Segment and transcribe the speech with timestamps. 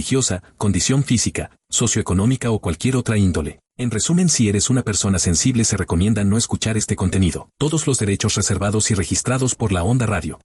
[0.00, 3.60] religiosa, condición física, socioeconómica o cualquier otra índole.
[3.76, 7.50] En resumen, si eres una persona sensible se recomienda no escuchar este contenido.
[7.58, 10.40] Todos los derechos reservados y registrados por la Onda Radio.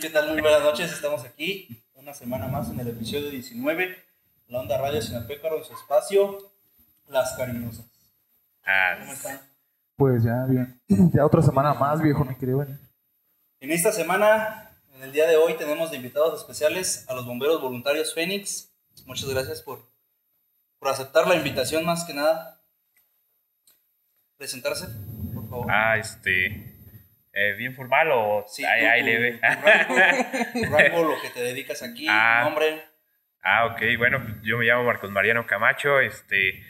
[0.00, 0.32] ¿Qué tal?
[0.32, 3.96] Muy buenas noches, estamos aquí una semana más en el episodio 19,
[4.48, 6.38] la Onda Radio Sinapécaro en su espacio,
[7.06, 7.89] Las Cariñosas.
[8.72, 9.40] Ah, ¿Cómo están?
[9.96, 10.80] Pues ya, bien.
[11.12, 12.58] Ya otra semana más, viejo, mi querido.
[12.58, 12.76] Benny.
[13.60, 17.60] En esta semana, en el día de hoy, tenemos de invitados especiales a los bomberos
[17.60, 18.72] voluntarios Fénix.
[19.06, 19.80] Muchas gracias por,
[20.78, 22.60] por aceptar la invitación, más que nada.
[24.36, 24.86] Presentarse,
[25.34, 25.66] por favor.
[25.70, 26.46] ah, este.
[27.32, 29.32] eh, ¿Bien formal o Sí, ahí, tú, ahí tu- leve?
[29.32, 32.40] tu rango, tu rango, lo que te dedicas aquí, Ah.
[32.42, 32.82] tu nombre.
[33.42, 33.80] ah, ok.
[33.98, 36.00] Bueno, yo me llamo Marcos Mariano Camacho.
[36.00, 36.62] Este.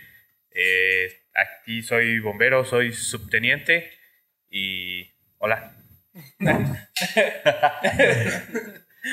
[0.50, 3.90] eh, aquí soy bombero, soy subteniente.
[4.50, 5.10] Y.
[5.38, 5.76] Hola.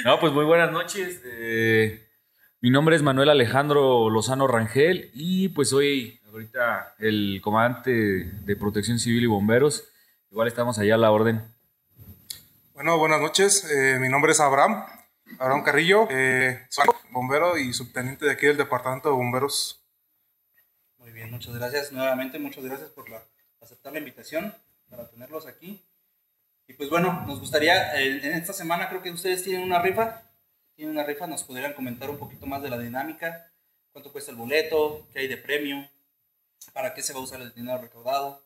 [0.04, 1.22] No, pues muy buenas noches.
[1.26, 2.08] Eh,
[2.60, 9.00] mi nombre es Manuel Alejandro Lozano Rangel y pues soy ahorita el comandante de Protección
[9.00, 9.90] Civil y Bomberos.
[10.30, 11.42] Igual estamos allá a la orden.
[12.74, 13.70] Bueno, buenas noches.
[13.72, 14.86] Eh, mi nombre es Abraham,
[15.40, 16.08] Abraham Carrillo.
[16.12, 19.87] Eh, soy bombero y subteniente de aquí del Departamento de Bomberos.
[21.08, 21.94] Muy bien, muchas gracias.
[21.94, 23.24] Nuevamente, muchas gracias por la,
[23.62, 24.54] aceptar la invitación
[24.90, 25.82] para tenerlos aquí.
[26.68, 30.24] Y pues bueno, nos gustaría, en esta semana creo que ustedes tienen una rifa.
[30.76, 33.50] Tienen una rifa, nos podrían comentar un poquito más de la dinámica.
[33.94, 35.08] ¿Cuánto cuesta el boleto?
[35.14, 35.90] ¿Qué hay de premio?
[36.74, 38.44] ¿Para qué se va a usar el dinero recaudado?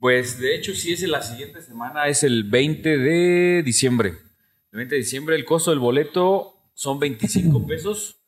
[0.00, 4.08] Pues de hecho sí es la siguiente semana, es el 20 de diciembre.
[4.72, 8.21] El 20 de diciembre el costo del boleto son 25 pesos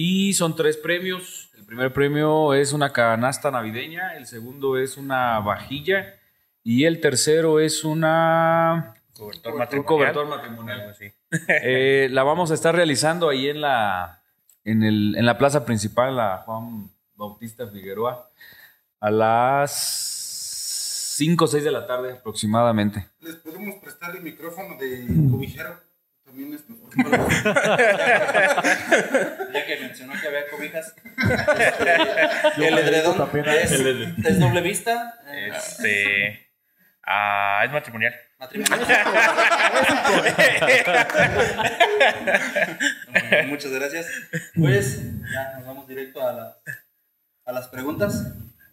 [0.00, 1.50] y son tres premios.
[1.56, 6.14] El primer premio es una canasta navideña, el segundo es una vajilla
[6.62, 8.94] y el tercero es una...
[9.12, 9.86] Cobertor Un matrimonial.
[9.86, 10.96] cobertor matrimonial.
[11.64, 14.22] Eh, la vamos a estar realizando ahí en la,
[14.64, 18.30] en, el, en la plaza principal, la Juan Bautista Figueroa,
[19.00, 19.72] a las
[21.16, 23.08] 5 o 6 de la tarde aproximadamente.
[23.20, 25.87] ¿Les podemos prestar el micrófono de cobijero?
[26.28, 26.62] También es
[29.52, 30.94] Ya que mencionó que había cobijas.
[31.16, 35.14] Este, el edredón es, es doble vista.
[35.32, 36.50] Este.
[37.02, 38.14] Ah, es matrimonial.
[43.30, 44.06] Bien, Muchas gracias.
[44.54, 45.00] Pues
[45.32, 46.56] ya nos vamos directo a, la-
[47.46, 48.32] a las preguntas.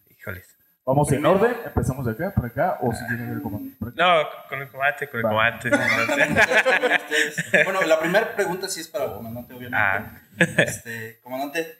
[0.09, 0.54] Híjoles.
[0.85, 3.03] Vamos en orden, empezamos de acá, por acá, o si
[3.41, 4.03] con por acá.
[4.03, 5.71] No, con el comandante, con el comandante.
[7.63, 9.77] Bueno, la primera pregunta sí es para el comandante, obviamente.
[9.77, 10.21] Ah.
[10.37, 11.79] Este, comandante,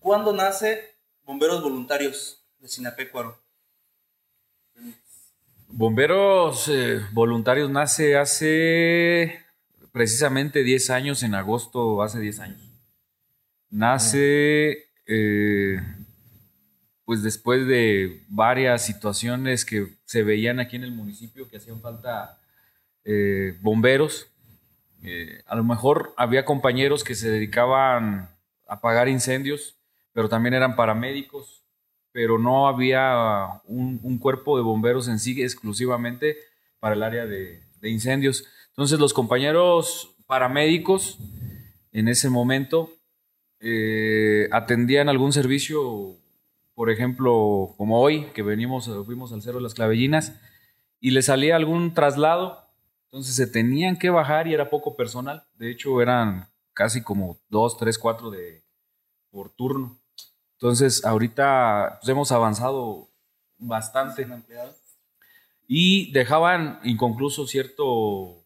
[0.00, 3.38] ¿cuándo nace Bomberos Voluntarios de Sinapecuaro?
[5.68, 9.46] Bomberos eh, Voluntarios nace hace
[9.92, 12.60] precisamente 10 años, en agosto, hace 10 años.
[13.70, 15.80] Nace eh,
[17.10, 22.38] pues después de varias situaciones que se veían aquí en el municipio que hacían falta
[23.04, 24.28] eh, bomberos.
[25.02, 28.30] Eh, a lo mejor había compañeros que se dedicaban
[28.68, 29.74] a apagar incendios,
[30.12, 31.64] pero también eran paramédicos,
[32.12, 36.36] pero no había un, cuerpo de bomberos en sí exclusivamente
[36.78, 38.44] para el área de, de incendios.
[38.68, 41.18] Entonces los compañeros paramédicos
[41.90, 42.92] en ese momento
[43.62, 46.16] eh, atendían algún servicio,
[46.74, 50.34] por ejemplo, como hoy, que venimos, fuimos al Cerro de las Clavellinas,
[51.00, 52.68] y les salía algún traslado,
[53.04, 55.44] entonces se tenían que bajar y era poco personal.
[55.54, 58.62] De hecho, eran casi como dos, tres, cuatro de,
[59.30, 59.98] por turno.
[60.52, 63.08] Entonces, ahorita pues, hemos avanzado
[63.58, 64.26] bastante
[65.66, 68.44] y dejaban inconcluso cierto,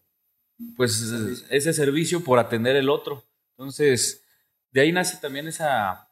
[0.75, 1.01] pues
[1.49, 3.23] ese servicio por atender el otro.
[3.51, 4.23] Entonces,
[4.71, 6.04] de ahí nace también esa,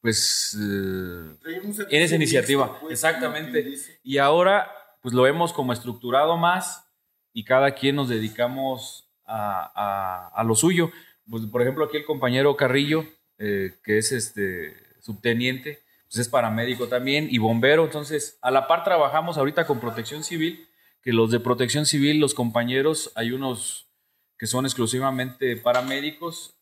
[0.00, 1.36] pues, eh,
[1.90, 3.74] en esa iniciativa, exactamente.
[4.02, 4.70] Y ahora,
[5.02, 6.84] pues lo hemos como estructurado más
[7.32, 10.90] y cada quien nos dedicamos a, a- a lo suyo.
[11.28, 13.04] Pues, por ejemplo, aquí el compañero Carrillo,
[13.38, 17.84] eh, que es este subteniente, pues es paramédico también y bombero.
[17.84, 20.66] Entonces, a la par trabajamos ahorita con protección civil,
[21.02, 23.88] que los de protección civil, los compañeros, hay unos
[24.38, 26.57] que son exclusivamente paramédicos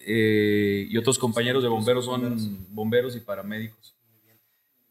[0.00, 3.96] eh, y otros compañeros de bomberos son bomberos y paramédicos.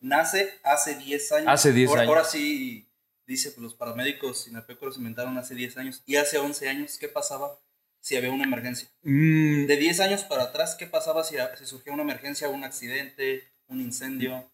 [0.01, 1.47] Nace hace 10 años.
[1.49, 2.09] Hace 10 ahora, años.
[2.15, 2.87] Ahora sí,
[3.27, 6.01] dice, pues los paramédicos Sinapecuaro se inventaron hace 10 años.
[6.05, 7.59] Y hace 11 años, ¿qué pasaba
[7.99, 8.87] si había una emergencia?
[9.03, 13.43] Mm, De 10 años para atrás, ¿qué pasaba si, si surgía una emergencia, un accidente,
[13.67, 14.49] un incendio?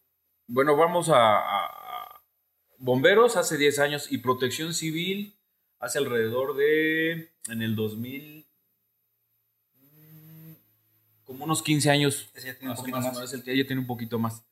[0.48, 2.22] Bueno, vamos a, a-
[2.80, 5.36] bomberos hace 10 años y protección civil
[5.80, 8.55] hace alrededor de, en el 2000, mm,
[11.26, 12.30] como unos 15 años.
[12.34, 13.18] Ese ya tiene un poquito más, más.
[13.18, 13.24] ¿no?
[13.24, 14.44] Es el que ya tiene un poquito más.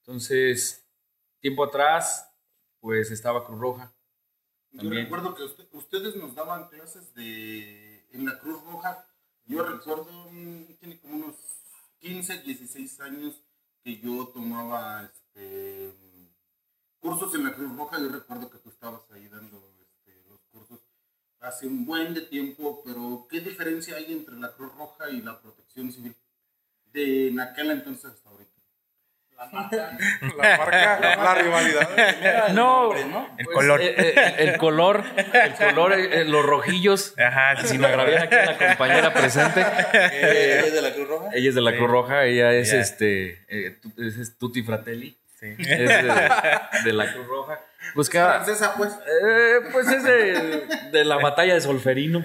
[0.00, 0.84] Entonces,
[1.40, 2.28] tiempo atrás,
[2.80, 3.92] pues estaba Cruz Roja.
[4.72, 9.06] Yo recuerdo que usted- ustedes nos daban clases de en la Cruz Roja.
[9.44, 11.36] Yo recuerdo, mm, tiene como unos
[11.98, 13.42] 15, 16 años
[13.84, 15.92] que yo tomaba este,
[17.00, 17.98] cursos en la Cruz Roja.
[18.00, 20.80] Yo recuerdo que tú estabas ahí dando este, los cursos
[21.40, 25.40] hace un buen de tiempo, pero ¿qué diferencia hay entre la Cruz Roja y la
[25.40, 26.16] Protección Civil?
[26.92, 28.50] De en aquel entonces hasta ahorita.
[29.36, 29.96] La marca,
[31.16, 32.48] la rivalidad.
[32.50, 33.28] No, nombre, ¿no?
[33.38, 33.80] El pues, color.
[33.82, 37.14] eh, eh, el color, el color, eh, los rojillos.
[37.18, 39.60] Ajá, Si me agraviera aquí a la compañera presente.
[39.92, 41.30] ¿Es de la Cruz Roja?
[41.32, 41.76] Ella es de la Sí.
[41.78, 45.54] Cruz Roja, ella es este, eh, tu- es, es Tutti Fratelli, sí.
[45.58, 46.20] es de,
[46.84, 47.60] de la Cruz Roja.
[47.94, 48.92] Pues, cada- Francesa, pues.
[48.92, 52.22] eh, pues es de, de la batalla de Solferino.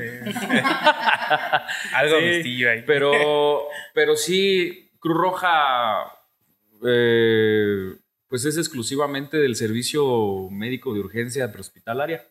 [1.94, 2.84] Algo Sí, mistillo ahí.
[2.86, 6.06] Pero, pero sí, Cruz Roja,
[6.86, 7.94] eh,
[8.28, 12.26] pues es exclusivamente del servicio médico de urgencia prehospitalaria.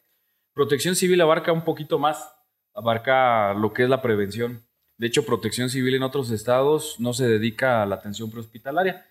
[0.55, 2.32] Protección civil abarca un poquito más,
[2.75, 4.67] abarca lo que es la prevención.
[4.99, 9.06] De hecho, protección civil en otros estados no se dedica a la atención prehospitalaria.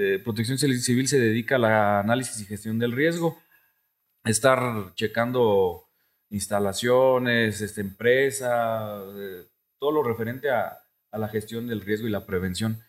[0.00, 3.36] Eh, protección civil se dedica al análisis y gestión del riesgo.
[4.24, 5.88] Estar checando
[6.30, 9.46] instalaciones, este, empresas, eh,
[9.80, 10.78] todo lo referente a,
[11.10, 12.80] a la gestión del riesgo y la prevención.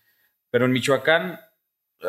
[0.51, 1.39] Pero en Michoacán
[2.01, 2.07] eh,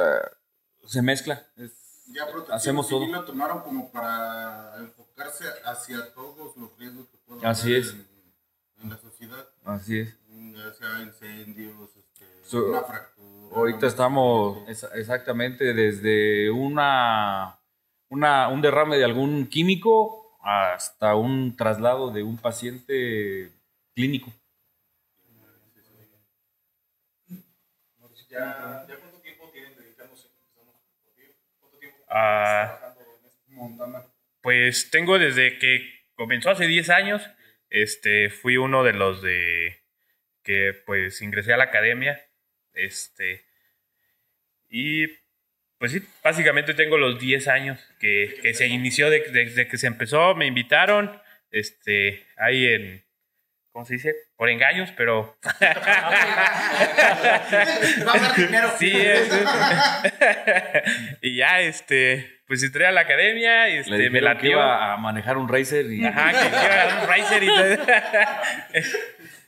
[0.87, 1.47] se mezcla.
[1.57, 3.01] es- Ya protección hacemos todo.
[3.01, 7.91] civil lo tomaron como para enfocarse hacia todos los riesgos que pueden Así haber es.
[7.93, 8.07] En,
[8.83, 10.17] en la sociedad, Así es.
[10.29, 13.40] ya sea incendios, este, So, una fractura.
[13.53, 14.59] Ahorita estamos
[14.95, 17.59] exactamente desde una,
[18.09, 23.51] una, un derrame de algún químico hasta un traslado de un paciente
[23.95, 24.33] clínico.
[28.31, 30.29] ¿Ya, ¿Ya cuánto tiempo tienen dedicándose?
[30.55, 34.05] ¿Cuánto tiempo Ah, trabajando en este Montana?
[34.41, 35.81] Pues tengo desde que
[36.15, 37.29] comenzó hace 10 años,
[37.69, 39.81] este, fui uno de los de
[40.45, 42.21] que pues ingresé a la academia,
[42.75, 43.45] este,
[44.69, 45.07] y
[45.79, 49.87] pues sí, básicamente tengo los 10 años que, que se inició, de- desde que se
[49.87, 51.21] empezó, me invitaron,
[51.51, 53.05] este, ahí en,
[53.73, 54.15] ¿cómo se dice?
[54.37, 55.39] Por engaños, pero...
[58.07, 58.71] Va a dar dinero.
[58.79, 59.29] Sí, es.
[61.23, 64.51] y ya, este, pues entré a la academia y este, Le me dijeron que latió.
[64.53, 67.87] iba a manejar un racer y Ajá, que iba a un Riser y todo.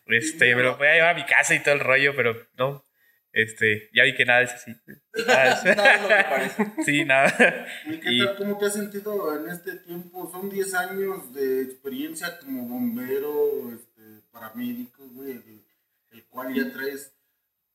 [0.08, 2.84] Este, me lo voy a llevar a mi casa y todo el rollo, pero no.
[3.32, 4.74] Este, ya vi que nada es así.
[5.26, 6.72] Nada es- Nada es lo que parece.
[6.84, 7.66] Sí, nada.
[7.86, 10.30] ¿Y qué Y- tal, cómo te has sentido en este tiempo?
[10.30, 15.64] Son 10 años de experiencia como bombero, este, paramédico, güey, el,
[16.10, 17.16] el cual ya traes.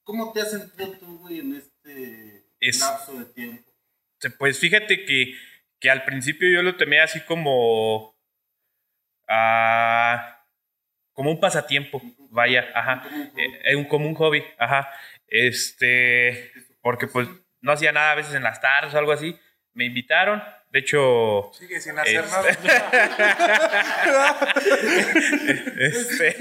[0.03, 3.63] ¿Cómo te has sentido tú, güey, en este Es- lapso de tiempo?
[4.37, 5.33] Pues fíjate que,
[5.79, 8.15] que al principio yo lo tomé así como.
[9.27, 10.43] ah,
[11.13, 12.01] como un pasatiempo.
[12.29, 13.03] Vaya, ajá.
[13.03, 13.41] Como un hobby.
[13.41, 14.89] Eh, eh, un, como un hobby, ajá.
[15.27, 17.27] Este, porque pues
[17.61, 19.37] no hacía nada a veces en las tardes o algo así.
[19.73, 22.49] Me invitaron, de hecho, Sigue sin hacer Es- nada.
[25.79, 26.35] este,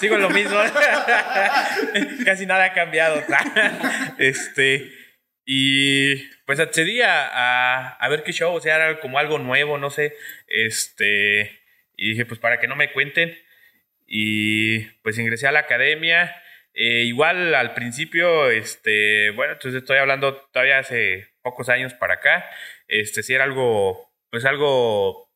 [0.00, 0.58] sigo en lo mismo.
[2.24, 3.22] Casi nada ha cambiado.
[4.18, 4.90] este,
[5.44, 9.78] y pues accedí a, a, a ver qué show, o sea, era como algo nuevo,
[9.78, 10.14] no sé.
[10.46, 11.60] Este,
[11.96, 13.36] y dije, pues para que no me cuenten.
[14.06, 16.34] Y pues ingresé a la academia.
[16.80, 22.48] Eh, igual al principio, este, bueno, entonces estoy hablando todavía hace pocos años para acá.
[22.86, 25.28] Este, sí era algo, pues algo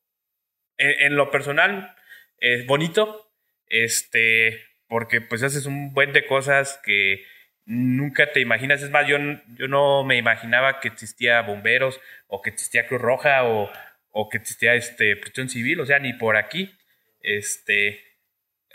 [0.79, 1.97] en, lo personal
[2.39, 3.33] es bonito.
[3.67, 7.25] Este, porque pues haces un buen de cosas que
[7.65, 8.81] nunca te imaginas.
[8.83, 9.19] Es más, yo,
[9.57, 13.69] yo no me imaginaba que existía bomberos o que existía Cruz Roja o,
[14.11, 16.73] o que existía este, protección civil, o sea, ni por aquí.
[17.21, 18.01] Este,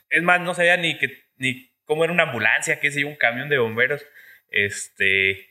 [0.10, 3.16] es más, no sabía ni que ni cómo era una ambulancia, qué sé yo, un
[3.16, 4.06] camión de bomberos.
[4.50, 5.50] Este,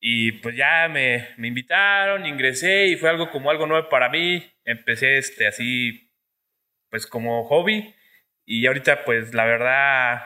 [0.00, 4.50] Y pues ya me, me invitaron, ingresé y fue algo como algo nuevo para mí.
[4.64, 6.10] Empecé este, así,
[6.90, 7.94] pues como hobby.
[8.46, 10.22] Y ahorita pues la verdad,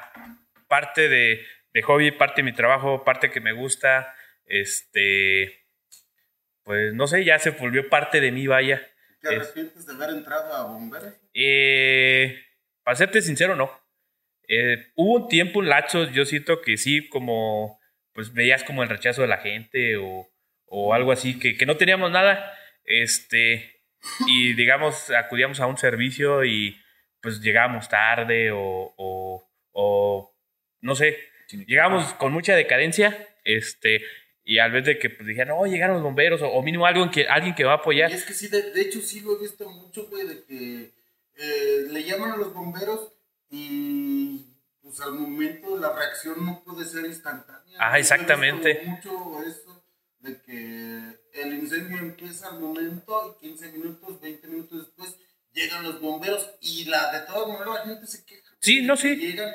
[0.68, 4.14] parte de, de hobby, parte de mi trabajo, parte que me gusta,
[4.46, 5.64] este,
[6.64, 8.84] pues no sé, ya se volvió parte de mí, vaya.
[9.20, 11.14] ¿Te Es- arrepientes de haber entrado a bomberos?
[11.34, 12.36] Eh,
[12.82, 13.70] para serte sincero, no.
[14.49, 17.78] Eh, hubo un tiempo, un lapso, yo siento que sí, como,
[18.14, 20.26] pues veías como el rechazo de la gente o,
[20.64, 22.52] o algo así, que, que no teníamos nada,
[22.85, 23.83] este,
[24.26, 26.81] y digamos, acudíamos a un servicio y
[27.21, 30.35] pues llegábamos tarde o, o, o
[30.81, 31.19] no sé,
[31.67, 34.02] llegamos con mucha decadencia, este,
[34.45, 37.11] y al vez de que pues dijeran, no, llegaron los bomberos, o, o mínimo alguien
[37.11, 39.37] que, alguien que va a apoyar, Y es que sí, de, de hecho sí lo
[39.37, 40.90] he visto mucho, güey, de que
[41.37, 43.12] eh, le llaman a los bomberos
[43.50, 44.47] y
[44.83, 47.78] pues al momento la reacción no puede ser instantánea.
[47.78, 48.83] Ah, exactamente.
[48.85, 49.85] mucho eso
[50.21, 55.17] de que el incendio empieza al momento y 15 minutos, 20 minutos después
[55.52, 58.49] llegan los bomberos y la de todas maneras la gente se queja.
[58.61, 59.17] Sí, no, Que sí.
[59.17, 59.52] Llegan,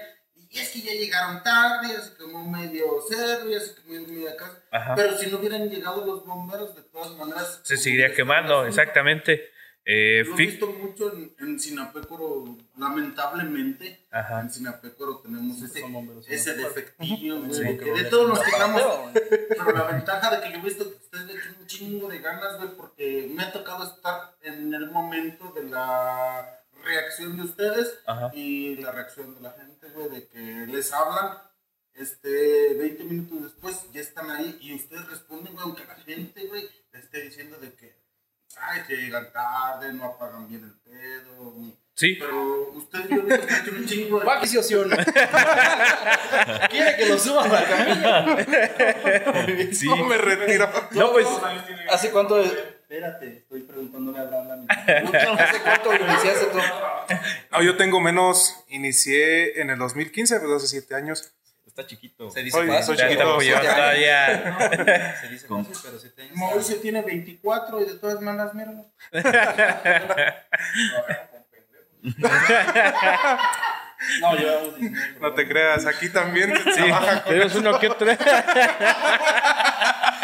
[0.49, 4.35] y es que ya llegaron tarde, ya se quemó medio cerro, ya se quemó media
[4.37, 4.63] casa.
[4.71, 4.93] Ajá.
[4.95, 7.59] Pero si no hubieran llegado los bomberos, de todas maneras.
[7.63, 9.52] se seguiría quemando, exactamente.
[9.85, 14.05] Eh, Lo he visto mucho en, en Sinapécoro, lamentablemente.
[14.11, 14.41] Ajá.
[14.41, 18.45] En Sinapécoro tenemos ese, Son bomberos, ese defectillo, güey, Sí, que de todos nos no
[18.45, 18.81] quejamos.
[19.13, 22.19] Pero la ventaja de que yo he visto que ustedes le echan un chingo de
[22.19, 27.99] ganas, güey, porque me ha tocado estar en el momento de la reacción de ustedes
[28.05, 28.31] Ajá.
[28.33, 31.37] y la reacción de la gente, güey, de que les hablan.
[31.95, 36.67] Este, 20 minutos después ya están ahí y ustedes responden, güey, aunque la gente, güey,
[36.91, 37.95] le esté diciendo de que,
[38.57, 41.53] ay, que llegan tarde, no apagan bien el pedo.
[41.95, 44.25] Sí, Pero ustedes yo he que echan un chingo de...
[44.25, 44.95] ¿Va que sí o sí o no?
[46.69, 48.35] ¿Quiere que lo suba a la camilla?
[49.73, 49.87] sí.
[49.87, 50.67] No me retiro.
[50.91, 51.27] No, pues,
[51.91, 52.41] ¿Hace cuánto?
[52.41, 54.65] Espérate, estoy preguntándole a Abraham.
[54.69, 56.57] ¿Hace cuánto iniciaste tú?
[57.51, 58.65] No, yo tengo menos.
[58.69, 61.31] Inicié en el 2015, pues hace siete años.
[61.73, 62.29] Está chiquito.
[62.29, 62.85] Se dice Soy- fácil.
[62.85, 63.39] soy chiquito.
[63.39, 63.61] años.
[63.63, 65.17] todavía.
[65.21, 66.29] Se dice fácil, pero si te.
[66.33, 68.85] Mauricio tiene 24 y de todas maneras, míralo.
[74.19, 74.91] No, 19.
[75.21, 78.07] No te creas, aquí también con- Tenemos uno que otro.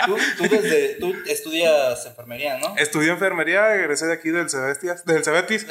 [0.05, 2.75] Tú, tú desde, tú estudias enfermería, ¿no?
[2.77, 5.65] Estudié enfermería, egresé de aquí del Cebestias, del Cebetis.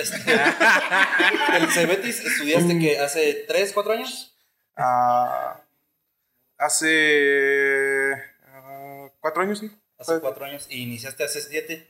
[1.55, 4.35] ¿El Cebetis estudiaste que hace 3, 4 años?
[4.77, 5.61] Ah,
[6.59, 8.13] hace
[8.53, 9.71] ah, cuatro años, sí.
[9.99, 11.85] Hace 4 años y iniciaste hace 7.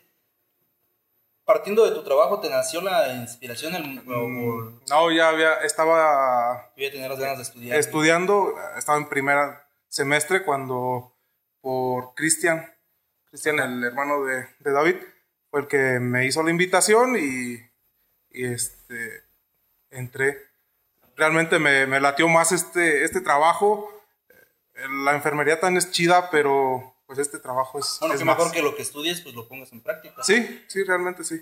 [1.45, 3.75] Partiendo de tu trabajo, ¿te nació la inspiración?
[3.75, 7.79] El, Mm, No, ya había, estaba ya tenías las ganas de estudiar?
[7.79, 9.59] estudiando, estaba en primer
[9.89, 11.13] semestre cuando
[11.61, 12.71] por Cristian,
[13.31, 14.97] Cristian, el hermano de, de David,
[15.51, 17.57] fue el que me hizo la invitación y,
[18.31, 19.23] y, este,
[19.91, 20.39] entré.
[21.17, 23.91] Realmente me, me latió más este, este trabajo.
[25.05, 28.37] La enfermería tan es chida, pero pues este trabajo es, Bueno, es que más.
[28.39, 30.23] mejor que lo que estudies, pues lo pongas en práctica.
[30.23, 31.37] Sí, sí, realmente sí.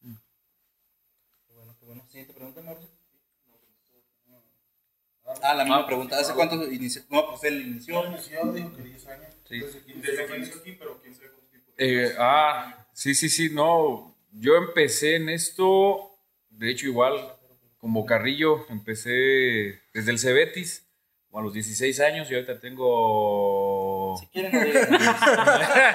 [0.00, 2.04] Qué bueno, qué bueno.
[2.08, 2.90] Siguiente pregunta, Mauricio.
[5.42, 6.18] Ah, la misma pregunta.
[6.18, 7.02] ¿Hace cuánto inició?
[7.08, 8.04] No, pues él inició.
[8.04, 9.34] Yo digo que 10 años.
[9.48, 9.60] Sí.
[9.60, 11.72] Desde que desde que inició aquí, pero quién sabe cuánto tiempo.
[11.76, 14.16] Eh, ah, sí, sí, sí, no.
[14.32, 16.16] Yo empecé en esto,
[16.50, 17.36] de hecho, igual,
[17.78, 20.88] como Carrillo, empecé desde el Cebetis,
[21.32, 24.16] a los 16 años, y ahorita tengo.
[24.20, 24.88] Si quieren, no digan.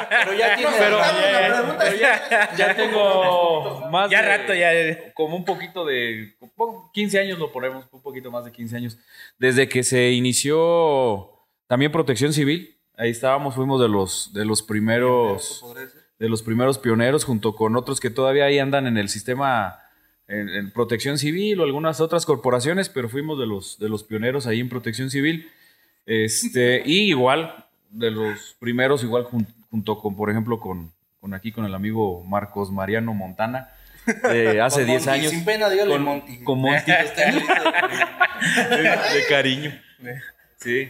[0.09, 0.71] Pero ya tiene.
[0.77, 5.13] Pero, ya, pero ya, ya tengo más Ya de- rato, ya.
[5.13, 8.97] como un poquito de pon- 15 años lo ponemos, un poquito más de 15 años.
[9.37, 11.31] Desde que se inició
[11.67, 15.63] también Protección Civil, ahí estábamos, fuimos de los de los primeros
[16.17, 19.79] de los primeros pioneros junto con otros que todavía ahí andan en el sistema
[20.27, 24.47] en, en Protección Civil o algunas otras corporaciones, pero fuimos de los de los pioneros
[24.47, 25.49] ahí en Protección Civil.
[26.05, 31.51] Este, y igual de los primeros igual jun- junto con por ejemplo con con aquí
[31.51, 33.69] con el amigo Marcos Mariano Montana
[34.31, 35.31] eh, hace Con 10 Monty, años.
[35.31, 36.43] Sin pena, dígale Con- Monty.
[36.43, 36.91] con Monty.
[37.33, 37.53] Listo.
[39.13, 39.81] de cariño.
[40.57, 40.89] Sí.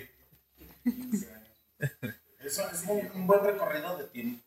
[2.44, 4.44] Eso es un, un buen recorrido de tiempo.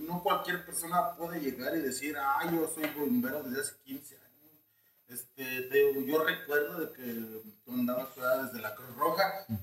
[0.00, 4.23] No cualquier persona puede llegar y decir, ah, yo soy bombero desde hace 15 años.
[5.14, 5.70] Este,
[6.06, 9.46] yo recuerdo de que tú andabas fuera desde la Cruz Roja.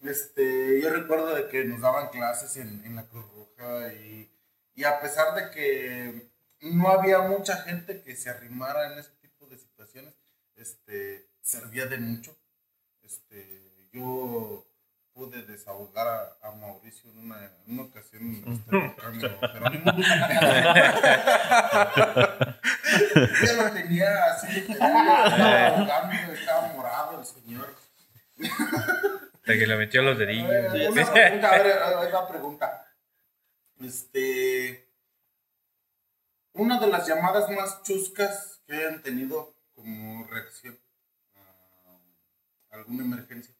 [0.00, 4.30] Este, yo recuerdo de que nos daban clases en, en la Cruz Roja y,
[4.74, 6.30] y a pesar de que
[6.60, 10.12] no había mucha gente que se arrimara en ese tipo de situaciones,
[10.56, 12.36] este, servía de mucho
[15.46, 18.44] desahogar a, a Mauricio en una, en una ocasión.
[18.46, 19.92] Este, Jerónimo.
[23.44, 27.74] ya lo tenía así estaba ahogando, estaba morado el señor.
[29.46, 30.50] De que le metió los dedillos.
[30.50, 32.86] Eh, Una pregunta, a ver, ahí va pregunta.
[33.80, 34.90] Este.
[36.54, 40.78] Una de las llamadas más chuscas que hayan tenido como reacción
[41.36, 43.54] a alguna emergencia.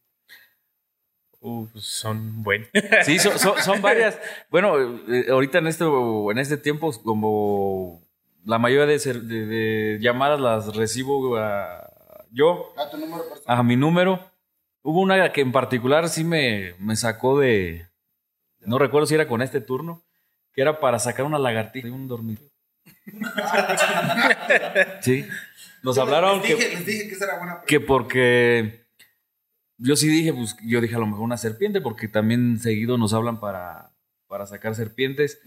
[1.46, 2.68] Uh, pues son buenos.
[3.04, 4.18] Sí, son, son- son varias.
[4.50, 8.00] Bueno, eh, ahorita en este, en este tiempo, como
[8.46, 11.90] la mayoría de, ser- de- de llamadas las recibo a-
[12.30, 13.58] yo, A tu número personal.
[13.58, 14.20] a mi número.
[14.82, 17.88] Hubo una que en particular sí me, me sacó de.
[18.60, 20.02] No recuerdo si era con este turno,
[20.54, 22.50] que era para sacar una lagartija de un dormitorio.
[25.02, 25.26] Sí.
[25.82, 27.66] Nos hablaron les que, dije, les dije que esa era buena pregunta.
[27.66, 28.83] que porque
[29.78, 33.12] yo sí dije, pues yo dije a lo mejor una serpiente, porque también seguido nos
[33.14, 33.90] hablan para,
[34.28, 35.40] para sacar serpientes.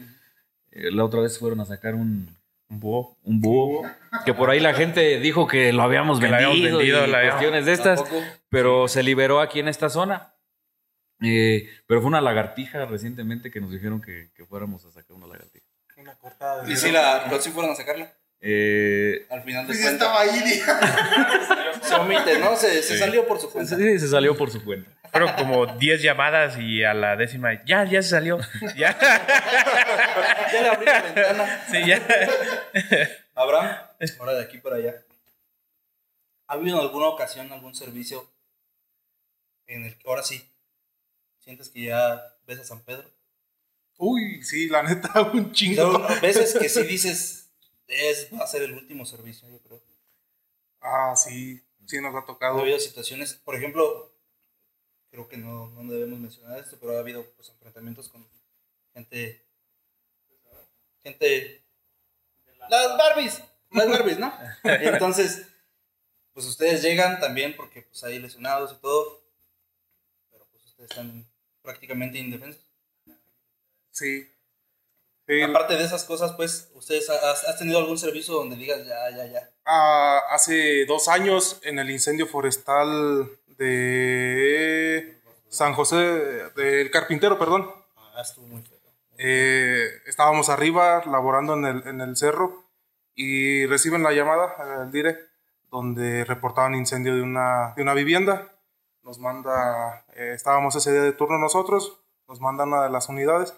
[0.72, 2.36] Eh, la otra vez fueron a sacar un,
[2.70, 3.18] Un búho.
[3.24, 3.84] un búho,
[4.26, 7.12] que por ahí la gente dijo que lo habíamos Que lo vendido, habíamos vendido, y
[7.12, 8.24] la- cuestiones de estas, Tampoco.
[8.50, 10.34] pero se liberó aquí en esta zona.
[11.22, 15.26] Eh, pero fue una lagartija recientemente que nos dijeron que, que fuéramos a sacar una
[15.28, 15.66] lagartija.
[15.98, 18.14] Una cortada de ¿Y si la, si fueron a sacarla?
[18.40, 19.94] Eh, Al final de Pues cuentas.
[19.94, 20.62] estaba ahí.
[21.82, 22.56] Se omite, ¿no?
[22.56, 23.76] Se, se salió por su cuenta.
[23.76, 24.90] sí, se salió por su cuenta.
[25.12, 28.38] Fueron como 10 llamadas y a la décima, ya, ya se salió.
[28.76, 28.98] Ya.
[30.54, 31.66] Ya le abrí la ventana.
[31.70, 32.02] Sí, ya.
[33.36, 33.76] Abraham,
[34.20, 34.96] ahora de aquí para allá.
[36.48, 38.30] ¿Ha habido en alguna ocasión algún servicio
[39.68, 40.42] en el que ahora sí
[41.40, 43.10] sientes que ya ves a San Pedro?
[43.98, 46.08] Uy, sí, la neta, un chingo.
[46.22, 47.47] veces que sí dices,
[47.88, 49.82] es, va a ser el último servicio, yo creo.
[50.82, 52.60] Ah, sí, sí nos ha Ha tocado.
[52.60, 54.14] habido situaciones, por ejemplo,
[55.10, 58.28] creo que no, no debemos mencionar esto, pero ha habido pues, enfrentamientos con
[58.94, 59.44] gente.
[61.04, 61.64] Gente.
[62.70, 64.34] Las Barbies, las Barbies, ¿no?
[64.64, 65.48] Entonces,
[66.34, 69.24] pues ustedes llegan también porque pues hay lesionados y todo,
[70.30, 71.26] pero pues ustedes están
[71.62, 72.62] prácticamente indefensos.
[73.92, 74.30] Sí.
[75.44, 79.26] Aparte de esas cosas, pues, ¿ustedes has, has tenido algún servicio donde digas ya, ya,
[79.26, 79.50] ya?
[79.66, 85.98] Ah, hace dos años en el incendio forestal de San José
[86.56, 87.70] del Carpintero, perdón.
[87.98, 88.78] Ah, estuvo muy feo.
[89.18, 92.64] Eh, estábamos arriba laborando en el, en el cerro
[93.14, 95.18] y reciben la llamada al dire
[95.72, 98.54] donde reportaban incendio de una, de una vivienda.
[99.04, 103.54] Nos manda, eh, estábamos ese día de turno nosotros, nos mandan una de las unidades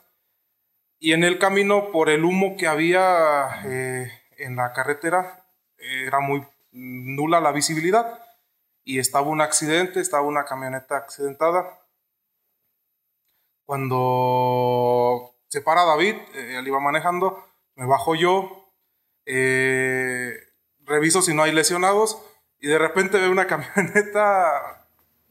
[0.99, 5.45] y en el camino por el humo que había eh, en la carretera
[5.77, 8.19] era muy nula la visibilidad
[8.83, 11.79] y estaba un accidente, estaba una camioneta accidentada.
[13.65, 18.71] Cuando se para David, eh, él iba manejando, me bajo yo,
[19.25, 20.33] eh,
[20.85, 22.19] reviso si no hay lesionados
[22.59, 24.87] y de repente veo una camioneta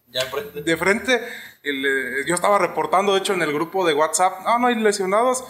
[0.06, 1.20] Ya de frente.
[1.62, 5.44] El, yo estaba reportando, de hecho, en el grupo de WhatsApp, no, no hay lesionados.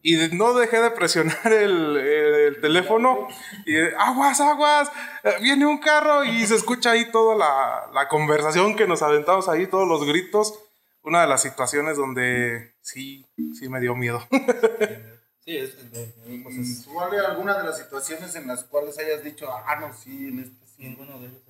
[0.00, 3.26] Y no dejé de presionar el, el teléfono.
[3.66, 4.90] Y aguas, aguas,
[5.24, 6.24] eh, viene un carro.
[6.24, 10.54] Y se escucha ahí toda la, la conversación que nos aventamos ahí, todos los gritos.
[11.02, 13.26] Una de las situaciones donde sí,
[13.58, 14.26] sí me dio miedo.
[15.44, 19.24] Sí, es, es- pues es- ¿Cuál es alguna de las situaciones en las cuales hayas
[19.24, 20.82] dicho, ah, no, sí, en este sí?
[20.82, 21.40] ninguno de ellos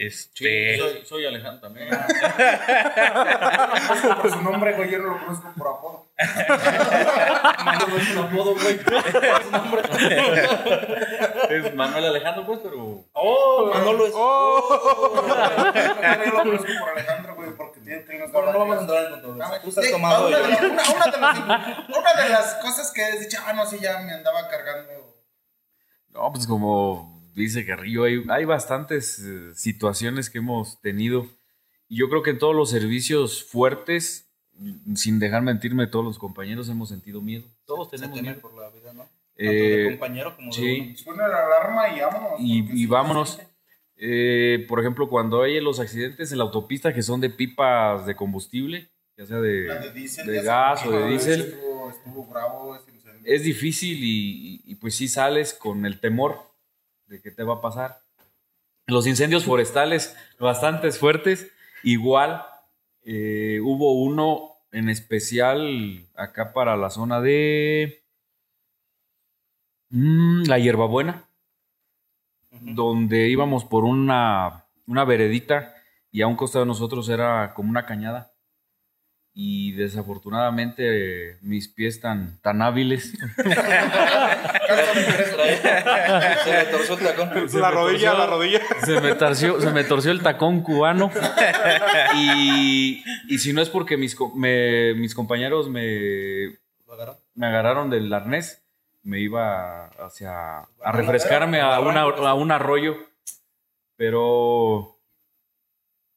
[0.00, 0.78] Este.
[0.78, 1.88] soy, soy Alejandro también.
[4.22, 6.06] Por su nombre, güey, yo no lo conozco por apodo.
[7.88, 8.78] No es un apodo, güey.
[11.50, 13.04] Es Manuel Alejandro, pues, pero.
[13.12, 14.12] Oh, Manolo es.
[14.12, 15.10] Yo
[16.32, 19.10] lo conozco por Alejandro, güey, porque tiene que nos Bueno, no vamos a entrar en
[19.20, 19.60] controversia.
[19.62, 20.28] Tú estás Sí, tomado.
[20.28, 21.38] Una, yo- de las- una- una de las,
[21.88, 24.92] una de las cosas que has dicho, ah, no, sí, ya me andaba cargando.
[26.10, 31.26] No, pues como dice Carrillo, hay, hay bastantes eh, situaciones que hemos tenido.
[31.88, 36.18] Y yo creo que en todos los servicios fuertes, mm, sin dejar mentirme, todos los
[36.18, 37.44] compañeros hemos sentido miedo.
[37.64, 38.40] Todos se tenemos miedo.
[38.40, 39.02] por la vida, ¿no?
[39.02, 40.80] Tanto Eh, de compañero como de sí.
[40.88, 40.96] uno.
[40.98, 42.40] Suena la alarma y vámonos.
[42.40, 43.40] Y, y vámonos.
[43.96, 48.14] Eh, por ejemplo, cuando hay los accidentes en la autopista que son de pipas de
[48.14, 53.20] combustible, ya sea de, de diésel, de gas o de diésel, Estuvo, estuvo bravo incendio.
[53.24, 56.38] es difícil y, y, pues sí sales con el temor
[57.08, 58.00] de qué te va a pasar.
[58.86, 61.50] Los incendios forestales bastante fuertes,
[61.82, 62.42] igual
[63.04, 68.02] eh, hubo uno en especial acá para la zona de
[69.90, 71.28] mm, la hierbabuena,
[72.60, 75.74] donde íbamos por una, una veredita
[76.10, 78.27] y a un costado de nosotros era como una cañada.
[79.40, 83.12] Y desafortunadamente eh, mis pies tan, tan hábiles.
[86.44, 87.30] Se le torció el tacón.
[87.60, 88.60] La rodilla, la rodilla.
[88.84, 91.10] Se me torció, se me torció el tacón cubano.
[92.16, 96.56] Y, y si no es porque mis, co- me- mis compañeros me,
[97.34, 98.62] me agarraron del arnés,
[99.02, 102.96] me iba hacia a refrescarme a, una- a un arroyo.
[103.96, 104.96] Pero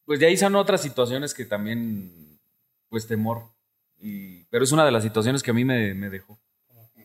[0.05, 2.20] pues de ahí son otras situaciones que también,
[2.91, 3.49] pues temor.
[3.97, 6.39] Y, pero es una de las situaciones que a mí me, me dejó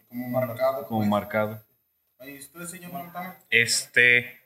[0.08, 0.86] Como marcado.
[0.86, 1.08] como pues.
[1.08, 1.64] marcado.
[2.18, 3.38] Ahí, ¿Usted se llama Montana?
[3.50, 4.40] Este,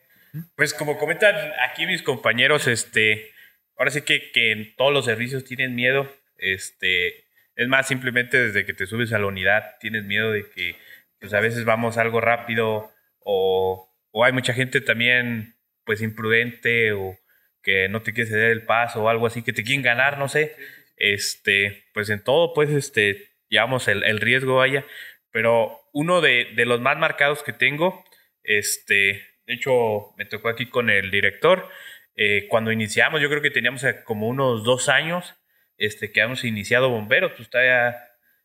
[0.54, 1.34] pues como comentan
[1.70, 3.30] aquí mis compañeros, este,
[3.76, 6.10] ahora sí que, que en todos los servicios tienen miedo.
[6.36, 7.24] Este,
[7.56, 10.76] es más, simplemente desde que te subes a la unidad tienes miedo de que,
[11.20, 17.16] pues a veces vamos algo rápido o, o hay mucha gente también, pues imprudente o
[17.62, 20.28] que no te quiere ceder el paso o algo así, que te quieren ganar, no
[20.28, 20.54] sé.
[21.00, 24.86] Este, pues en todo, pues, este, llevamos el, el riesgo, vaya.
[25.32, 28.04] Pero uno de, de los más marcados que tengo,
[28.44, 31.68] este, de hecho, me tocó aquí con el director.
[32.16, 35.34] eh, cuando iniciamos, yo creo que teníamos eh, como unos dos años
[35.78, 37.96] este, que habíamos iniciado bomberos, pues todavía,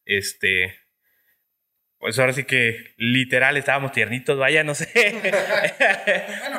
[0.05, 0.75] este,
[2.05, 4.87] pues ahora sí que literal estábamos tiernitos, vaya, no sé.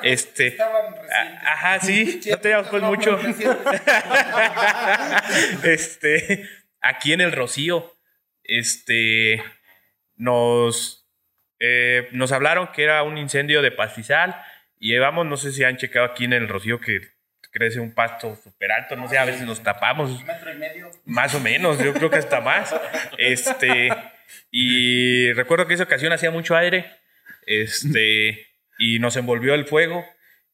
[0.02, 1.42] este, Estaban a- recientes.
[1.46, 3.16] ajá, sí, no teníamos pues mucho.
[5.62, 6.48] este,
[6.80, 7.92] aquí en el Rocío,
[8.42, 9.40] este,
[10.16, 11.06] nos,
[11.60, 14.34] eh, nos hablaron que era un incendio de pastizal
[14.80, 17.02] y llevamos, no sé si han checado aquí en el Rocío que
[17.52, 20.90] crece un pasto súper alto, no sé, a veces nos tapamos, Metro y medio.
[21.04, 22.74] más o menos, yo creo que hasta más.
[23.18, 23.90] Este,
[24.50, 26.86] y recuerdo que esa ocasión hacía mucho aire,
[27.46, 28.46] este,
[28.78, 30.04] y nos envolvió el fuego.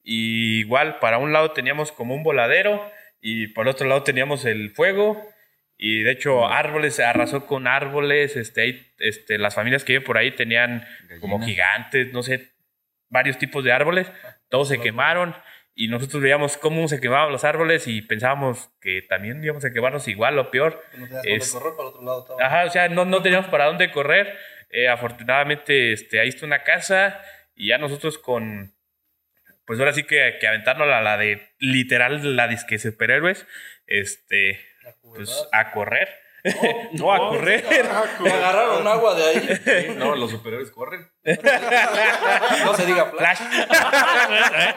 [0.03, 4.71] Y igual, para un lado teníamos como un voladero y por otro lado teníamos el
[4.71, 5.29] fuego.
[5.77, 8.37] Y de hecho, árboles, se arrasó con árboles.
[8.37, 10.87] Este, ahí, este, las familias que viven por ahí tenían
[11.21, 12.51] como gigantes, no sé,
[13.09, 14.11] varios tipos de árboles.
[14.49, 15.35] Todos se quemaron
[15.75, 20.07] y nosotros veíamos cómo se quemaban los árboles y pensábamos que también íbamos a quemarnos
[20.09, 20.83] igual o peor.
[20.97, 22.47] No Es- correr, para el otro lado estaba.
[22.47, 24.37] Ajá, o sea, no, no teníamos para dónde correr.
[24.71, 27.21] Eh, afortunadamente, este, ahí está una casa
[27.55, 28.75] y ya nosotros con,
[29.67, 33.47] pues ahora sí que, que aventarnos la, la de literal, la disque superhéroes,
[33.87, 34.61] este,
[35.03, 36.09] pues a correr.
[36.92, 37.64] no, a correr.
[38.20, 39.94] Me agarraron agua de ahí.
[39.96, 41.09] No, los superiores corren.
[42.64, 43.38] No se diga flash.
[43.66, 44.76] Flash.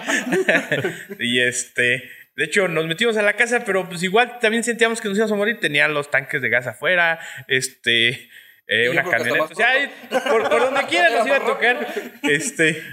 [1.19, 5.07] y este, de hecho, nos metimos a la casa, pero pues igual también sentíamos que
[5.07, 5.59] nos íbamos a morir.
[5.59, 8.29] Tenían los tanques de gas afuera, este,
[8.67, 9.43] eh, una camioneta.
[9.43, 11.87] O sea, ahí, por, por donde quiera nos iba a tocar.
[12.23, 12.83] Este,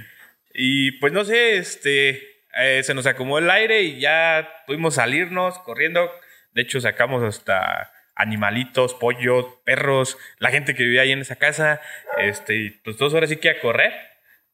[0.55, 2.23] y pues no sé, este,
[2.55, 6.11] eh, se nos acomodó el aire y ya pudimos salirnos corriendo.
[6.53, 11.81] De hecho, sacamos hasta animalitos, pollos, perros, la gente que vivía ahí en esa casa.
[12.19, 13.93] Este, y pues dos horas sí que a correr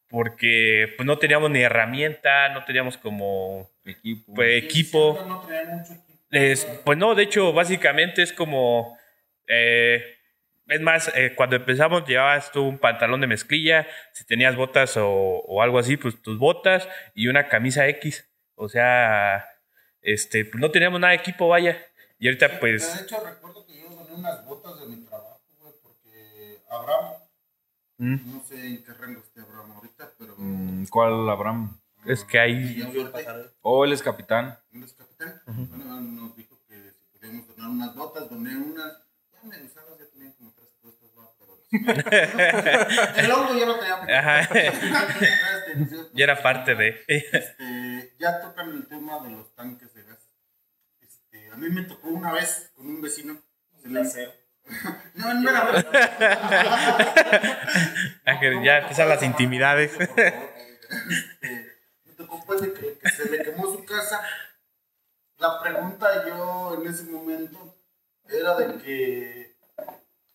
[0.08, 4.34] porque pues no teníamos ni herramienta, no teníamos como Equipo.
[4.34, 5.24] pues, equipo.
[5.28, 6.18] No mucho equipo.
[6.30, 8.98] Es- pues no, de hecho, básicamente es como.
[9.46, 10.14] eh,
[10.66, 15.08] es más, eh, cuando empezamos llevabas tú un pantalón de mezclilla, si tenías botas o,
[15.10, 18.28] o algo así, pues tus botas y una camisa X.
[18.54, 19.46] O sea,
[20.02, 21.78] este, pues no teníamos nada de equipo, vaya.
[22.18, 23.00] Y ahorita De pues...
[23.00, 27.14] hecho, recuerdo que yo doné unas botas de mi trabajo, güey, porque Abraham,
[27.98, 30.34] mm, no sé en qué rango esté Abraham ahorita, pero.
[30.36, 31.78] Mm, ¿Cuál, Abraham?
[32.06, 32.54] es que hay...
[32.54, 34.58] Villafuerte, Oh, él es capitán.
[34.72, 35.40] él es capitán.
[35.46, 38.92] Bueno, nos dijo que si podíamos donar unas botas, doné unas.
[39.32, 41.32] Ya me usadas, ya tenían como tres puestas, ¿no?
[41.38, 41.58] pero.
[43.16, 44.18] El logo ya lo tenía.
[44.18, 44.48] Ajá.
[46.14, 47.04] Ya era parte de...
[47.06, 50.18] este, ya tocan el tema de los tanques de gas.
[51.30, 53.40] Este, a mí me tocó una vez con un vecino.
[55.14, 55.66] No, no era.
[58.26, 59.96] Ángel, ya empiezan las intimidades.
[61.40, 61.66] Este,
[62.06, 64.22] me tocó pues de que, que se le quemó su casa.
[65.36, 67.76] La pregunta yo en ese momento
[68.26, 69.56] era de que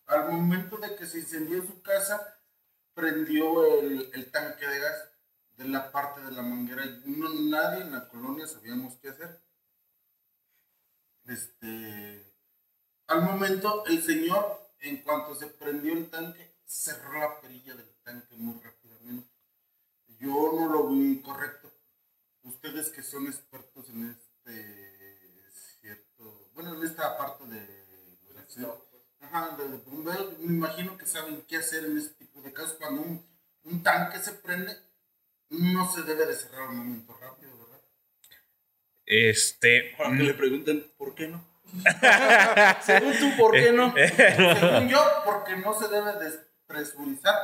[0.06, 2.38] al momento de que se incendió su casa,
[2.94, 5.08] prendió el, el tanque de gas
[5.56, 6.84] de la parte de la manguera.
[7.04, 9.40] No, nadie en la colonia sabíamos qué hacer.
[11.26, 12.24] Este,
[13.08, 18.36] al momento, el señor, en cuanto se prendió el tanque, cerró la perilla del tanque
[18.36, 19.30] muy rápidamente.
[20.18, 21.72] Yo no lo vi correcto.
[22.42, 28.68] Ustedes que son expertos en este cierto, bueno, en esta parte de, de-
[29.20, 32.74] ajá, de, de bomberos, me imagino que saben qué hacer en este tipo de casos.
[32.74, 33.26] Cuando un,
[33.64, 34.76] un tanque se prende,
[35.50, 37.53] no se debe de cerrar al momento rápido.
[39.06, 39.94] Este...
[39.96, 41.44] Para que le pregunten, ¿por qué no?
[42.82, 43.92] Según tú, ¿por qué no?
[43.94, 47.34] Según yo, porque no se debe despresurizar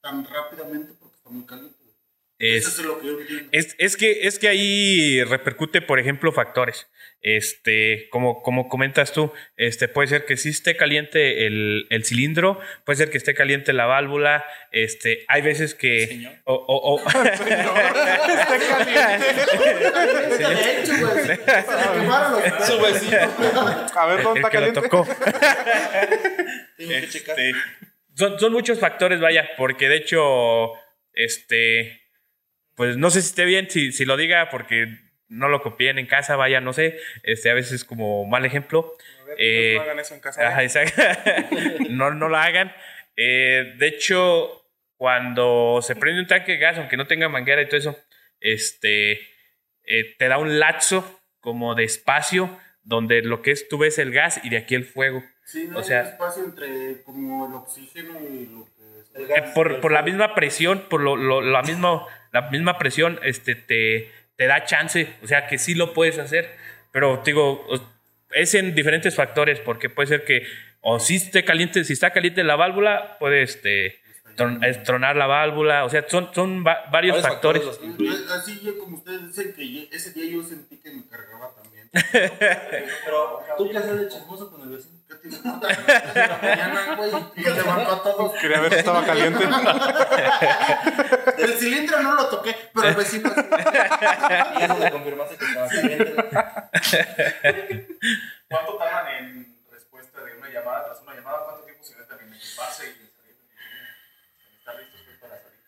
[0.00, 1.85] tan rápidamente porque está muy caliente.
[2.38, 3.46] Es- Eso es lo que.
[3.52, 6.86] Es, es que, es que ahí repercute, por ejemplo, factores.
[7.22, 12.60] Este, como, como comentas tú, este, puede ser que sí esté caliente el, el cilindro,
[12.84, 14.44] puede ser que esté caliente la válvula.
[14.70, 16.06] Este, hay veces que.
[16.06, 16.34] Señor.
[16.44, 17.32] o- o- o- De
[20.82, 22.66] hecho, güey, se le quemaron los pelos.
[22.66, 23.18] Su vecino.
[23.94, 24.80] A ver, ¿dónde está que lo caliente?
[24.82, 25.06] tocó.
[26.76, 27.38] Tengo que checar.
[27.40, 27.52] Este,
[28.14, 30.72] son, son muchos factores, vaya, porque de hecho,
[31.12, 32.02] este,
[32.76, 34.86] pues no sé si esté bien si, si lo diga, porque
[35.28, 38.94] no lo copien en casa, vaya, no sé, este, a veces es como mal ejemplo.
[39.22, 40.46] A ver, Eh, no hagan eso en casa.
[40.48, 41.02] Ajá, exacto.
[41.90, 42.72] no, no lo hagan.
[43.16, 44.62] Eh, de hecho,
[44.96, 47.98] cuando se prende un tanque de gas, aunque no tenga manguera y todo eso,
[48.40, 49.12] este,
[49.84, 54.12] eh, te da un lapso como de espacio donde lo que es tú ves el
[54.12, 55.22] gas y de aquí el fuego.
[55.44, 59.10] Sí, no O hay sea- espacio entre como el oxígeno y lo que es.
[59.14, 59.50] El Eh, gas.
[59.54, 62.04] por, por la misma presión, por lo, lo- la, misma,
[62.40, 66.50] la misma presión, este, te, te da chance, o sea que sí lo puedes hacer,
[66.92, 67.66] pero te digo,
[68.30, 70.46] es en diferentes factores, porque puede ser que,
[70.80, 73.98] o si esté caliente, si está caliente la válvula, puede este,
[74.36, 77.62] tron- tronar la válvula, o sea, son, son va- varios Varios factores.
[78.30, 81.88] Así yo, como ustedes dicen que ese día yo sentí que me cargaba también.
[82.12, 84.96] Pero, ¿tú qué haces de chismoso con el vecino?
[85.08, 85.68] ¿Qué te importa?
[85.70, 85.86] En
[86.28, 88.32] la mañana, güey, nos levantó a todos.
[88.40, 89.44] Quería ver si estaba caliente.
[91.56, 93.40] El cilindro no lo toqué, pero el vecino sí.
[93.40, 96.14] Y eso te confirmaste que estaba caliente.
[98.48, 101.44] ¿Cuánto tardan en respuesta de una llamada tras una llamada?
[101.44, 103.36] ¿Cuánto tiempo se necesitan en equiparse y en salir?
[104.50, 105.58] En estar listos pues, para salir.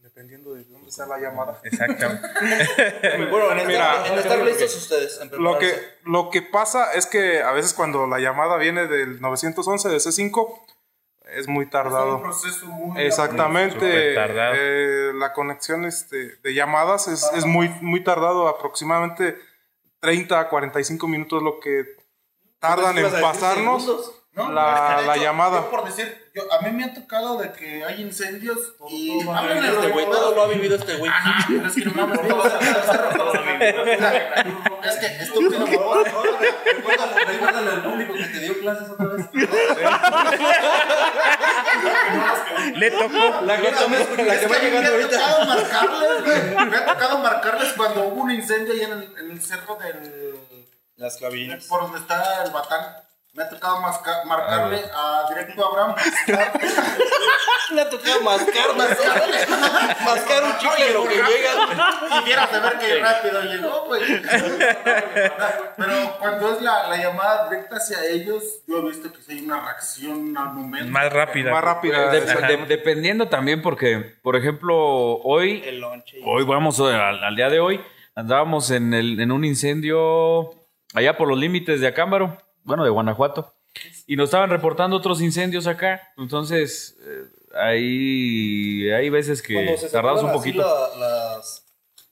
[0.00, 1.60] Dependiendo de dónde sea la llamada.
[1.62, 2.28] Exactamente.
[3.30, 5.20] Bueno, en, Mira, estar, en estar listos ustedes.
[5.20, 5.72] En Lo que,
[6.04, 10.62] lo que pasa es que a veces cuando la llamada viene del 911 de C5
[11.32, 12.22] es muy Es un tardado.
[12.22, 13.00] proceso muy.
[13.00, 14.14] Exactamente.
[14.14, 14.54] Tardado.
[14.56, 19.38] eh, la conexión este, de llamadas es, es muy, muy tardado, aproximadamente
[20.00, 21.84] 30 a 45 minutos lo que
[22.58, 24.12] tardan en pasarnos.
[24.32, 25.62] No, la- la hecho, llamada.
[25.62, 26.19] Yo por decir,
[26.50, 29.72] a mí me ha tocado de que hay incendios y Todo lo ha hablan vivido
[29.72, 31.10] en este güey, todo lo ha vivido este güey.
[31.10, 32.44] Ajá, pero es que no mames, todo
[34.84, 36.38] Es que estúpido, por favor.
[37.26, 39.26] Recuérdale, al público que te dio clases otra vez.
[42.74, 43.40] Le tocó.
[43.44, 45.18] La que, tome- la que va llegando me ha ahorita.
[45.18, 46.66] tocado marcarles.
[46.70, 50.36] Me ha tocado marcarles cuando hubo un incendio ahí en el, en el cerro del.
[50.96, 51.64] Las clavillas.
[51.64, 52.96] por donde está el batán.
[53.32, 55.94] Me ha tocado masca- marcarle a directo a Abraham.
[57.72, 59.96] Le ha tocado mascar, mascar.
[60.04, 62.18] mascar un chicle lo que llega.
[62.20, 64.02] Y vieras de ver qué rápido llegó, güey.
[65.76, 69.60] Pero cuando es la, la llamada directa hacia ellos, yo he visto que hay una
[69.60, 70.90] reacción al momento.
[70.90, 71.52] Más rápida.
[71.52, 72.10] Más rápida.
[72.10, 77.60] De- de- dependiendo también, porque, por ejemplo, hoy, El hoy vamos al, al día de
[77.60, 77.80] hoy,
[78.16, 80.50] andábamos en, el, en un incendio
[80.94, 83.54] allá por los límites de Acámbaro, bueno, de Guanajuato,
[84.06, 86.12] y nos estaban reportando otros incendios acá.
[86.16, 90.58] Entonces, eh, hay, hay veces que tardamos un poquito.
[90.62, 90.98] la-
[91.36, 91.64] las,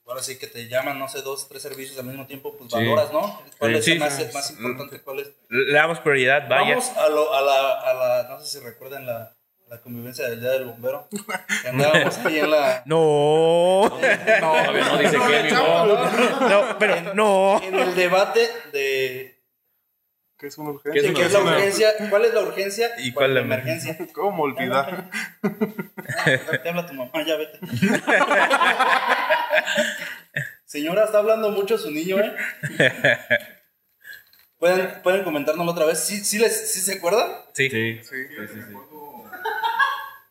[0.07, 2.77] ahora sí que te llaman, no sé, dos, tres servicios al mismo tiempo, pues Sí.
[2.79, 3.43] valoras, ¿no?
[3.59, 5.01] ¿Cuál es Sí, el más, más importante?
[5.03, 5.31] ¿Cuál es?
[5.51, 6.71] Le damos prioridad, vaya.
[6.77, 9.35] Vamos a, lo, a, la, a la, no sé si recuerdan la,
[9.69, 11.09] la convivencia del Día del Bombero.
[11.63, 12.83] Que andábamos ahí en la...
[12.87, 13.91] No.
[13.91, 17.63] Todavía no dice que No, pero no.
[17.63, 19.38] En el debate de,
[20.41, 21.15] Es una ¿Qué es de urgencia.
[21.15, 23.99] qué es la urgencia, cuál es la urgencia ¿Y cuál la emergencia.
[24.15, 25.11] ¿Cómo olvidar?
[25.43, 25.43] Ah,
[26.63, 27.59] Te habla tu mamá, ya vete.
[30.65, 32.37] Señora, está hablando mucho su niño, ¿eh?
[34.59, 35.99] ¿Pueden, pueden comentárnoslo otra vez.
[35.99, 37.29] ¿Sí, sí, les, sí se acuerdan?
[37.55, 37.69] Sí.
[37.69, 38.01] Sí.
[38.03, 38.17] Sí.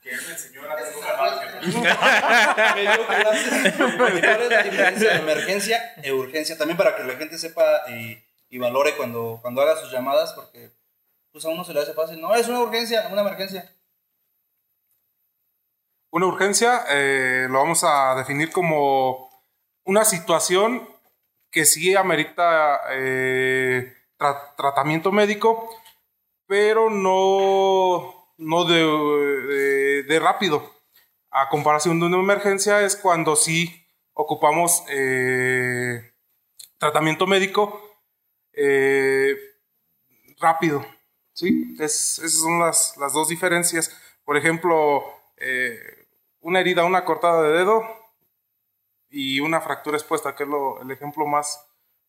[0.01, 3.73] Que él me enseñó a las cosas Me dio clases.
[3.97, 6.57] ¿Cuál es la diferencia de emergencia e urgencia?
[6.57, 10.71] También para que la gente sepa y, y valore cuando, cuando haga sus llamadas, porque
[11.31, 12.19] pues a uno se le hace fácil.
[12.21, 13.73] No, es una urgencia, una emergencia.
[16.09, 19.29] Una urgencia eh, lo vamos a definir como
[19.83, 20.87] una situación
[21.51, 25.69] que sí amerita eh, tra- tratamiento médico,
[26.45, 30.73] pero no, no de rápido.
[31.29, 36.13] A comparación de una emergencia es cuando sí ocupamos eh,
[36.77, 37.86] tratamiento médico
[38.57, 39.35] eh,
[40.39, 40.85] rápido.
[41.33, 41.75] ¿sí?
[41.79, 43.95] Es- esas son las, las dos diferencias.
[44.25, 45.03] Por ejemplo,
[45.37, 45.79] eh,
[46.41, 47.83] una herida, una cortada de dedo
[49.09, 51.63] y una fractura expuesta, que es lo- el ejemplo más,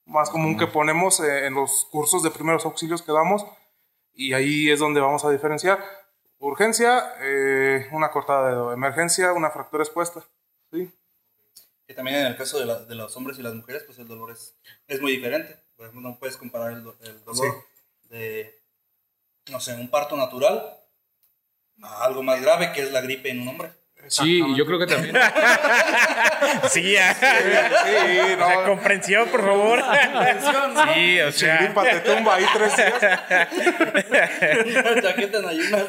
[0.07, 3.45] más común que ponemos eh, en los cursos de primeros auxilios que damos
[4.15, 5.85] y ahí es donde vamos a diferenciar.
[6.39, 8.73] Urgencia, eh, una cortada de dedo.
[8.73, 10.25] Emergencia, una fractura expuesta.
[10.73, 10.91] ¿sí?
[11.87, 14.07] Que también en el caso de, la- de los hombres y las mujeres, pues el
[14.09, 14.57] dolor es,
[14.87, 15.57] es muy diferente.
[15.79, 17.65] Por ejemplo, no puedes comparar el, do- el dolor
[18.11, 18.61] de,
[19.49, 20.77] no sé, un parto natural
[21.83, 23.73] a algo más grave que es la gripe en un hombre.
[24.09, 25.17] Sí, y yo creo que también.
[26.71, 27.15] Sí, ah.
[27.15, 28.65] Sí, O sea, no.
[28.65, 29.83] comprensión, por favor.
[30.95, 31.57] Sí, o sea.
[31.59, 32.93] Gripa te tumba ahí tres días.
[34.77, 35.85] Una chaqueta en ayunas.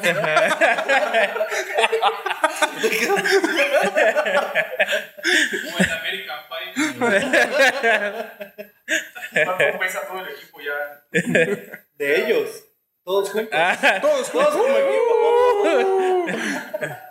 [4.49, 6.73] Como en American Pie.
[9.45, 11.03] ¿Cuánto pesa todo el equipo ya?
[11.95, 12.49] De ellos.
[13.03, 13.51] Todos juntos.
[13.53, 16.25] Ah, Todos, todos como equipo.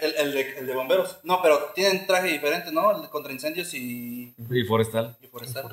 [0.00, 1.18] El, el, de, el de bomberos.
[1.24, 2.94] No, pero tienen traje diferente, ¿no?
[2.96, 5.16] El de contra incendios y, Y forestal.
[5.20, 5.68] y forestal.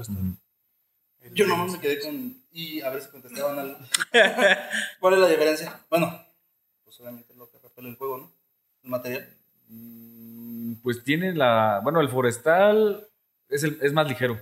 [1.34, 2.42] Yo nomás me quedé con.
[2.52, 3.78] Y a ver si contestaban algo.
[5.00, 5.80] ¿Cuál es la diferencia?
[5.90, 6.26] Bueno,
[6.84, 8.32] pues obviamente lo que repele el fuego, ¿no?
[8.84, 9.30] El material.
[9.68, 11.82] Mm, Pues tiene la.
[11.84, 13.08] Bueno, el forestal
[13.50, 14.40] es, el- es más ligero.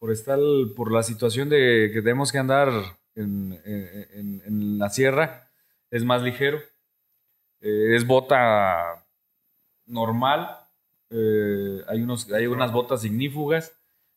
[0.00, 2.70] Forestal, por la situación de que tenemos que andar
[3.14, 5.48] en, en- en- en la sierra,
[5.90, 6.58] es más ligero.
[7.60, 9.04] Eh, es bota
[9.86, 10.58] normal.
[11.10, 13.72] eh, hay, unos, hay unas botas ignífugas.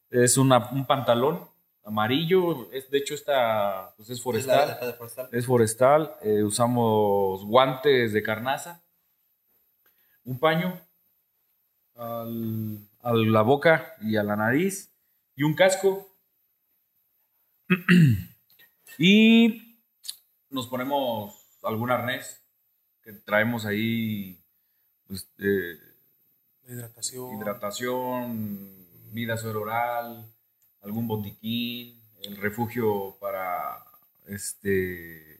[0.09, 1.47] Es una- un pantalón
[1.83, 2.71] amarillo.
[2.71, 4.67] Es, de hecho, esta pues es Es forestal.
[4.69, 5.29] la, la de forestal.
[5.31, 6.15] Es forestal.
[6.23, 8.81] eh, usamos guantes de carnaza.
[10.23, 10.81] Un paño
[11.95, 14.91] al- a la boca y a la nariz.
[15.35, 16.07] Y un casco.
[18.97, 19.79] y
[20.49, 22.41] nos ponemos algún arnés
[23.01, 24.41] que traemos ahí.
[25.07, 25.77] pues, eh,
[26.67, 27.35] Hidratación.
[27.37, 30.29] hidratación, vida suero oral,
[30.81, 33.83] algún botiquín, el refugio para
[34.27, 35.37] este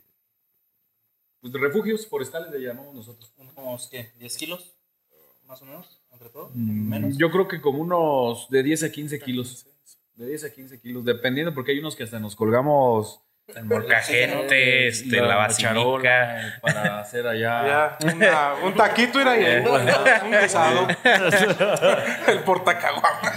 [1.42, 3.32] pues de refugios forestales le llamamos nosotros.
[3.38, 4.12] Unos, ¿qué?
[4.20, 4.74] ¿10 kilos?
[5.46, 6.52] Más o menos, entre todo.
[6.54, 7.18] Mm, Menos.
[7.18, 9.66] Yo creo que como unos de 10 a 15 kilos.
[10.16, 13.22] De 10 a 15 kilos, dependiendo, porque hay unos que hasta nos colgamos
[13.56, 15.70] El molcajete, este, la basilica.
[15.74, 17.98] charola para hacer allá.
[18.00, 19.64] Ya, una- un taquito era ahí.
[19.66, 20.88] un guisado.
[22.28, 23.32] el portacaguama.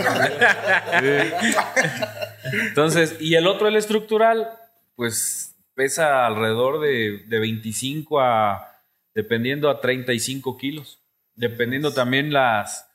[2.53, 4.51] Entonces, y el otro, el estructural,
[4.97, 8.69] pues pesa alrededor de, de 25 a,
[9.15, 11.01] dependiendo a 35 kilos.
[11.37, 12.90] Dependiendo también las,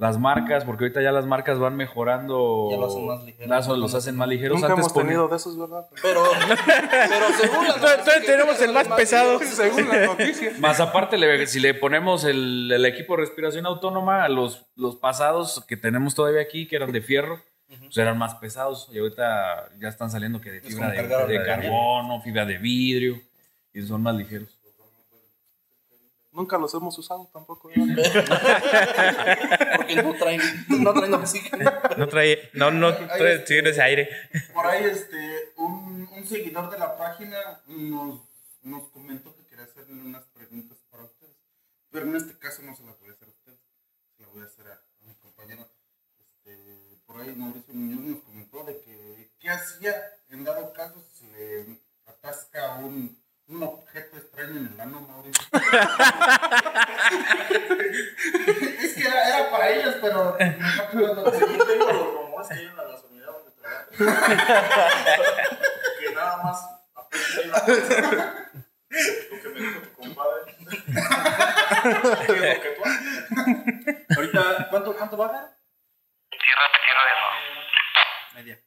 [0.00, 2.68] las marcas, porque ahorita ya las marcas van mejorando.
[2.70, 3.48] Ya lo hacen más ligeros.
[3.48, 4.58] las- los hacen más ligeros.
[4.58, 5.86] Nunca Antes hemos tenido de esos, ¿verdad?
[6.00, 6.22] Pero,
[7.08, 9.38] pero según las Entonces tenemos el más pesado.
[9.40, 10.58] Según las noticias.
[10.58, 14.96] Más aparte, le- si le ponemos el, el equipo de respiración autónoma, a los, los
[14.96, 18.88] pasados que tenemos todavía aquí, que eran de fierro, pues eran más pesados.
[18.92, 20.88] Y ahorita ya están saliendo que de fibra
[21.26, 23.20] de carbono, fibra de vidrio,
[23.74, 24.58] y son más ligeros.
[26.32, 27.68] Nunca los hemos usado tampoco.
[27.68, 27.96] ¿verdad?
[29.76, 31.72] Porque no traen, no traen oxígeno.
[31.96, 34.08] No trae, no, no trae tigres de aire.
[34.54, 38.20] Por ahí, este, un, un seguidor de la página nos,
[38.62, 41.36] nos comentó que quería hacerle unas preguntas para ustedes.
[41.90, 43.58] Pero en este caso no se las voy a hacer a ustedes,
[44.16, 45.66] se las voy a hacer a, a mi compañero.
[46.20, 49.94] Este, por ahí Mauricio Muñoz nos comentó de que qué hacía
[50.28, 53.19] en dado caso si se le atasca un,
[53.50, 55.44] un objeto extraño en el ano, Mauricio.
[58.80, 60.38] es que era, era para ellos, pero.
[60.38, 61.22] Yo
[61.66, 63.90] tengo los rumores que hay en la gasolinera donde trabajo.
[65.98, 66.64] que nada más.
[69.30, 70.40] Lo que me dijo tu compadre.
[70.46, 70.66] ¿Qué
[72.32, 72.82] es lo que tú?
[74.16, 75.56] Ahorita, ¿cuánto, cuánto baja?
[78.34, 78.62] Media.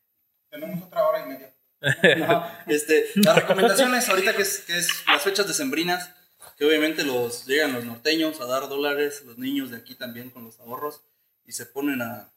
[0.49, 1.53] Tenemos otra hora y media.
[2.67, 6.11] Este, las recomendaciones ahorita que es, que es las fechas decembrinas,
[6.57, 10.45] que obviamente los llegan los norteños a dar dólares, los niños de aquí también con
[10.45, 11.01] los ahorros
[11.45, 12.31] y se ponen a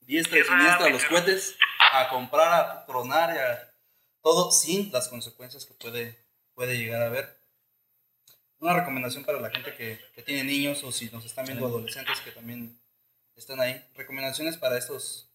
[0.00, 1.56] diestra y siniestra los cohetes
[1.92, 3.74] a comprar, a tronar, y a
[4.22, 6.16] todo sin las consecuencias que puede,
[6.54, 7.38] puede llegar a haber.
[8.60, 12.20] Una recomendación para la gente que, que tiene niños o si nos están viendo adolescentes
[12.20, 12.78] que también
[13.34, 13.82] están ahí.
[13.94, 15.30] Recomendaciones para estos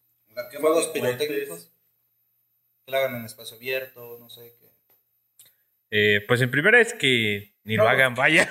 [0.60, 1.70] juegos pirotécnicos.
[2.86, 4.66] Que lo hagan en espacio abierto, no sé qué.
[5.92, 8.50] Eh, pues en primera es que ni lo hagan, vaya.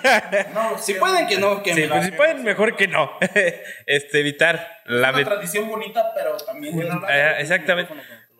[0.52, 3.16] No, Si pueden que no, que Sí, me pues si pueden, mejor que no.
[3.86, 7.94] este, evitar la una tradición bonita, pero también Eh, exactamente.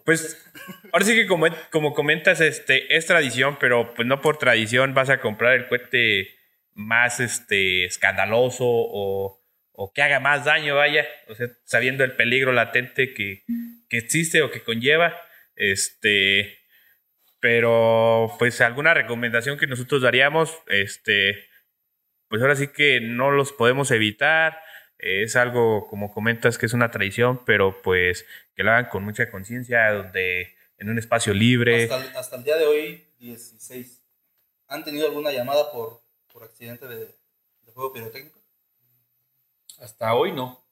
[0.04, 0.44] Pues
[0.92, 5.10] ahora sí que como, como comentas, este, es tradición, pero pues no por tradición vas
[5.10, 6.28] a comprar el cohete
[6.72, 9.40] más este, escandaloso o,
[9.72, 13.44] o que haga más daño, vaya, o sea, sabiendo el peligro latente que,
[13.88, 15.14] que existe o que conlleva.
[15.56, 16.58] Este,
[17.40, 21.46] pero pues alguna recomendación que nosotros daríamos, este,
[22.28, 24.60] pues ahora sí que no los podemos evitar.
[24.98, 28.24] Es algo, como comentas, que es una traición, pero pues
[28.54, 31.84] que lo hagan con mucha conciencia, donde en un espacio libre.
[31.84, 34.02] Hasta, el- hasta el día de hoy, 16.
[34.68, 36.00] ¿Han tenido alguna llamada por,
[36.32, 38.40] por accidente de, de fuego pirotécnico?
[39.80, 40.64] Hasta hoy no.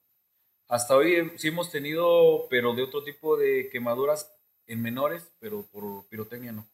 [0.68, 4.33] Hasta hoy eh, sí hemos tenido, pero de otro tipo de quemaduras
[4.72, 6.66] en menores, pero por pirotecnia no.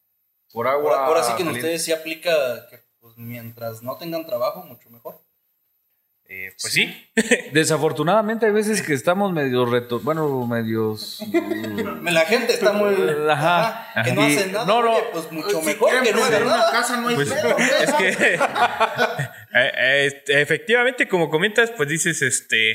[0.52, 0.92] Por agua.
[0.94, 1.58] Ahora, ahora sí que en caliente.
[1.60, 5.20] ustedes sí aplica que pues, mientras no tengan trabajo, mucho mejor.
[6.30, 6.94] Eh, pues sí,
[7.52, 11.20] Desafortunadamente hay veces que estamos medio reto, bueno, medios
[12.02, 12.94] La gente está muy.
[13.30, 13.90] Ajá.
[13.94, 14.66] ajá, que no Y- hace nada.
[14.66, 14.92] no, no.
[14.94, 16.70] oye, pues mucho Si mejor que no haga prender una nada.
[16.70, 17.56] casa, no hay Pues, pedo.
[17.80, 18.38] es que eh,
[19.54, 22.72] eh, este, efectivamente, como comentas, pues dices, este,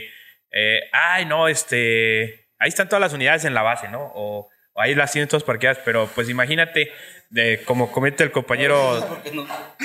[0.51, 4.11] eh, ay, no, este, ahí están todas las unidades en la base, ¿no?
[4.15, 6.91] O ahí las tienen todas parqueadas, pero pues imagínate,
[7.29, 9.21] de, como comenta el compañero,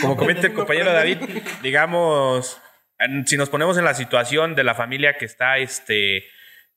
[0.01, 1.18] como comenta el compañero David,
[1.62, 2.61] digamos,
[3.26, 6.24] si nos ponemos en la situación de la familia que está, este,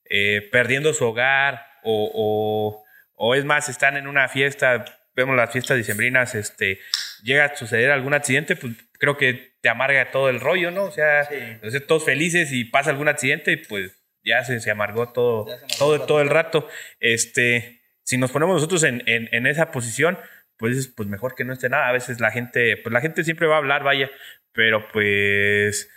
[0.08, 2.84] eh, perdiendo su hogar o, o,
[3.14, 4.84] o es más, están en una fiesta,
[5.14, 6.80] vemos las fiestas dicembrinas, este,
[7.22, 10.84] llega a suceder algún accidente, pues creo que te amarga todo el rollo, ¿no?
[10.84, 11.70] O sea, Sí.
[11.70, 13.92] sea, todos felices y pasa algún accidente y pues
[14.24, 16.06] ya se, se amargó todo, Ya se amargó todo, todo.
[16.06, 16.68] todo el rato.
[17.00, 20.18] Este, si nos ponemos nosotros en, en, en esa posición,
[20.56, 21.88] pues, pues mejor que no esté nada.
[21.88, 24.10] A veces la gente, pues la gente siempre va a hablar, vaya,
[24.52, 25.88] pero pues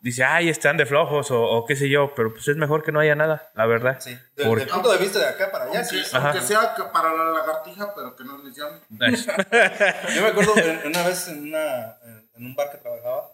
[0.00, 2.92] dice, ay, están de flojos o, o qué sé yo, pero pues es mejor que
[2.92, 3.98] no haya nada, la verdad.
[4.00, 4.16] Sí.
[4.36, 5.96] Desde Porque- el punto de vista de acá para allá, sí.
[5.96, 6.30] Aunque, Ajá.
[6.30, 8.80] aunque sea que para la lagartija, pero que no les llamen.
[10.14, 10.54] Yo me acuerdo
[10.86, 11.96] una vez en, una,
[12.34, 13.28] en un bar que trabajaba,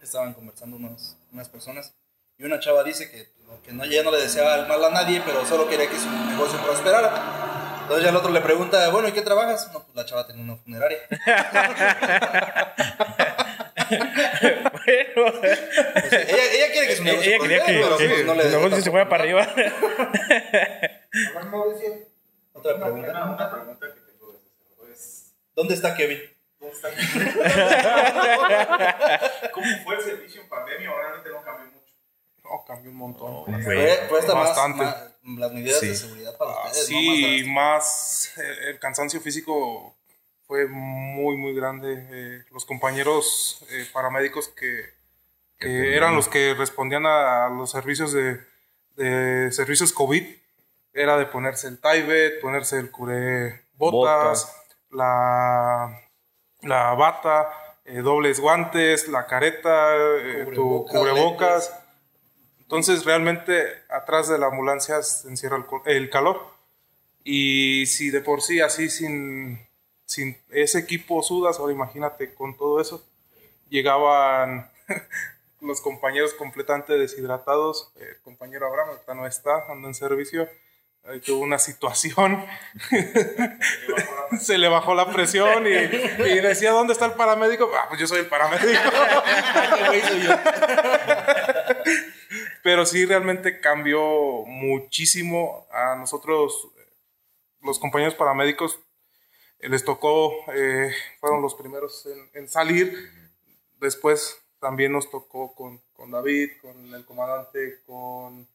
[0.00, 1.94] estaban conversando unos- unas personas
[2.38, 3.28] y una chava dice que,
[3.64, 6.10] que no, ella no le deseaba el mal a nadie, pero solo quería que su
[6.10, 7.78] negocio prosperara.
[7.82, 9.70] Entonces ya el otro le pregunta, bueno, ¿y qué trabajas?
[9.72, 10.98] No, pues la chava tenía una funeraria.
[14.72, 15.30] bueno, O
[16.10, 18.44] sea, ella, ella quiere que su negocio ella quería que, pero que pues no le
[18.50, 19.42] negocio se fuera para arriba.
[19.42, 19.72] A ver,
[21.50, 21.90] Mauricio.
[22.52, 23.24] Otra Una, pregunta.
[23.24, 26.18] una pregunta que tengo desde es, ¿Dónde está Kevin?
[26.58, 26.88] ¿dónde está
[29.52, 30.90] ¿Cómo fue el servicio en pandemia?
[30.90, 31.44] ¿O realmente no?
[32.50, 33.50] No, cambió un montón.
[33.50, 34.84] Más, Bastante.
[34.84, 35.96] más- las medidas de Sí.
[36.06, 36.90] seguridad para Ah, ustedes.
[36.90, 36.98] ¿no?
[36.98, 39.94] sí, Más más eh, el cansancio físico
[40.46, 42.06] fue muy, muy grande.
[42.10, 44.84] Eh, los compañeros eh, paramédicos que,
[45.58, 48.38] que eran los que respondían a, a los servicios de,
[48.96, 50.24] de servicios COVID,
[50.92, 54.54] era de ponerse el Tyvek, ponerse el cubre botas,
[54.90, 56.00] la,
[56.62, 57.50] la bata,
[57.84, 61.74] eh, dobles guantes, la careta, eh, tu Cubrebocas, cubrebocas.
[62.66, 66.40] Entonces realmente atrás de la ambulancia se encierra el, el calor.
[67.22, 69.60] Y si de por sí así sin,
[70.04, 73.04] sin ese equipo sudas, ahora imagínate con todo eso,
[73.68, 74.68] llegaban
[75.60, 77.92] los compañeros completamente deshidratados.
[78.00, 80.48] El compañero Abraham ahorita no está, anda en servicio.
[81.04, 82.44] Ahí tuvo una situación,
[84.40, 87.70] se le bajó la presión y, y decía, ¿dónde está el paramédico?
[87.76, 88.80] Ah, pues yo soy el paramédico.
[92.66, 96.66] Pero sí, realmente cambió muchísimo a nosotros,
[97.62, 98.80] los compañeros paramédicos,
[99.60, 102.92] les tocó, eh, fueron los primeros en, en salir.
[103.78, 108.48] Después también nos tocó con, con David, con el comandante, con,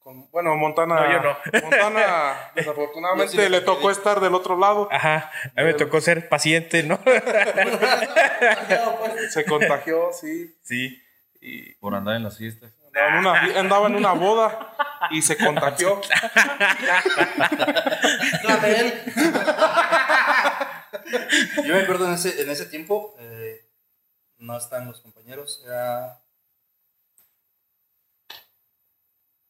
[0.00, 0.96] con bueno, Montana.
[0.96, 1.34] No, yo no.
[1.62, 4.86] Montana, Yo desafortunadamente, sí le tocó tocó estar del otro lado.
[4.92, 7.00] Ajá, a mí me tocó ser paciente, ¿no?
[9.30, 10.54] Se contagió, sí.
[10.60, 11.02] sí.
[11.40, 12.74] Y por andar en las fiestas.
[12.92, 14.74] Andaba en una, andaba en una boda
[15.10, 16.00] y se contagió.
[21.64, 23.64] Yo me acuerdo en ese, en ese tiempo, eh,
[24.38, 26.20] no están los compañeros, era...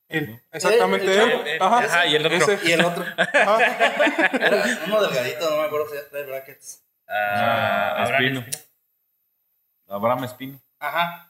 [0.09, 1.63] Él, exactamente El- el él.
[1.63, 2.37] Ajá, ajá, y el otro.
[2.53, 2.69] ese.
[2.69, 6.83] Y el otro, era uno delgadito, no me acuerdo si era trae brackets.
[7.09, 8.45] Ah, Abraham Espino.
[9.89, 10.61] Abraham Espino.
[10.81, 11.30] Ajá.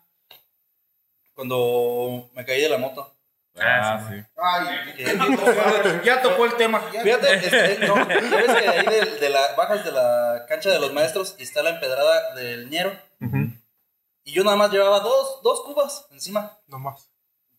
[1.34, 3.14] Cuando me caí de la moto.
[3.58, 4.14] Ah, sí.
[4.36, 6.80] Ay, Que- ya tocó el tema.
[6.92, 7.02] Ya.
[7.02, 10.78] Fíjate, este, no, ya ves que ahí de, de la, bajas de la cancha de
[10.78, 12.92] los maestros y está la empedrada del ñero.
[14.22, 16.58] Y yo nada más llevaba dos, dos cubas encima.
[16.68, 17.10] No más.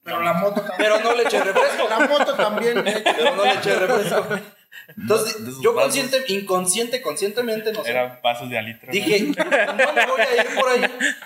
[0.03, 0.77] Pero la moto también.
[0.77, 1.89] Pero no le eché refresco.
[1.89, 2.83] La moto también.
[2.83, 4.27] Pero no le eché refresco.
[4.97, 5.93] Entonces, De esos yo vasos.
[5.95, 7.91] consciente, inconsciente, conscientemente, no sé.
[7.91, 8.91] Eran vasos de alitro.
[8.91, 10.81] Dije, no me voy a ir por ahí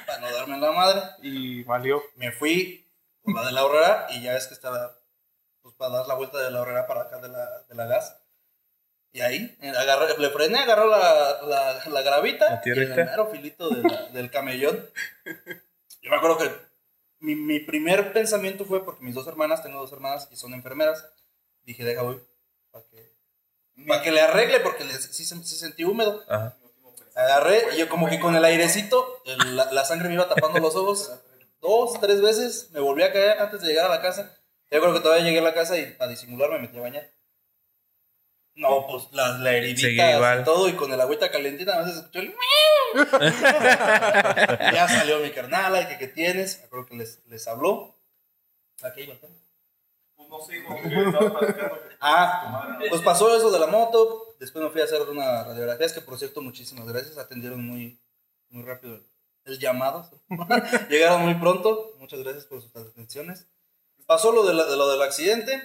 [0.06, 1.02] para no darme la madre.
[1.22, 2.04] Y valió.
[2.16, 2.88] Me fui
[3.24, 4.98] por la de la horrera y ya ves que estaba
[5.62, 8.18] pues para dar la vuelta de la horrera para acá de la, de la gas.
[9.12, 13.28] Y ahí eh, agarré, le frené, agarró la, la, la gravita La y el mero
[13.32, 14.90] filito de la- del camellón.
[16.02, 16.52] Yo me acuerdo que
[17.20, 21.08] mi, mi primer pensamiento fue porque mis dos hermanas, tengo dos hermanas y son enfermeras.
[21.64, 22.22] Dije, deja voy,
[22.72, 23.15] para que,
[23.88, 26.24] para que le arregle porque le, sí, se- sí sentí húmedo.
[26.30, 26.56] Ajá.
[27.16, 30.60] Agarré y yo como que con el airecito, el- la, la sangre me iba tapando
[30.60, 31.12] los ojos.
[31.62, 34.38] Dos, tres veces me volví a caer antes de llegar a la casa.
[34.72, 37.10] Yo creo que todavía llegué a la casa y para disimular me metí a bañar.
[38.56, 39.88] No, pues la, la heridita
[40.40, 42.34] y todo y con el agüita calentita a veces escuchó el...
[44.74, 46.60] ya salió mi carnala y que qué tienes.
[46.60, 47.96] Me acuerdo que les, les habló.
[48.84, 49.14] Aquí no
[50.30, 55.44] que platicando Ah, pues pasó eso de la moto, después me fui a hacer una
[55.44, 58.00] radiografía, es que por cierto, muchísimas gracias, atendieron muy,
[58.50, 59.08] muy rápido el,
[59.46, 60.10] el llamado,
[60.90, 63.48] llegaron muy pronto, muchas gracias por sus atenciones.
[64.06, 65.62] Pasó lo, de la- de lo del accidente,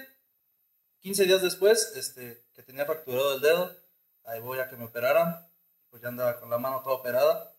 [1.01, 3.75] 15 días después, este, que tenía fracturado el dedo,
[4.25, 5.47] ahí voy a que me operaran,
[5.89, 7.53] pues ya andaba con la mano toda operada.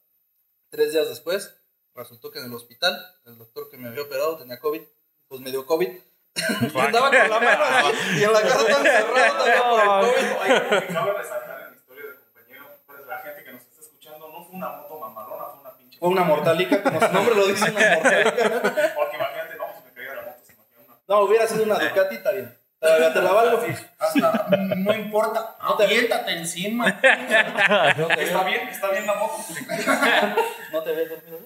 [0.70, 1.54] Tres días después,
[1.94, 2.96] resultó que en el hospital,
[3.26, 4.82] el doctor que me había operado tenía COVID,
[5.28, 5.90] pues me dio COVID.
[6.74, 9.86] y andaba con la mano así, y en la casa tan encerrado todavía por el
[9.86, 10.32] COVID.
[10.40, 14.28] Oye, cabe resaltar en la historia del compañero, pues la gente que nos está escuchando,
[14.28, 15.98] no fue una moto mamalona, fue una pinche.
[15.98, 18.50] Fue una mortalica, como su nombre lo dice, una mortalica.
[18.94, 20.96] Porque imagínate, no, si me caía la moto, se imagina una.
[21.06, 22.62] No, hubiera sido una Ducati, está bien.
[22.82, 23.62] Te la valgo.
[23.98, 26.88] Hasta, no importa, aviéntate encima.
[26.98, 29.36] Está bien, está bien la moto.
[30.72, 31.38] ¿No te ves dormido?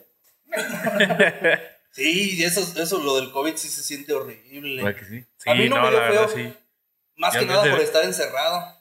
[1.97, 4.83] Sí, eso, eso, lo del COVID sí se siente horrible.
[4.85, 5.25] ¿Verdad que sí?
[5.39, 6.37] Sí, A mí no me dio la verdad, feo.
[6.37, 6.55] sí.
[7.17, 8.77] Más Ya que nada por estar encerrado.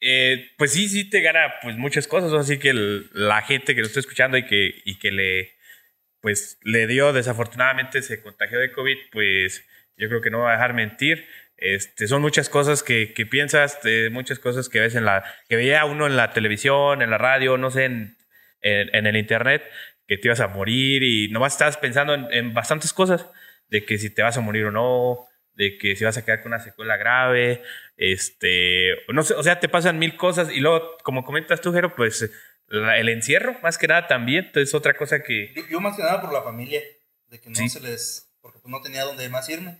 [0.00, 3.80] Eh, pues sí, sí te gana pues muchas cosas, así que el- la gente que
[3.80, 5.52] lo está escuchando y que, y que le
[6.20, 9.64] pues le dio desafortunadamente se contagió de COVID, pues
[9.96, 11.26] yo creo que no va a dejar mentir.
[11.56, 15.56] Este, son muchas cosas que, que piensas, de muchas cosas que ves en la, que
[15.56, 18.16] veía uno en la televisión, en la radio, no sé, en,
[18.62, 19.62] en, en el internet,
[20.08, 23.26] que te ibas a morir y nomás estabas pensando en, en bastantes cosas,
[23.68, 26.42] de que si te vas a morir o no, de que si vas a quedar
[26.42, 27.62] con una secuela grave,
[27.96, 31.94] este, no sé, o sea, te pasan mil cosas y luego, como comentas tú, Jero,
[31.94, 32.30] pues
[32.68, 35.52] la- el encierro, más que nada también, entonces otra cosa que...
[35.54, 36.80] Yo, yo más que nada por la familia,
[37.28, 37.68] de que no Sí.
[37.68, 38.32] se les.
[38.40, 39.78] Porque pues no tenía dónde más irme.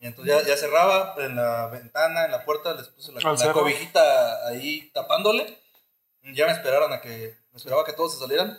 [0.00, 4.46] Y entonces ya, ya cerraba en la ventana, en la puerta, les puse la, cobijita
[4.48, 5.46] ahí tapándole.
[6.34, 7.34] Ya me esperaron a que.
[7.52, 8.58] Me esperaba que todos se salieran.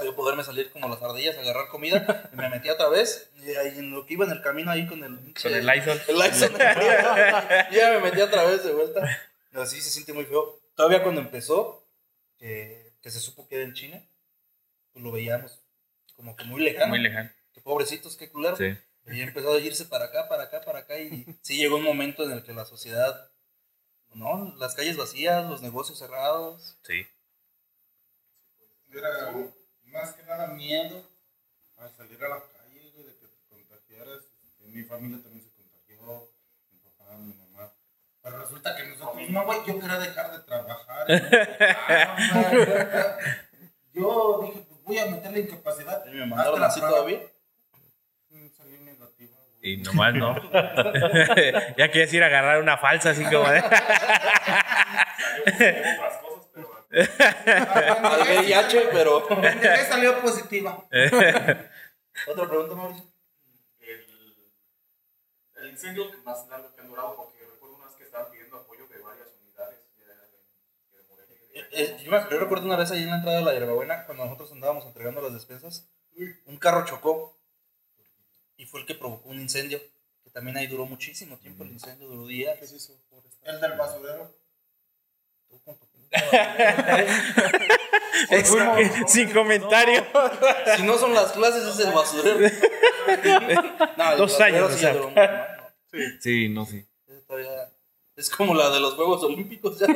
[0.00, 2.30] Para yo poderme salir como las ardillas, agarrar comida.
[2.32, 3.30] y me metí otra vez.
[3.36, 5.34] Y ahí en lo que iba en el camino ahí con el.
[5.34, 6.00] Con el Lysol.
[6.08, 6.58] El Lysol.
[6.58, 9.02] ya me metí otra vez de vuelta.
[9.54, 10.58] Así se siente muy feo.
[10.74, 11.86] Todavía cuando empezó,
[12.38, 14.02] que, que se supo que era en China,
[14.92, 15.60] pues lo veíamos
[16.16, 16.88] como que muy lejano.
[16.88, 17.30] Muy lejano.
[17.52, 18.56] Que pobrecitos, qué culero.
[18.56, 18.76] Sí.
[19.06, 20.98] Y empezó a irse para acá, para acá, para acá.
[20.98, 23.30] Y sí llegó un momento en el que la sociedad,
[24.14, 24.54] ¿no?
[24.58, 26.76] Las calles vacías, los negocios cerrados.
[26.82, 27.06] Sí.
[28.92, 29.32] Era
[29.92, 31.02] más que nada miedo
[31.78, 34.22] a salir a la calle, güey, de que te contagiaras.
[34.44, 36.28] Este, Mi familia también se contagió,
[36.70, 37.72] mi papá, mi mamá.
[38.22, 41.06] Pero resulta que nosotros, no, güey, yo quería dejar de trabajar.
[42.34, 42.42] no
[44.00, 46.04] yo dije, pues voy a meter la incapacidad.
[46.06, 47.20] Y me mandaron así todavía.
[48.28, 49.72] Mm, Salió negativa, güey.
[49.72, 50.36] Y nomás no.
[51.76, 53.62] ya quieres ir a agarrar una falsa, así como de...
[53.62, 53.74] Tengo
[55.96, 56.79] otras cosas, pero.
[56.90, 59.26] Al VIH, pero.
[59.88, 60.86] Salió positiva.
[62.26, 63.04] Otra pregunta, Mauricio.
[63.80, 64.06] el,
[65.62, 68.86] el incendio más largo que han durado, porque recuerdo una vez que estaban pidiendo apoyo
[68.88, 71.60] de varias unidades de.
[71.60, 74.06] Eh, eh, yo, me, yo recuerdo una vez ahí en la entrada de la hierbabuena,
[74.06, 75.88] cuando nosotros andábamos entregando las despensas,
[76.46, 77.38] un carro chocó
[78.56, 79.80] y fue el que provocó un incendio.
[80.22, 82.58] Que también ahí duró muchísimo tiempo el incendio, duró días.
[83.42, 84.36] El del basurero.
[85.48, 85.86] Tú con tu-
[88.30, 90.04] Es que sin comentario.
[90.76, 92.38] Si no son las clases, es el basurero.
[93.96, 94.94] No, el Dos años, sí ya o sea.
[94.94, 96.20] duró mucho más, ¿no?
[96.20, 96.84] Sí, no, sí.
[98.16, 99.78] Es como la de los Juegos Olímpicos.
[99.78, 99.86] ya.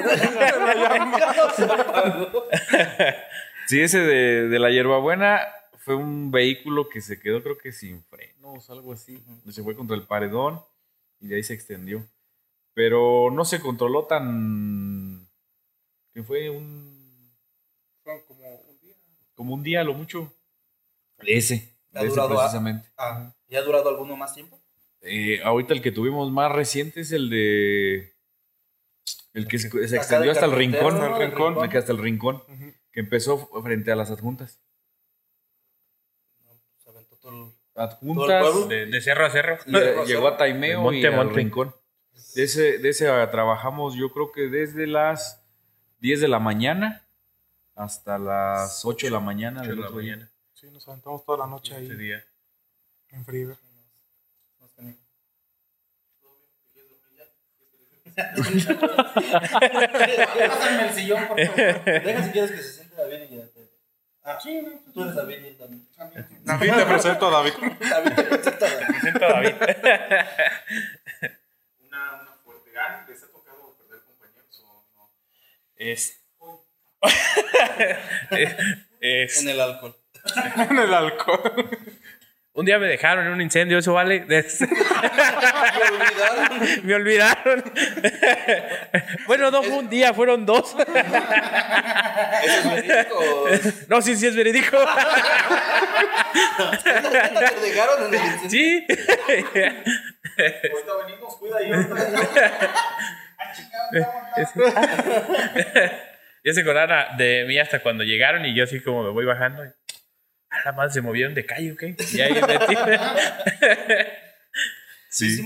[3.66, 5.40] Sí, ese de, de la hierbabuena
[5.78, 9.22] fue un vehículo que se quedó, creo que sin frenos, algo así.
[9.50, 10.60] Se fue contra el paredón
[11.20, 12.06] y de ahí se extendió.
[12.72, 15.23] Pero no se controló tan.
[16.14, 17.30] Que fue un.
[18.02, 18.94] Fueron como un día.
[19.34, 20.32] como un día, a lo mucho.
[21.18, 21.74] Ese.
[21.92, 22.88] Ha ese durado a- precisamente.
[22.96, 24.60] Ah, ¿Ya ha durado alguno más tiempo?
[25.02, 28.14] Eh, ahorita el que tuvimos más reciente es el de.
[29.34, 30.96] El que se, extendió de hasta el rincón.
[30.98, 31.04] ¿no?
[31.06, 31.68] el Del rincón, rincón.
[31.70, 32.42] que hasta el rincón.
[32.92, 34.60] Que empezó frente a las adjuntas.
[37.74, 38.68] Adjuntas.
[38.68, 39.58] De, de cerro a cerro.
[39.66, 41.34] Le- llegó a Taimeo De monte y al monte.
[41.34, 41.74] Rincón.
[42.36, 45.43] De ese, de ese trabajamos yo creo que desde las
[46.04, 47.02] 10 de la mañana
[47.74, 50.16] hasta las 8 de la mañana Ocho del de la otro día.
[50.16, 52.22] mañana, Sí, nos aventamos toda la noche ahí ese día.
[53.08, 53.56] en Friver.
[59.14, 61.84] Pásame el sillón, por favor.
[61.84, 63.70] Deja si quieres que se siente David y ya te.
[64.26, 64.38] Ah,
[64.94, 65.86] tú eres David y él también.
[66.44, 67.52] David, te presento a David.
[67.80, 68.86] David te presenta a David.
[68.92, 69.54] Me siento David.
[71.86, 72.70] Una, una fuerte.
[72.78, 75.10] Ah, ¿Les ha tocado perder compañeros o no?
[75.76, 76.20] Es.
[79.00, 79.96] es- En el alcohol.
[80.70, 81.68] en el alcohol.
[82.54, 84.20] un día me dejaron en un incendio, eso vale.
[84.26, 84.36] Me
[85.94, 86.84] olvidaron.
[86.84, 87.64] me olvidaron.
[89.26, 90.74] bueno, no fue un día, fueron dos.
[92.44, 93.48] ¿Eso es verídico
[93.88, 94.78] no, sí, sí es verídico.
[96.82, 98.48] te dejaron en el incendio?
[98.50, 98.86] sí.
[100.38, 102.74] Ahorita venimos, cuida y ahorita.
[106.44, 109.64] Ya se acordaron de mí hasta cuando llegaron y yo así como me voy bajando.
[109.64, 109.68] Y,
[110.50, 111.82] a la madre se movieron de calle, ¿ok?
[112.12, 112.74] Y ahí metí.
[115.10, 115.44] ¿Sí, sí.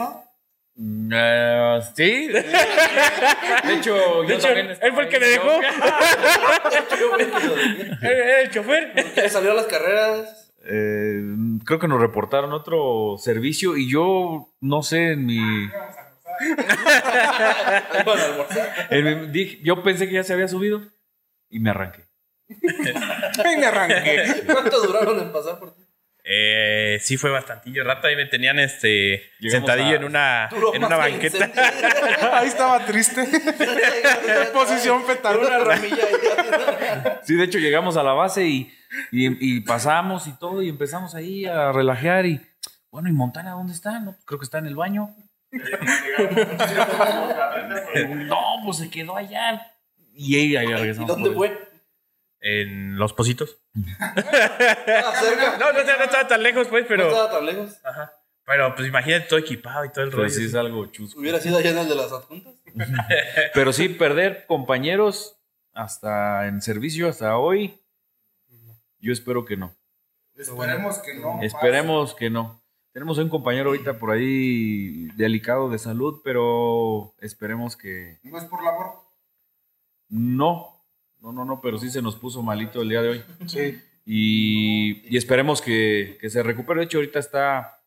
[1.98, 5.60] De hecho, De yo hecho, también él fue el que me dejó.
[8.02, 8.92] Era el chofer.
[9.28, 10.52] Salió a las carreras.
[10.64, 11.20] Eh,
[11.64, 15.68] creo que nos reportaron otro servicio y yo no sé en mi,
[18.06, 18.88] Almorzar.
[19.32, 20.82] dije- yo pensé que ya se había subido
[21.48, 22.04] y me arranqué.
[22.48, 24.42] Y me arranqué.
[24.46, 25.82] ¿Cuánto duraron en pasar por ti?
[26.30, 28.06] Eh, sí fue bastantillo rato.
[28.06, 31.12] Ahí me tenían este Llegamos sentadillo a- en una, Duró en más una que el
[31.12, 31.46] banqueta.
[31.46, 32.34] incendio.
[32.34, 33.24] Ahí estaba triste.
[34.52, 35.38] Posición fetal.
[35.38, 37.12] Una ramilla ahí.
[37.22, 38.70] Sí, de hecho llegamos a la base y,
[39.10, 42.40] y, y pasamos y todo y empezamos ahí a relajar y
[42.90, 43.98] bueno, ¿y Montana dónde está?
[44.00, 45.14] No, creo que está en el baño.
[48.26, 49.72] No, pues se quedó allá.
[50.14, 51.08] Y ahí, ahí ¿Y regresamos.
[51.08, 51.52] dónde por él.
[51.56, 51.68] fue?
[52.40, 53.58] En los positos.
[53.74, 54.14] ¿Estaba
[55.20, 55.56] cerca?
[55.58, 57.08] No, no, no estaba tan lejos, pues, No pero.
[57.08, 57.78] estaba tan lejos.
[57.84, 58.12] Ajá.
[58.44, 60.34] Pero pues imagínate todo equipado y todo el Pero rollo.
[60.34, 61.20] sí es algo chusco.
[61.20, 62.54] ¿Hubiera sido allá en el de las adjuntas?
[63.54, 65.36] Pero sí, perder compañeros
[65.74, 67.78] hasta en servicio, hasta hoy,
[69.00, 69.74] yo espero que no.
[70.36, 71.42] Esperemos que no.
[71.42, 72.62] Esperemos que no.
[72.98, 78.18] Tenemos un compañero ahorita por ahí delicado de salud, pero esperemos que.
[78.24, 78.96] No es por labor.
[80.08, 80.74] no.
[81.20, 83.24] No, no, no, pero sí se nos puso malito el día de hoy.
[83.46, 83.80] Sí.
[84.04, 86.80] Y, y esperemos que, que se recupere.
[86.80, 87.80] De hecho, ahorita está,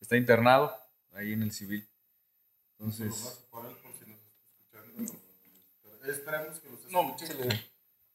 [0.00, 0.72] está internado
[1.14, 1.84] ahí en el civil.
[2.78, 6.12] Entonces, Por él, por si nos está escuchando.
[6.12, 7.16] Esperemos que los No,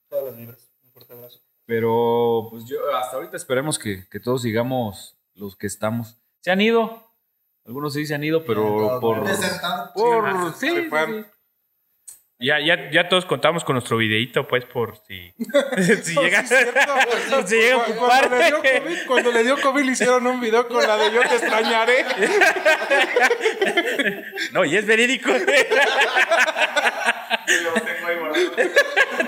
[0.10, 0.70] todas las vibras.
[0.86, 1.42] Un fuerte abrazo.
[1.66, 6.18] pero pues yo hasta ahorita esperemos que, que todos sigamos los que estamos.
[6.42, 7.04] Se han ido.
[7.66, 9.20] Algunos sí se han ido, pero por...
[9.24, 9.50] Por Sí, sí,
[10.60, 11.26] sí, sí.
[12.40, 15.34] Ya, ya, ya todos contamos con nuestro videíto, pues, por si.
[16.04, 16.46] si llega.
[16.46, 16.94] Sí, es cierto.
[17.48, 18.84] si llega a Cu- Cuando le, dio ocupar.
[18.84, 22.06] COVID, cuando le dio COVID le hicieron un video con la de yo te extrañaré.
[24.54, 25.30] No, y es verídico.
[25.30, 25.46] Yo lo
[27.82, 28.52] tengo ahí guardado.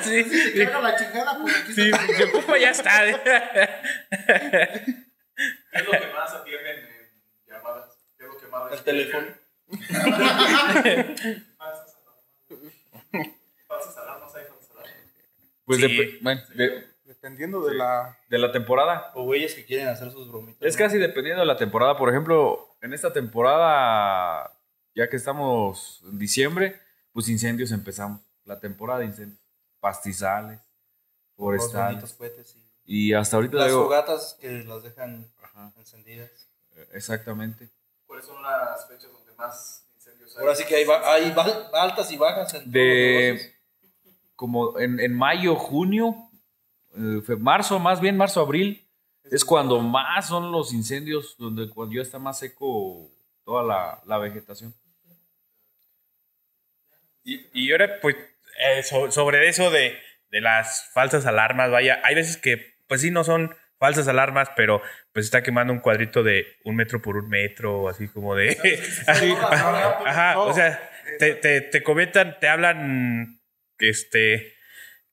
[0.02, 0.24] sí.
[0.58, 3.06] Carga la chingada, pues aquí Sí, se ocupa, ya está.
[5.72, 7.12] ¿Qué es lo que más atienden en
[7.48, 7.98] llamadas?
[8.18, 9.28] ¿Qué es lo que más El teléfono.
[11.58, 13.28] Falsas alarmas.
[13.68, 14.94] Falsas alarmas, hay falsas alarmas.
[15.66, 15.86] Pues Sí.
[15.88, 18.18] dep- bueno, de, Dependiendo de la.
[18.30, 19.12] de la temporada.
[19.16, 20.62] O güeyes que quieren hacer sus bromitas.
[20.62, 20.86] Es ¿no?
[20.86, 21.98] casi dependiendo de la temporada.
[21.98, 24.52] Por ejemplo, en esta temporada,
[24.94, 26.80] ya que estamos en diciembre,
[27.12, 28.22] pues incendios empezamos.
[28.46, 29.40] La temporada de incendios.
[29.80, 31.88] Pastizales, Los forestales.
[32.02, 36.32] bonitos cohetes y Y hasta ahorita las digo- fogatas que las dejan Ajá, encendidas.
[36.92, 37.70] exactamente.
[38.08, 40.42] ¿Cuáles son las fechas donde más incendios hay?
[40.42, 41.36] Ahora sí que hay, hay
[41.74, 43.56] altas y bajas en todos los De
[44.36, 46.16] como en, en mayo, junio,
[46.96, 48.84] eh, marzo, más bien marzo, abril,
[49.26, 53.12] es cuando más son los incendios, donde cuando ya está más seco
[53.46, 54.74] toda la, la vegetación.
[57.24, 58.16] Y, y ahora, pues,
[58.60, 59.96] eh, so- sobre eso de,
[60.32, 64.82] de las falsas alarmas, vaya, hay veces que, pues sí, no son falsas alarmas, pero
[65.14, 68.58] pues está quemando un cuadrito de un metro por un metro, así como de...
[69.08, 73.40] ajá, ajá, o sea, te, te, te comentan, te hablan,
[73.78, 74.54] este,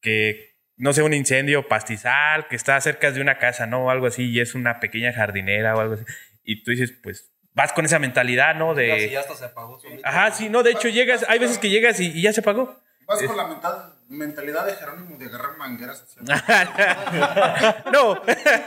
[0.00, 3.84] que, no sé, un incendio pastizal, que está cerca de una casa, ¿no?
[3.84, 6.04] O algo así, y es una pequeña jardinera o algo así.
[6.42, 8.74] Y tú dices, pues, vas con esa mentalidad, ¿no?
[8.74, 9.10] Ya, si De...
[9.10, 9.78] ya hasta se apagó.
[9.78, 10.02] solito.
[10.04, 12.80] Ajá, sí, no, de hecho llegas, hay veces que llegas y, y ya se apagó.
[13.06, 16.22] Vas con la mental- mentalidad de Jerónimo de agarrar mangueras hacia
[17.92, 18.20] no.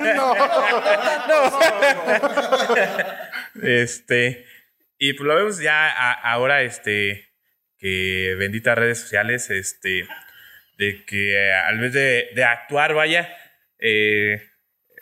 [0.07, 0.33] no.
[3.61, 4.45] Este.
[4.97, 7.27] Y pues lo vemos ya a- ahora, este.
[7.77, 10.07] Que benditas redes sociales, este.
[10.77, 13.29] De que al vez de, de actuar, vaya.
[13.79, 14.41] eh,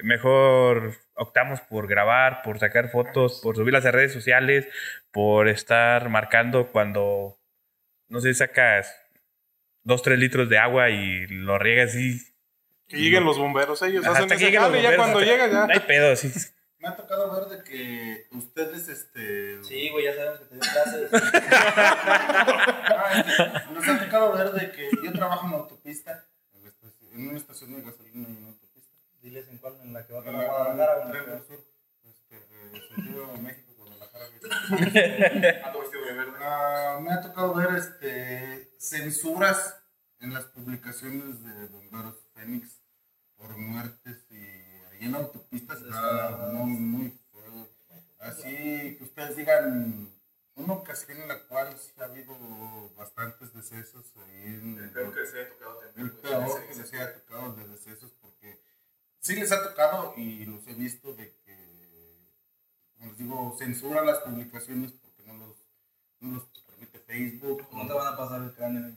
[0.04, 4.68] mejor optamos por grabar, por sacar fotos, por subirlas a redes sociales,
[5.12, 7.40] por estar marcando cuando.
[8.10, 8.96] No sé, sacas
[9.88, 12.20] dos, tres litros de agua y lo riegas y.
[12.88, 15.20] Que lleguen los bomberos, ellos Hasta hacen que ese lleguen los jale y ya cuando
[15.20, 15.66] hasta- llega ya.
[15.68, 16.32] No hay pedo, sí.
[16.80, 19.62] Me ha tocado ver de que ustedes, este...
[19.64, 21.10] Sí, güey, ya sabemos que te dio clases.
[22.90, 26.24] Ah, Nos ha tocado ver de que yo trabajo en autopista,
[27.14, 28.96] en una estación de gasolina y en autopista.
[29.22, 31.14] Diles en cuál, en la que va a En tomar la- Guadalajara o en la
[31.14, 31.60] que Triángulo va- Sur,
[32.06, 34.26] este, eh, sentido de México, Guadalajara.
[36.14, 39.76] de me ha tocado ver este, censuras
[40.20, 42.82] en las publicaciones de Bomberos Fénix
[43.36, 47.70] por muertes y ahí en la autopista está muy, muy feo.
[48.20, 50.12] Así que ustedes digan
[50.56, 55.20] una ocasión en la cual sí ha habido bastantes decesos ahí en El peor que
[55.20, 55.94] les haya tocado tener.
[55.98, 58.60] el güey, peor que les haya tocado de decesos porque
[59.20, 61.68] sí les ha tocado y los he visto de que
[62.98, 65.67] como les digo censuran las publicaciones porque no los
[66.22, 68.92] no los permite Facebook No te van a pasar el cráneo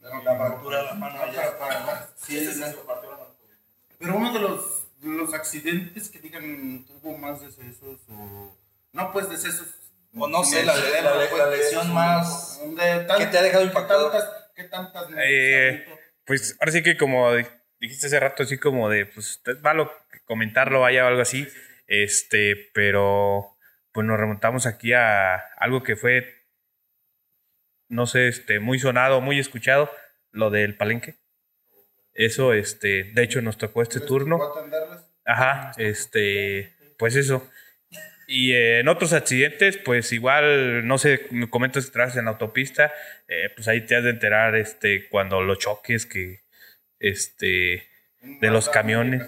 [0.00, 1.18] la no, fractura de la mano
[2.16, 3.26] sí, la mano.
[3.98, 8.56] pero uno de los de los accidentes que digan tuvo más decesos o
[8.92, 9.68] no pues decesos
[10.18, 13.62] O no sé, la- la- la pues, lesión más- de tan- que te ha dejado
[13.64, 14.10] ¿qué impactado?
[14.10, 15.84] tantas, qué tantas Eh?
[16.24, 17.44] Pues ahora sí que como di-
[17.80, 19.92] dijiste hace rato, así como de, pues es malo
[20.24, 21.46] comentarlo, vaya o algo así.
[21.86, 23.56] Este, pero
[23.92, 26.35] pues nos remontamos aquí a algo que fue,
[27.88, 29.90] no sé, este, muy sonado, muy escuchado,
[30.32, 31.16] lo del palenque.
[32.14, 34.38] Eso, este, de hecho nos tocó este ¿Les turno.
[35.24, 37.48] Ajá, este, pues eso.
[38.26, 42.32] Y eh, en otros accidentes, pues igual, no sé, me comentas que trabajas en la
[42.32, 42.92] autopista,
[43.28, 46.40] eh, pues ahí te has de enterar, este, cuando los choques que,
[46.98, 47.86] este,
[48.40, 49.22] de los camiones.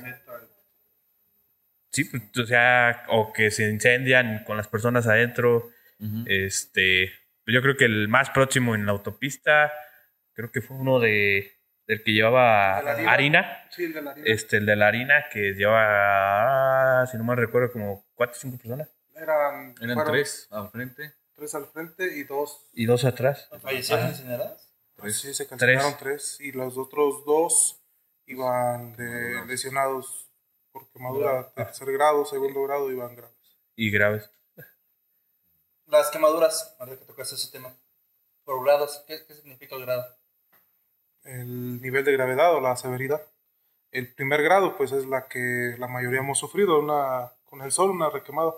[1.92, 5.70] Sí, pues, o sea, o que se incendian con las personas adentro,
[6.26, 7.12] este,
[7.54, 9.72] yo creo que el más próximo en la autopista,
[10.32, 11.52] creo que fue uno de,
[11.86, 13.68] del que llevaba ¿De la harina?
[13.70, 14.26] Sí, el de la harina.
[14.28, 18.58] Este, el de la harina que lleva, si no mal recuerdo, como cuatro o cinco
[18.58, 18.88] personas.
[19.14, 21.14] Eran, Eran fueron tres al frente.
[21.34, 22.68] tres al frente y dos.
[22.72, 23.48] Y dos atrás.
[23.60, 24.72] ¿Fallecieron incineradas?
[24.94, 25.16] Tres.
[25.20, 26.38] Sí, se cancelaron tres.
[26.40, 27.80] Y los otros dos
[28.26, 30.30] iban de lesionados
[30.70, 33.58] por quemadura tercer grado, segundo grado, iban graves.
[33.74, 34.30] Y graves.
[35.88, 37.74] Las quemaduras, ahora que tocaste ese tema.
[38.44, 40.04] Por grados, ¿qué, qué significa el grado?
[41.24, 43.22] El nivel de gravedad o la severidad.
[43.90, 47.90] El primer grado, pues es la que la mayoría hemos sufrido, una con el sol,
[47.90, 48.52] una requemada.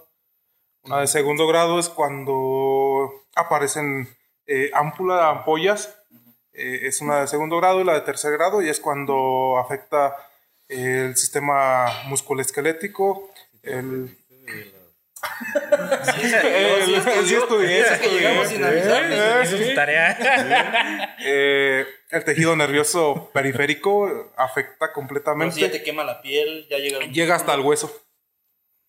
[0.82, 4.08] Una de segundo grado es cuando aparecen
[4.46, 5.96] eh, ámpula, ampollas.
[6.52, 10.16] eh, es una de segundo grado y la de tercer grado y es cuando afecta
[10.68, 13.30] eh, el sistema musculoesquelético,
[13.62, 14.16] el...
[15.22, 18.96] el- sí estudié, sí Es que llegamos sin estudié.
[18.96, 19.44] avisar.
[19.44, 21.16] Hizo su tarea.
[21.20, 25.54] Eh, el tejido nervioso periférico afecta completamente.
[25.54, 27.92] si ya te quema la piel, ya llega llega hasta el hueso.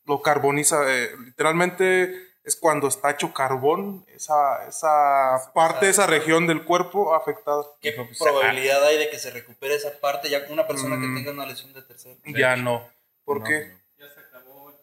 [0.05, 0.77] Lo carboniza.
[0.87, 7.63] eh, literalmente es cuando está hecho carbón esa, esa parte, esa región del cuerpo afectada.
[7.81, 11.01] ¿Qué Pues, probabilidad hay de que se recupere esa parte ya una persona Mm.
[11.01, 12.17] que tenga una lesión de tercer?
[12.25, 12.89] Ya no.
[13.25, 13.67] ¿Por No, qué?
[13.67, 13.79] no.
[13.99, 14.73] Ya se acabó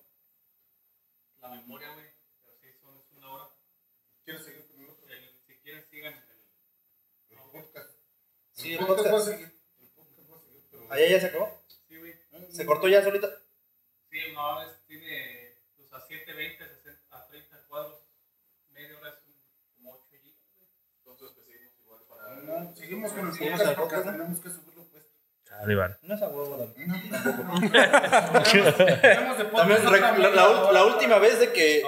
[1.42, 2.06] la memoria, güey.
[2.44, 3.44] Pero sí, son es una hora.
[4.24, 5.08] ¿Quieres seguir con el otro?
[5.08, 6.20] El- si quieren, sigan el.
[7.30, 7.90] El podcast.
[8.58, 9.14] Sí, El el podcast podcast.
[9.14, 9.52] va a seguir.
[9.80, 11.62] El podcast va a seguir, pero- ¿Allá ya se acabó?
[11.88, 12.12] Sí, güey.
[12.50, 13.28] ¿Se cortó ya solita?
[14.10, 18.00] Sí, no, es, tiene pues, a 720, 60, a 30 cuadros.
[18.72, 19.34] Media hora es un,
[19.76, 20.68] como 8 gigas, güey.
[20.98, 22.34] Entonces, pues seguimos igual para.
[22.42, 24.12] No, seguimos con el podcast ¿no?
[24.12, 25.04] tenemos que subirlo, pues.
[25.68, 25.96] Iván.
[26.02, 26.72] No es a huevo.
[26.74, 27.10] Tenemos
[29.38, 31.82] de podcast También la, la la última vez de que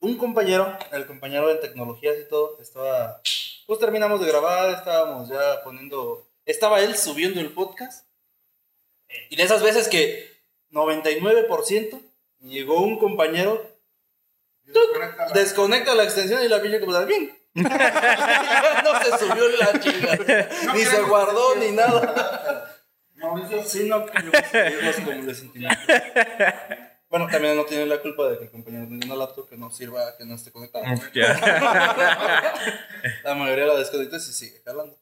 [0.00, 3.20] un compañero, el compañero de tecnologías y todo, estaba.
[3.66, 6.26] Pues terminamos de grabar, estábamos ya poniendo.
[6.44, 8.06] Estaba él subiendo el podcast.
[9.30, 10.30] Y de esas veces que
[10.72, 12.00] 99%
[12.40, 13.70] llegó un compañero,
[14.64, 17.06] Desconecta la- desconecta la extensión y la pinche computadora.
[17.08, 17.38] ¡Bien!
[17.54, 20.48] no se subió la chingada.
[20.74, 22.68] ni se guardó ni nada.
[23.16, 24.38] Mauricio, Sí, no, creo que
[24.68, 25.78] es más común de sentimiento.
[27.12, 29.70] Bueno, también no tiene la culpa de que el compañero tenga una laptop que no
[29.70, 30.86] sirva, que no esté conectada.
[31.12, 31.34] Ya.
[33.24, 34.96] La mayoría la desconecta y se sigue jalando.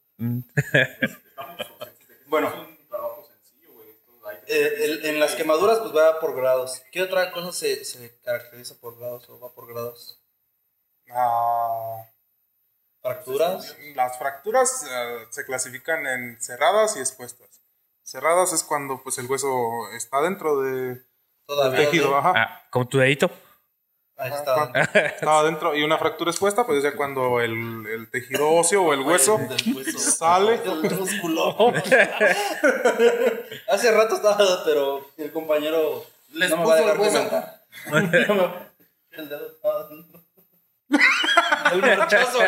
[2.27, 2.49] Bueno.
[2.49, 3.91] Es un trabajo sencillo, güey.
[3.91, 6.83] Esto hay que Eh, el- en las quemaduras, pues va por grados.
[6.91, 10.21] ¿Qué otra cosa se, se caracteriza por grados o va por grados?
[11.13, 12.07] Ah,
[13.03, 13.77] ¿Fracturas?
[13.95, 17.61] las fracturas eh, se clasifican en cerradas y expuestas.
[18.03, 21.03] Cerradas es cuando pues el hueso está dentro de,
[21.55, 21.81] Todavía.
[21.81, 22.33] tejido, ajá.
[22.37, 23.31] Ah, como tu dedito.
[24.17, 24.55] Ahí Ah, está.
[24.55, 28.83] cuando Está adentro y una fractura expuesta, pues es ya cuando el, el tejido óseo
[28.85, 29.99] o el hueso Del hueso.
[29.99, 30.61] sale.
[30.65, 31.73] El músculo.
[33.69, 37.29] Hace rato estaba, pero el compañero Les no me va a puso dejar el hueso.
[37.29, 37.63] comentar.
[37.87, 38.71] No me-
[39.13, 39.49] el dedo.
[39.65, 40.21] ah, no.
[41.73, 42.39] El brochazo.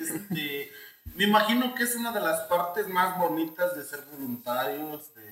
[0.00, 0.70] Este,
[1.14, 5.31] me imagino que es una de las partes más bonitas de ser voluntarios, de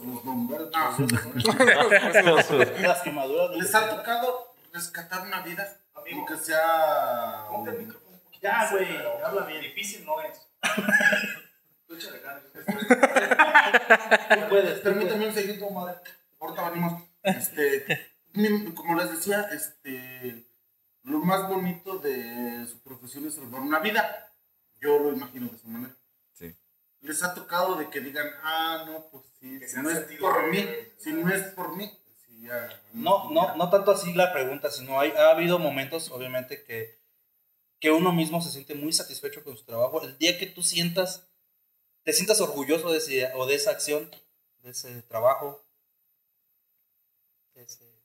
[0.00, 0.70] los bomberos.
[0.72, 0.98] No,
[2.80, 3.56] Las quemaduras.
[3.56, 7.46] les ha tocado rescatar una vida, aunque sea.
[7.50, 8.42] Ponte el micrófono un poquito.
[8.42, 8.86] Ya, güey,
[9.24, 9.60] habla bien.
[9.62, 10.40] Difícil no es.
[11.86, 12.42] Tú échale ganas,
[14.50, 14.80] puedes.
[14.80, 15.96] Permítame un segundo, madre.
[16.40, 17.02] Ahorita venimos.
[17.22, 18.12] Este,
[18.74, 20.46] como les decía, este,
[21.02, 24.30] lo más bonito de su profesión es salvar una vida.
[24.80, 25.94] Yo lo imagino de esa manera.
[27.00, 30.50] Les ha tocado de que digan, ah, no, pues sí, si no es sentido por
[30.50, 30.64] mí,
[30.98, 31.90] si no es por mí,
[32.40, 32.82] ya.
[32.92, 36.98] No, no, no tanto así la pregunta, sino hay, ha habido momentos, obviamente, que,
[37.80, 40.02] que uno mismo se siente muy satisfecho con su trabajo.
[40.02, 41.28] El día que tú sientas,
[42.02, 44.10] te sientas orgulloso de ese, o de esa acción,
[44.62, 45.62] de ese trabajo,
[47.54, 47.97] de ese-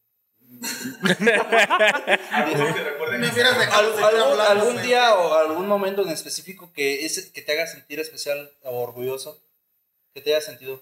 [4.49, 8.81] algún, día o algún momento en específico que, es, que te haga sentir especial o
[8.81, 9.41] orgulloso,
[10.13, 10.81] que te haya sentido.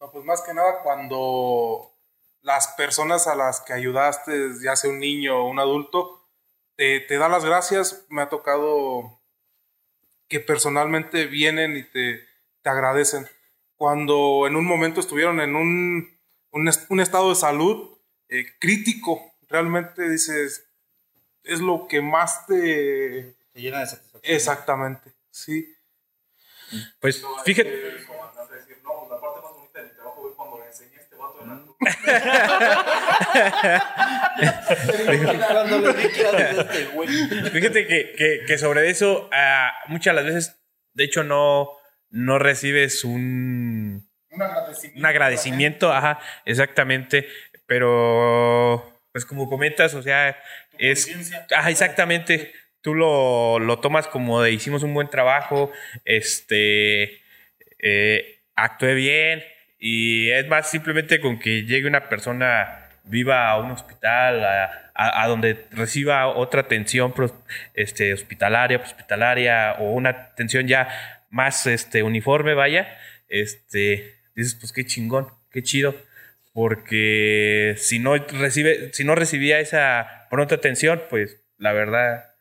[0.00, 1.92] No, pues más que nada cuando
[2.42, 6.20] las personas a las que ayudaste, ya sea un niño o un adulto,
[6.76, 8.04] te, te dan las gracias.
[8.08, 9.20] Me ha tocado
[10.28, 12.26] que personalmente vienen y te,
[12.62, 13.28] te agradecen.
[13.76, 16.18] Cuando en un momento estuvieron en un,
[16.50, 17.91] un, est- un estado de salud
[18.32, 20.64] eh, crítico, realmente dices,
[21.44, 23.34] es lo que más te...
[23.52, 24.34] Te llena de satisfacción.
[24.34, 25.68] Exactamente, sí.
[27.00, 27.70] Pues fíjate,
[37.52, 40.56] fíjate que, que- que sobre eso, ah, muchas de las veces,
[40.94, 41.70] de hecho, no,
[42.10, 44.98] no recibes un, Un agradecimiento.
[45.00, 47.28] un agradecimiento, ajá, exactamente,
[47.66, 50.36] pero pues como comentas, o sea,
[50.78, 51.10] es,
[51.54, 55.70] ajá, exactamente, tú lo, lo tomas como de hicimos un buen trabajo,
[56.04, 57.20] este,
[57.78, 59.42] eh, actué bien,
[59.78, 65.24] y es más simplemente con que llegue una persona viva a un hospital, a, a-
[65.24, 67.12] a donde reciba otra atención
[67.74, 70.88] este, hospitalaria, hospitalaria, o una atención ya
[71.30, 72.96] más este, uniforme, vaya,
[73.28, 75.94] este, dices, pues qué chingón, qué chido,
[76.52, 82.34] porque si no recibe, si no recibía esa pronta atención, pues la verdad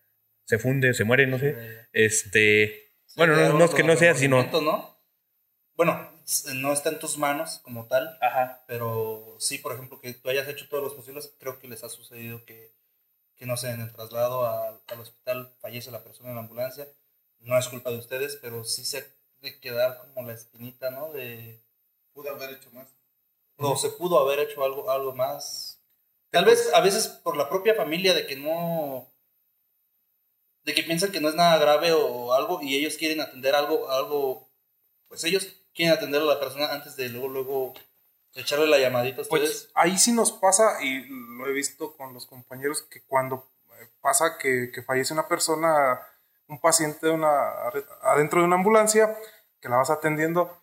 [0.45, 1.87] se funde, se muere, no sé.
[1.93, 4.49] Este, bueno, no, no es que no sea, sino.
[5.75, 6.11] Bueno,
[6.55, 8.63] no está en tus manos como tal, Ajá.
[8.67, 11.89] pero sí, por ejemplo, que tú hayas hecho todos los posibles, creo que les ha
[11.89, 12.73] sucedido que,
[13.35, 16.87] que no sé, en el traslado al- al hospital fallece la persona en la ambulancia.
[17.39, 19.03] No es culpa de ustedes, pero sí se ha
[19.41, 21.11] de quedar como la espinita, ¿no?
[21.11, 21.63] De,
[22.13, 22.87] Pude haber hecho más.
[23.61, 25.79] O se pudo haber hecho algo, algo más.
[26.29, 29.07] Tal vez a veces por la propia familia de que no,
[30.63, 33.89] de que piensan que no es nada grave o algo y ellos quieren atender algo,
[33.89, 34.49] algo,
[35.07, 37.73] pues ellos quieren atender a la persona antes de luego, luego
[38.33, 39.41] echarle la llamadita a ustedes.
[39.41, 43.49] Pues ahí sí nos pasa, y lo he visto con los compañeros, que cuando
[43.79, 45.99] eh, pasa que, que fallece una persona,
[46.47, 47.51] un paciente de una,
[48.01, 49.17] adentro de una ambulancia,
[49.59, 50.60] que la vas atendiendo,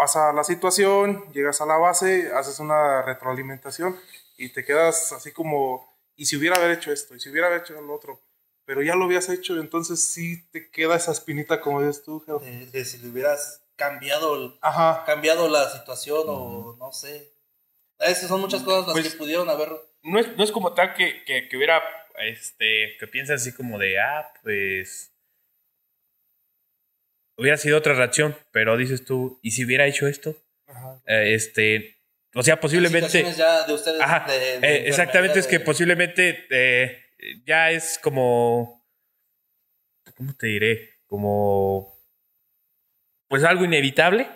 [0.00, 3.98] pasa la situación, llegas a la base, haces una retroalimentación
[4.38, 7.60] y te quedas así como, y si hubiera haber hecho esto, y si hubiera haber
[7.60, 8.18] hecho lo otro,
[8.64, 12.66] pero ya lo habías hecho, entonces sí te queda esa espinita, como dices tú, de,
[12.66, 15.04] de si le hubieras cambiado, el- Ajá.
[15.04, 17.34] cambiado la situación o no sé.
[17.98, 19.68] Esas son muchas cosas las Pues- que pudieron haber.
[20.02, 21.82] no es, no es como tal que, que, que hubiera,
[22.24, 25.09] este, que piensas así como de, ah, pues,
[27.40, 30.36] hubiera sido otra reacción, pero dices tú, ¿y si hubiera hecho esto?
[30.66, 31.00] Ajá.
[31.06, 31.96] Eh, este,
[32.34, 34.00] o sea, posiblemente, situaciones ya de ustedes.
[34.00, 37.02] ajá, de- de eh, exactamente, es que de- posiblemente eh,
[37.46, 38.86] ya es como,
[40.16, 40.90] ¿cómo te diré?
[41.06, 41.96] Como,
[43.28, 44.28] pues algo inevitable,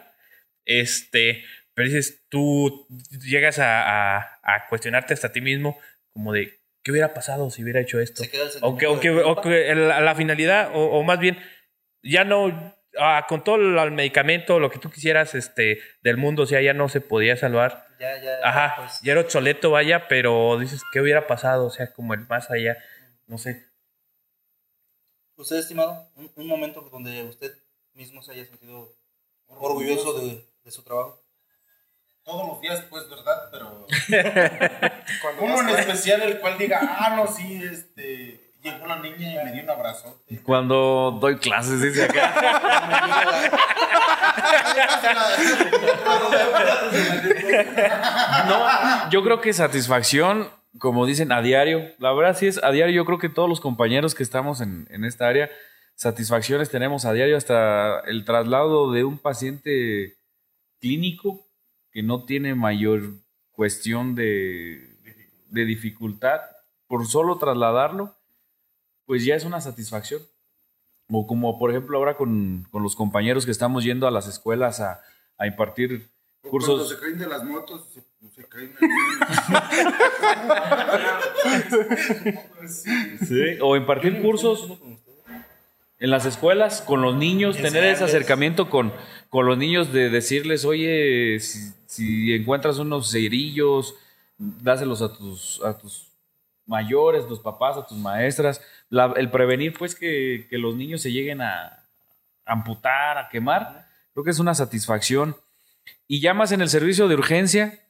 [0.65, 1.45] este,
[1.75, 2.87] pero dices, tú
[3.25, 5.79] llegas a, a, a cuestionarte hasta ti mismo,
[6.13, 8.23] como de, ¿qué hubiera pasado si hubiera hecho esto?
[8.25, 8.51] Se queda el
[9.25, 11.39] aunque el- la finalidad, o, o más bien,
[12.03, 16.43] ya no, ah, con todo el, el medicamento, lo que tú quisieras este, del mundo,
[16.43, 17.87] o sea, ya no se podía salvar.
[17.99, 18.39] Ya, ya.
[18.43, 21.67] Ajá, pues, ya era obsoleto, vaya, pero dices, ¿qué hubiera pasado?
[21.67, 22.77] O sea, como el más allá,
[23.27, 23.67] no sé.
[25.37, 27.53] ¿Usted, estimado, un, un momento donde usted
[27.95, 28.95] mismo se haya sentido
[29.47, 31.21] orgulloso de, de su trabajo?
[32.23, 33.51] Todos los días, pues, ¿verdad?
[33.51, 33.87] Pero
[35.41, 39.53] uno en especial el cual diga, ah, no, sí, este, llegó la niña y me
[39.53, 40.41] dio un abrazote.
[40.43, 42.33] Cuando doy clases, dice acá.
[48.49, 50.49] No, yo creo que satisfacción,
[50.79, 51.93] como dicen, a diario.
[51.99, 52.95] La verdad sí es a diario.
[52.95, 55.51] Yo creo que todos los compañeros que estamos en, en esta área,
[55.95, 60.17] satisfacciones tenemos a diario hasta el traslado de un paciente
[60.81, 61.41] clínico
[61.93, 63.03] que no tiene mayor
[63.53, 64.97] cuestión de,
[65.49, 66.41] de dificultad.
[66.87, 68.17] Por solo trasladarlo,
[69.07, 70.23] pues ya es una satisfacción.
[71.11, 74.81] O como por ejemplo ahora con, con los compañeros que estamos yendo a las escuelas
[74.81, 75.03] a,
[75.37, 76.09] a impartir
[76.43, 78.01] O Cursos- Cuando se caen de las motos, se,
[78.35, 78.75] se caen
[83.27, 84.69] Sí, o impartir cursos
[85.99, 88.93] en las escuelas con los niños, tener ese acercamiento con,
[89.31, 93.95] con los niños de decirles, oye, si, si encuentras unos cerillos,
[94.39, 96.09] dáselos a tus, a tus
[96.67, 98.61] mayores, a tus papás, a tus maestras.
[98.91, 101.85] La- el prevenir, pues, que, que los niños se lleguen a
[102.45, 105.37] amputar, a quemar, creo que es una satisfacción.
[106.07, 107.81] Y ya más en el servicio de urgencia,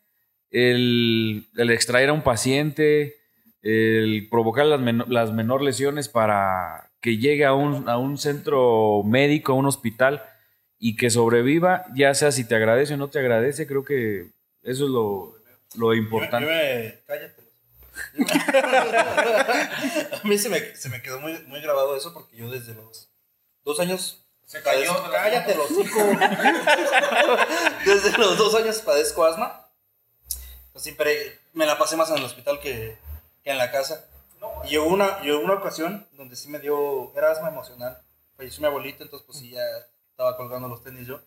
[0.50, 3.16] el, el extraer a un paciente,
[3.62, 9.02] el provocar las, men- las menor lesiones para que llegue a un, a un centro
[9.04, 10.22] médico, a un hospital
[10.78, 14.26] y que sobreviva, ya sea si te agradece o no te agradece, creo que
[14.62, 15.34] eso es lo,
[15.76, 16.46] lo Yo importante.
[16.46, 17.43] yo me- cállate.
[20.12, 23.08] A mí se me, se me quedó muy, muy grabado eso porque yo desde los
[23.64, 24.20] dos años.
[24.46, 26.00] Se cayó padezco- cállate los hocico.
[27.86, 29.68] desde los dos años padezco asma.
[30.72, 32.98] Pues siempre me la pasé más en el hospital que,
[33.42, 34.04] que en la casa.
[34.64, 37.12] Y llegó una, llegó una ocasión donde sí me dio.
[37.16, 37.98] Era asma emocional.
[38.36, 39.62] Falleció mi abuelita, entonces pues sí ya
[40.10, 41.20] estaba colgando los tenis yo.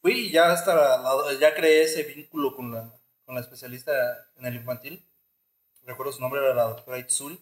[0.00, 2.88] Fui y ya hasta la- ya creé ese vínculo con la,
[3.26, 3.92] con la especialista
[4.38, 5.04] en el infantil.
[5.84, 7.40] Recuerdo su nombre, era la doctora Itsuri.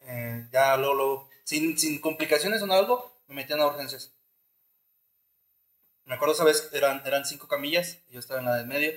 [0.00, 4.12] Eh, ya luego, luego, sin, sin complicaciones o algo, me metían a urgencias.
[6.04, 8.92] Me acuerdo esa vez, eran, eran cinco camillas, yo estaba en la de medio.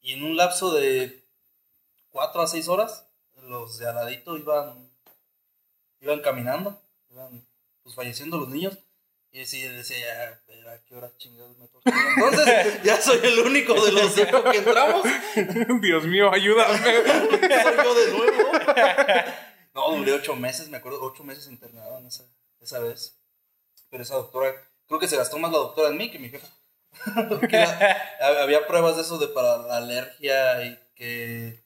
[0.00, 1.24] Y en un lapso de
[2.10, 3.06] cuatro a seis horas,
[3.42, 4.90] los de al ladito iban,
[6.00, 6.78] iban caminando,
[7.10, 7.46] iban
[7.82, 8.78] pues, falleciendo los niños.
[9.34, 11.90] Y decía, decía ya, pero ¿a qué hora chingados me toca?
[12.16, 15.04] Entonces, ya soy el único de los cinco que entramos.
[15.80, 16.78] Dios mío, ayúdame.
[16.78, 18.52] soy yo de nuevo.
[19.74, 22.22] No, duré ocho meses, me acuerdo, ocho meses internado en esa,
[22.60, 23.18] esa vez.
[23.90, 24.54] Pero esa doctora,
[24.86, 26.46] creo que se gastó más la doctora en mí que mi jefa.
[27.28, 31.60] Porque la- había pruebas de eso de para la alergia y que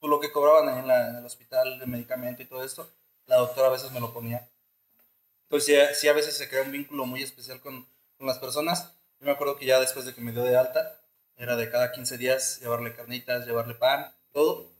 [0.00, 2.88] pues, lo que cobraban en, la- en el hospital de medicamento y todo esto,
[3.26, 4.48] la doctora a veces me lo ponía.
[5.52, 7.86] Entonces sí, sí, a veces se crea un vínculo muy especial con,
[8.16, 8.94] con las personas.
[9.20, 10.98] Yo me acuerdo que ya después de que me dio de alta,
[11.36, 14.70] era de cada 15 días llevarle carnitas, llevarle pan, todo.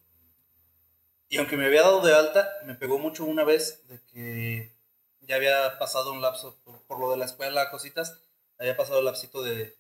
[1.29, 4.73] Y aunque me había dado de alta, me pegó mucho una vez de que
[5.21, 8.19] ya había pasado un lapso por, por lo de la escuela, cositas.
[8.59, 9.77] Había pasado el lapsito de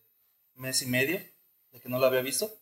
[0.56, 1.22] mes y medio
[1.72, 2.54] de que no la había visto.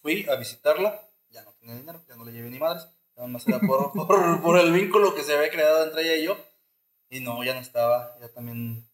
[0.00, 2.88] Fui a visitarla, ya no tenía dinero, ya no le llevé ni madres.
[3.14, 6.24] Nada más era por, por, por el vínculo que se había creado entre ella y
[6.24, 6.51] yo.
[7.12, 8.88] Y no, ya no estaba, ya también.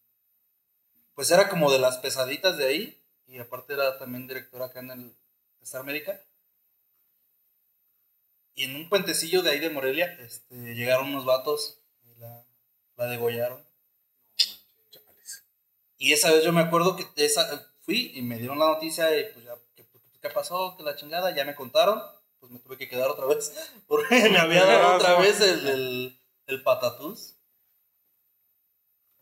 [1.15, 3.01] Pues era como de las pesaditas de ahí.
[3.27, 5.15] Y aparte era también directora acá en el
[5.61, 6.21] Star Médica.
[8.55, 12.45] Y en un puentecillo de ahí de Morelia, este, llegaron unos vatos y la,
[12.97, 13.63] la degollaron.
[15.97, 19.31] Y esa vez yo me acuerdo que esa, fui y me dieron la noticia y
[19.31, 19.87] pues ya, ¿qué,
[20.21, 20.75] qué pasó?
[20.75, 22.03] Que la chingada, ya me contaron.
[22.41, 23.53] Pues me tuve que quedar otra vez.
[23.87, 27.38] Porque me había dado otra vez el, el, el patatús.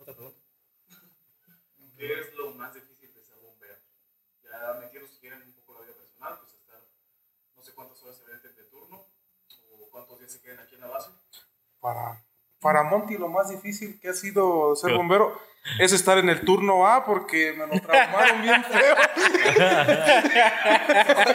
[0.07, 0.39] Otra pregunta.
[1.97, 3.75] ¿Qué es lo más difícil de ser bombero?
[4.41, 6.79] Ya metiendo si quieren un poco la vida personal, pues estar
[7.57, 9.05] no sé cuántas horas se meten de turno
[9.69, 11.09] o cuántos días se quedan aquí en la base.
[11.81, 12.23] Para,
[12.61, 15.41] para Monty lo más difícil que ha sido ser bombero
[15.77, 18.95] es estar en el turno A porque me lo traumaron bien feo.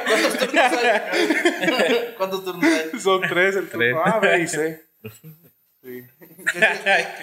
[0.07, 2.15] ¿Cuántos turnos hay?
[2.17, 3.01] ¿Cuántos turnos hay?
[3.01, 3.95] Son tres, el Tres.
[3.95, 4.87] turno A, B y C.
[5.83, 6.07] Sí.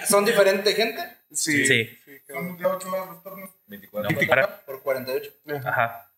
[0.06, 1.19] ¿Son diferente gente?
[1.32, 1.66] Sí.
[1.66, 1.98] Sí.
[2.26, 2.42] claro.
[2.48, 3.50] Son de 8 horas los turnos.
[3.66, 4.28] 24.
[4.28, 5.30] Para- Por 48.
[5.64, 6.09] Ajá.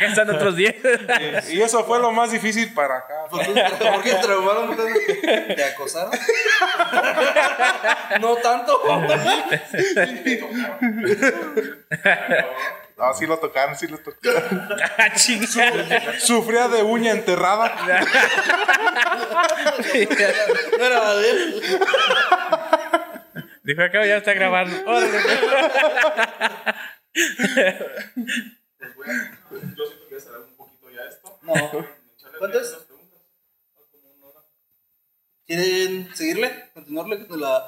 [0.00, 0.76] Gastan otros 10.
[1.50, 3.26] Y eso fue lo más difícil para acá.
[3.30, 4.76] ¿Por qué, traumaron?
[4.76, 6.12] ¿Te acosaron?
[8.20, 8.82] no tanto.
[13.00, 14.68] Ah, sí lo tocaron, sí lo tocaron.
[14.98, 15.16] Ah.
[16.18, 17.76] Sufría de uña enterrada.
[20.78, 21.62] No era de él.
[23.62, 24.74] Dijo, acá ya está grabando.
[28.78, 31.38] Pues bueno, yo siento que ya será un poquito ya esto.
[31.42, 31.52] No.
[31.52, 31.98] Una hora.
[35.44, 36.70] ¿Quieren seguirle?
[36.74, 37.66] ¿Continuarle con la.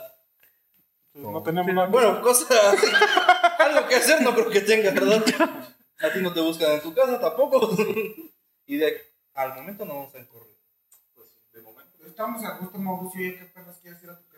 [1.15, 1.89] No tenemos nada.
[1.89, 2.47] Bueno, cosa.
[3.59, 5.25] Algo que hacer no creo que tenga, ¿verdad?
[5.99, 7.71] A ti no te buscan en tu casa tampoco.
[8.67, 9.03] Y de
[9.35, 10.57] al momento no vamos a correr.
[11.15, 12.07] Pues de momento.
[12.07, 13.27] Estamos a gusto, Mauricio.
[13.27, 14.29] ¿y ¿Qué perras quieres ir a tu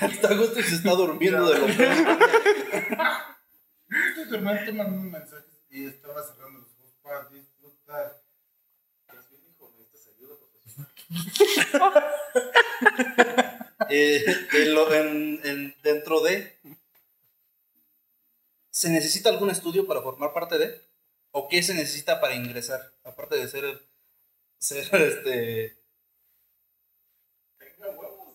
[0.00, 1.72] está justo- y se está durmiendo de lo que.
[4.08, 8.22] Estoy durmiendo, te mandé un mensaje y estaba cerrando los ojos para disfrutar.
[9.08, 12.04] Estás bien, hijo, necesitas ayuda profesional.
[13.90, 16.56] Eh, en lo- en- en- dentro de.
[18.70, 20.80] ¿Se necesita algún estudio para formar parte de?
[21.30, 22.92] ¿O qué se necesita para ingresar?
[23.04, 23.86] Aparte de ser.
[24.58, 25.76] Ser este.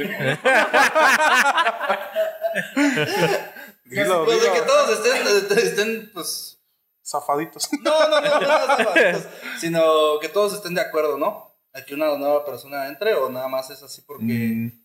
[3.84, 4.54] Dilo, Pues de dilo.
[4.54, 5.26] que todos estén,
[5.58, 6.58] estén pues.
[7.04, 7.68] Zafaditos.
[7.82, 8.76] No, no, no, no, no,
[9.58, 11.56] sino que todos estén de acuerdo, ¿no?
[11.72, 14.24] A que una nueva persona entre o nada más es así porque.
[14.24, 14.84] Mm,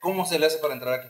[0.00, 1.08] ¿Cómo se le hace para entrar aquí?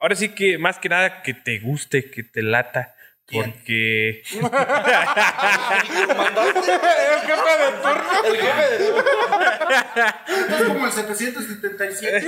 [0.00, 2.96] Ahora sí que más que nada que te guste, que te lata.
[3.30, 4.22] Porque.
[4.32, 4.50] ¿El jefe
[7.58, 8.24] de turno?
[8.24, 9.04] El jefe de turno.
[9.72, 12.26] Estás como el 777.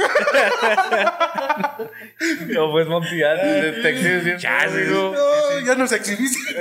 [2.48, 4.42] No, pues Monty, ya te exhibes.
[4.90, 6.54] No, ya nos exhibiste.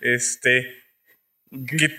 [0.00, 0.78] Este.
[1.68, 1.86] Que,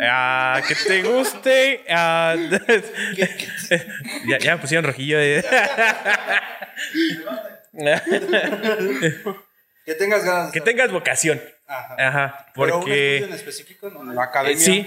[0.00, 1.84] Ah, que te guste.
[1.90, 2.34] ah,
[4.26, 5.18] ya, ya me pusieron rojillo.
[5.20, 5.44] eh.
[9.84, 10.52] Que tengas ganas.
[10.52, 11.40] que tengas vocación.
[11.66, 11.96] Ajá.
[11.98, 12.46] Ajá.
[12.54, 13.34] Pero un estudio en Porque.
[13.34, 14.04] específico, no.
[14.12, 14.56] La academia.
[14.56, 14.82] eh, sí.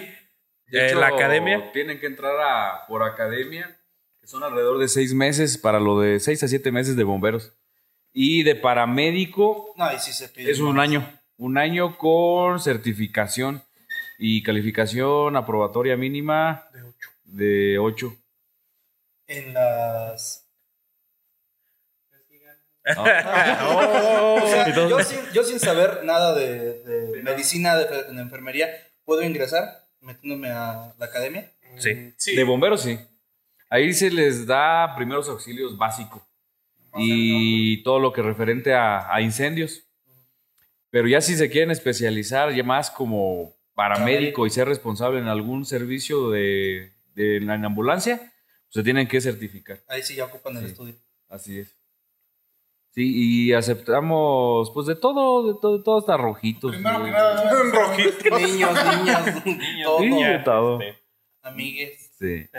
[0.68, 1.72] De Eh, hecho, la academia.
[1.72, 3.80] Tienen que entrar a, por academia,
[4.22, 7.54] que son alrededor de seis meses para lo de seis a siete meses de bomberos.
[8.14, 10.52] Y de paramédico No, y sí se pide.
[10.52, 11.08] es un año.
[11.38, 13.64] Un año con certificación
[14.18, 16.68] y calificación aprobatoria mínima
[17.24, 18.14] de 8.
[19.28, 20.39] En las.
[23.64, 28.04] Oh, O sea, entonces- yo, sin, yo sin saber nada de, de medicina, de, fe-
[28.14, 28.70] de enfermería,
[29.06, 31.52] ¿puedo ingresar metiéndome a la academia?
[31.78, 32.14] sí.
[32.18, 32.36] Sí.
[32.36, 33.00] De bomberos sí.
[33.70, 36.24] Ahí se les da primeros auxilios básicos
[36.98, 39.84] y todo lo que referente a, a incendios.
[40.90, 45.66] Pero ya si se quieren especializar ya más como paramédico y ser responsable en algún
[45.66, 48.34] servicio de, de la en ambulancia,
[48.70, 49.80] se tienen que certificar.
[49.88, 50.72] Ahí sí ya ocupan el Sí.
[50.72, 50.96] estudio.
[51.30, 51.76] Así es.
[52.92, 53.12] Sí,
[53.50, 56.72] y aceptamos pues de todo, de todo, de todo hasta rojitos.
[56.72, 58.40] Primero que nada, Un rojito.
[58.40, 59.44] Niños, niñas,
[59.84, 60.00] todo.
[60.00, 60.80] Sí, de todo.
[61.44, 62.12] Amigues.
[62.20, 62.50] Sí.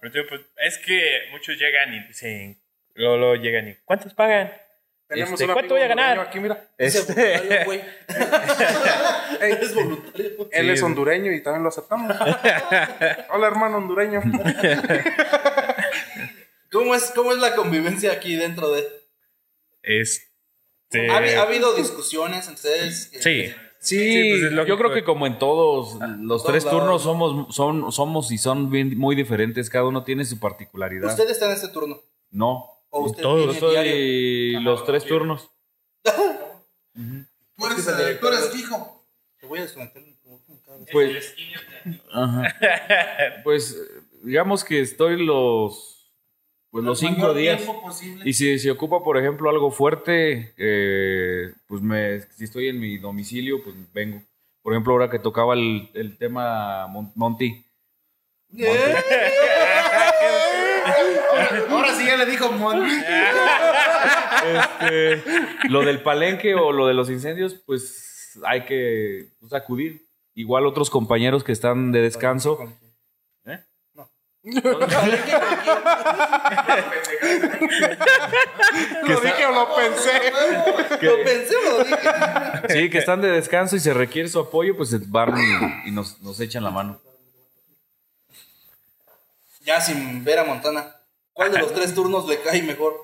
[0.00, 1.00] Pero, tío, pues, es que
[1.30, 2.58] muchos llegan y dicen.
[2.94, 3.74] Luego, luego llegan y.
[3.84, 4.50] ¿Cuántos pagan?
[5.08, 6.18] Tenemos Este, un ¿Cuánto voy a ganar?
[6.18, 6.70] Aquí, mira.
[6.78, 7.80] Este- voluntario, güey.
[9.40, 10.48] es voluntario.
[10.50, 10.72] Él Sí.
[10.72, 12.16] es hondureño y también lo aceptamos.
[13.30, 14.22] Hola, hermano hondureño.
[16.70, 19.01] ¿Cómo es, ¿Cómo es la convivencia aquí dentro de.?
[19.82, 21.10] Este.
[21.10, 23.06] ¿Ha, habi- ha habido discusiones ustedes?
[23.08, 23.54] que- Sí.
[23.80, 26.78] Sí, Sí, pues yo creo que como en todos, los todos tres lados.
[26.82, 31.10] turnos somos, son, somos y son bien, muy diferentes, cada uno tiene su particularidad.
[31.10, 32.00] ¿Usted está en este turno?
[32.30, 33.40] No, ¿O usted Todos.
[33.40, 34.60] yo viene soy diario?
[34.60, 35.50] los tres turnos.
[36.12, 39.04] tú eres, eh, tú eres fijo.
[39.40, 40.02] Te voy a desconectar.
[40.92, 41.34] Pues,
[42.12, 42.54] ajá.
[43.44, 43.76] pues
[44.22, 45.91] digamos que estoy los,
[46.72, 47.62] pues los cinco días.
[48.24, 52.96] Y si se ocupa, por ejemplo, algo fuerte, eh, pues me, si estoy en mi
[52.96, 54.22] domicilio, pues vengo.
[54.62, 57.64] Por ejemplo, ahora que tocaba el, el tema Mon- Monty.
[61.70, 62.84] Ahora sí ya le dijo Mon.
[64.44, 65.22] Este,
[65.68, 70.06] lo del palenque o lo de los incendios, pues hay que pues, acudir.
[70.34, 72.58] Igual otros compañeros que están de descanso.
[79.02, 80.32] ¿Lo dije o lo pensé?
[81.00, 81.98] Lo pensé o lo dije.
[82.68, 86.20] Sí, que están de descanso y se requiere su apoyo, pues van y, y nos,
[86.22, 86.98] nos echan la mano.
[89.64, 90.96] ya sin ver a Montana,
[91.32, 92.94] ¿cuál de los tres turnos le cae mejor?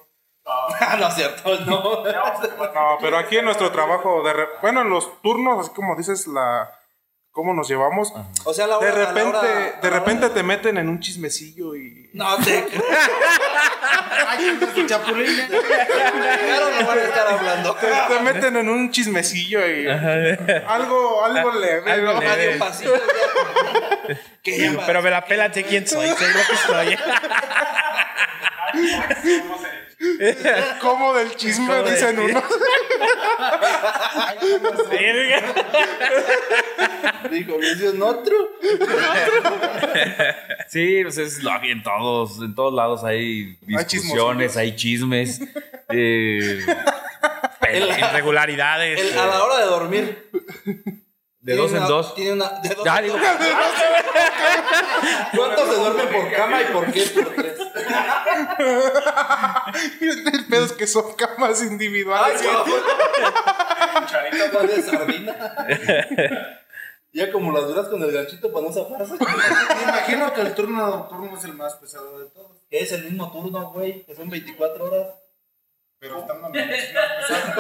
[0.45, 2.05] Ah, no es cierto, no.
[2.05, 6.27] No, pero aquí en nuestro trabajo, de re- bueno, en los turnos, así como dices,
[6.27, 6.71] la
[7.39, 8.13] cómo nos llevamos,
[8.45, 10.77] O sea, a la hora, de a la repente, hora- de repente hora- te meten
[10.77, 12.67] en un chismecillo y No te
[14.27, 14.59] Ay,
[14.89, 15.37] chapulín.
[15.49, 17.77] Claro, no van a estar hablando.
[17.77, 21.93] te, te meten en un chismecillo y algo, algo leve.
[21.93, 22.21] Algo ¿no?
[22.21, 22.59] leve.
[24.85, 26.99] Pero me la pela, sé quién soy, sé lo que soy.
[30.81, 32.31] Como del chisme, dicen chisme.
[32.31, 32.45] unos.
[37.31, 38.35] Dijo, me dio otro.
[40.69, 45.41] Sí, pues es lo que en todos, en todos lados hay discusiones, hay chismes.
[45.89, 46.65] eh,
[47.73, 49.01] Irregularidades.
[49.01, 50.29] El- a la hora de dormir.
[51.49, 52.15] De dos en una- dos.
[52.15, 52.49] Tiene una.
[52.63, 53.27] De dos Ya, en digo, dos.
[55.37, 57.59] ¿Cuántos se duermen por cama y por qué por tres?
[60.01, 62.43] El pedo es que son camas individuales.
[64.01, 65.55] Cucharita más de sardina.
[67.13, 69.15] Ya como las duras con el ganchito para no zafarse.
[69.15, 72.59] Me imagino que el turno nocturno es el más pesado de todos.
[72.71, 74.05] Es el mismo turno, güey.
[74.05, 75.07] Que son 24 horas.
[76.01, 77.55] Pero muchísimas pesadas.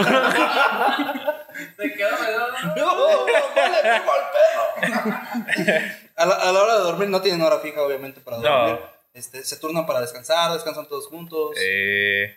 [1.76, 2.58] Se quedó redondo.
[2.76, 3.26] ¡No!
[3.26, 5.80] ¡Vale, pongo al pedo!
[6.16, 8.42] A la, a la hora de dormir no tienen hora fija, obviamente, para No.
[8.42, 8.80] dormir.
[9.12, 11.56] Este, se turnan para descansar, descansan todos juntos.
[11.60, 12.36] Eh,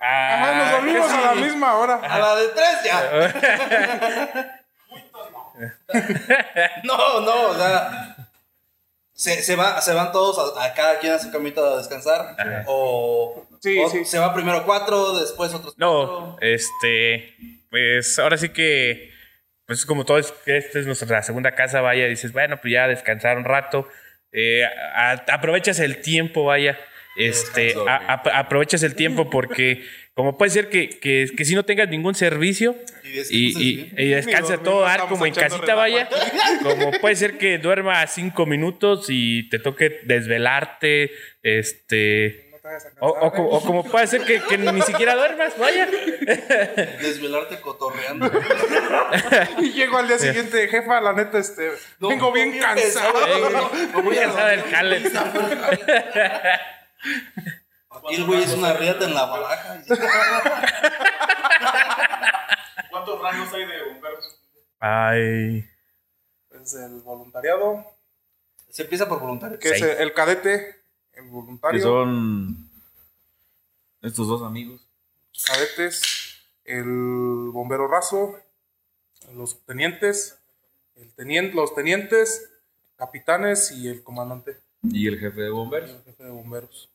[0.00, 1.94] Ajá, nos dormimos a la misma hora.
[2.02, 4.60] A la de tres ya.
[6.84, 8.16] no, no, o sea.
[9.18, 12.36] Se, se, va, se van todos a, a cada quien a su camita a descansar.
[12.66, 14.04] O, Sí, o sí.
[14.04, 16.38] se va primero cuatro, después otros no, cuatro.
[16.40, 17.34] este,
[17.68, 19.10] pues ahora sí que,
[19.66, 23.44] pues como todo esta es nuestra segunda casa, vaya, dices, bueno, pues ya descansar un
[23.44, 23.88] rato,
[24.30, 26.78] eh, a- aprovechas el tiempo, vaya,
[27.16, 29.84] este, Descanso, a- ap- aprovechas el tiempo porque
[30.18, 32.74] como puede ser que, que, que si no tengas ningún servicio
[33.04, 33.94] Y descansas y, y, bien.
[33.98, 36.08] y descansa dormir, todo dar como en casita, vaya,
[36.64, 41.12] como puede ser que duerma cinco minutos y te toque desvelarte,
[41.44, 42.48] este...
[42.50, 42.68] No te
[42.98, 45.86] O, como- o como puede ser que, que ni siquiera duermas, vaya.
[47.00, 48.28] Desvelarte cotorreando.
[49.60, 51.70] Y llego al día siguiente, jefa, la neta, este,
[52.00, 53.12] No, vengo bien cansado.
[54.02, 55.02] voy a cansar del jale.
[58.04, 59.82] Aquí el güey es una riata en la baraja.
[62.90, 64.40] ¿Cuántos rangos hay de bomberos?
[64.80, 65.64] Ay.
[66.50, 67.84] Es el voluntariado,
[68.70, 69.58] Se empieza por voluntario.
[69.58, 70.82] que es el cadete,
[71.14, 72.70] el que voluntario, son
[74.02, 74.86] estos dos amigos.
[75.46, 76.02] cadetes,
[76.64, 76.84] el
[77.52, 78.36] bombero raso,
[79.34, 80.38] los tenientes,
[80.96, 82.50] el teniente, los tenientes,
[82.96, 85.90] capitanes y el comandante, Y el jefe de bomberos.
[85.90, 86.90] el jefe de bomberos.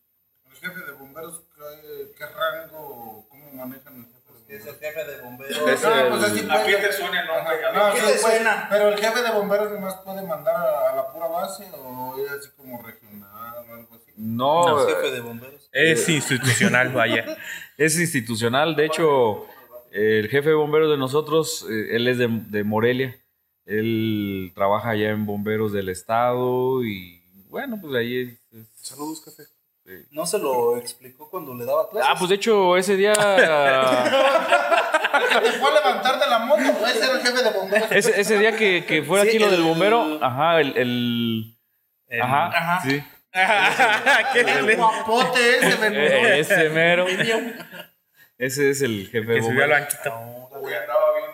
[0.64, 4.68] El jefe de bomberos, ¿qué, qué rango, cómo manejan el jefe de Es bomberos?
[4.68, 5.58] el jefe de bomberos.
[5.58, 7.66] Es Ah, pues así ¿A qué te suena el nombre?
[7.66, 8.68] Ajá, no, ¿Qué sí, te pues, suena?
[8.70, 12.32] Pero el jefe de bomberos nomás puede mandar a, a la pura base o es
[12.32, 14.12] así como regional o algo así.
[14.16, 15.70] No, Es jefe de bomberos.
[15.74, 17.26] Es institucional, vaya.
[17.78, 18.76] es institucional.
[18.78, 19.46] De hecho,
[19.92, 23.20] el jefe de bomberos de nosotros, eh, él es de, de Morelia.
[23.66, 28.60] Él trabaja allá en bomberos del estado y bueno, pues ahí es.
[28.60, 29.22] es- Saludos,
[29.86, 30.08] jefe.
[30.12, 32.10] No se lo explicó cuando le daba clases.
[32.12, 33.14] Ah, pues de hecho, ese día.
[35.14, 37.92] El fue a levantar de la moto, puede ser el jefe de bomberos.
[37.92, 40.76] ese, ese día que, que fue Sí, aquí lo del el- bombero, ajá, el.
[40.78, 42.82] el- ajá, Ajá.
[42.82, 43.04] sí.
[44.34, 47.06] ¿Qué El guapote ese, me Eh, ese mero.
[48.38, 49.80] Ese es el jefe de que subió al bomberos.
[50.04, 50.60] banquito.
[50.60, 51.32] Uy, andaba bien.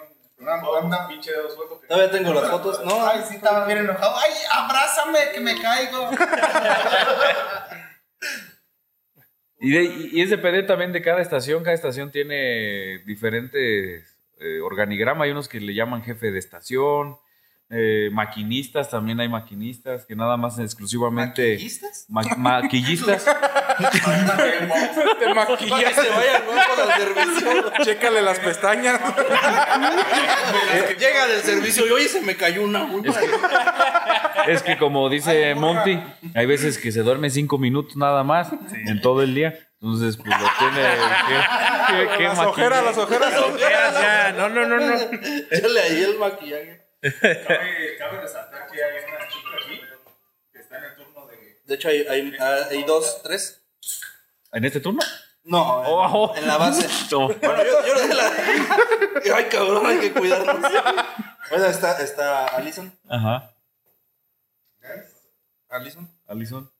[0.49, 1.07] Anda, anda.
[1.07, 1.79] Pinche dedo suelto.
[1.81, 2.85] que- Todavía tengo las fotos.
[2.85, 4.15] No, Ay, sí, estaba bien enojado.
[4.17, 6.09] Ay, abrázame, que me caigo.
[9.59, 11.63] Y, de- y es depende también de cada estación.
[11.63, 15.25] Cada estación tiene diferentes eh, organigrama.
[15.25, 17.17] Hay unos que le llaman jefe de estación.
[17.71, 21.51] Eh, maquinistas, también hay maquinistas que nada más exclusivamente.
[21.53, 22.05] ¿Maquillistas?
[22.09, 23.25] ma- maquillistas.
[25.19, 26.43] Te maquillas, que se vayan
[26.97, 27.71] servicio.
[27.83, 28.99] chécale las pestañas.
[30.99, 33.11] Llega del servicio y oye, se me cayó una uña.
[34.47, 35.99] es que como dice Monty,
[36.35, 39.53] hay veces que se duerme cinco minutos nada más en todo el día.
[39.81, 43.33] Entonces, pues lo tiene que, que- que las ojeras, las ojeras.
[43.59, 44.93] Ya, ya, no, no, no, no.
[45.51, 46.88] Échale ahí el maquillaje.
[47.01, 49.81] Cabe, cabe resaltar que hay una chica aquí
[50.51, 51.61] que está en el turno de.
[51.65, 53.61] De hecho, hay, hay, hay dos, tres.
[54.51, 54.99] ¿En este turno?
[55.43, 56.33] No, en, Oh.
[56.35, 56.87] en la base.
[57.11, 57.27] No.
[57.29, 58.31] Bueno, yo, yo de la.
[59.35, 60.59] Ay, cabrón, hay que cuidarnos.
[61.49, 62.91] Bueno, está, está Alison.
[63.09, 63.53] Ajá.
[65.69, 66.09] Alison.
[66.27, 66.71] Alison.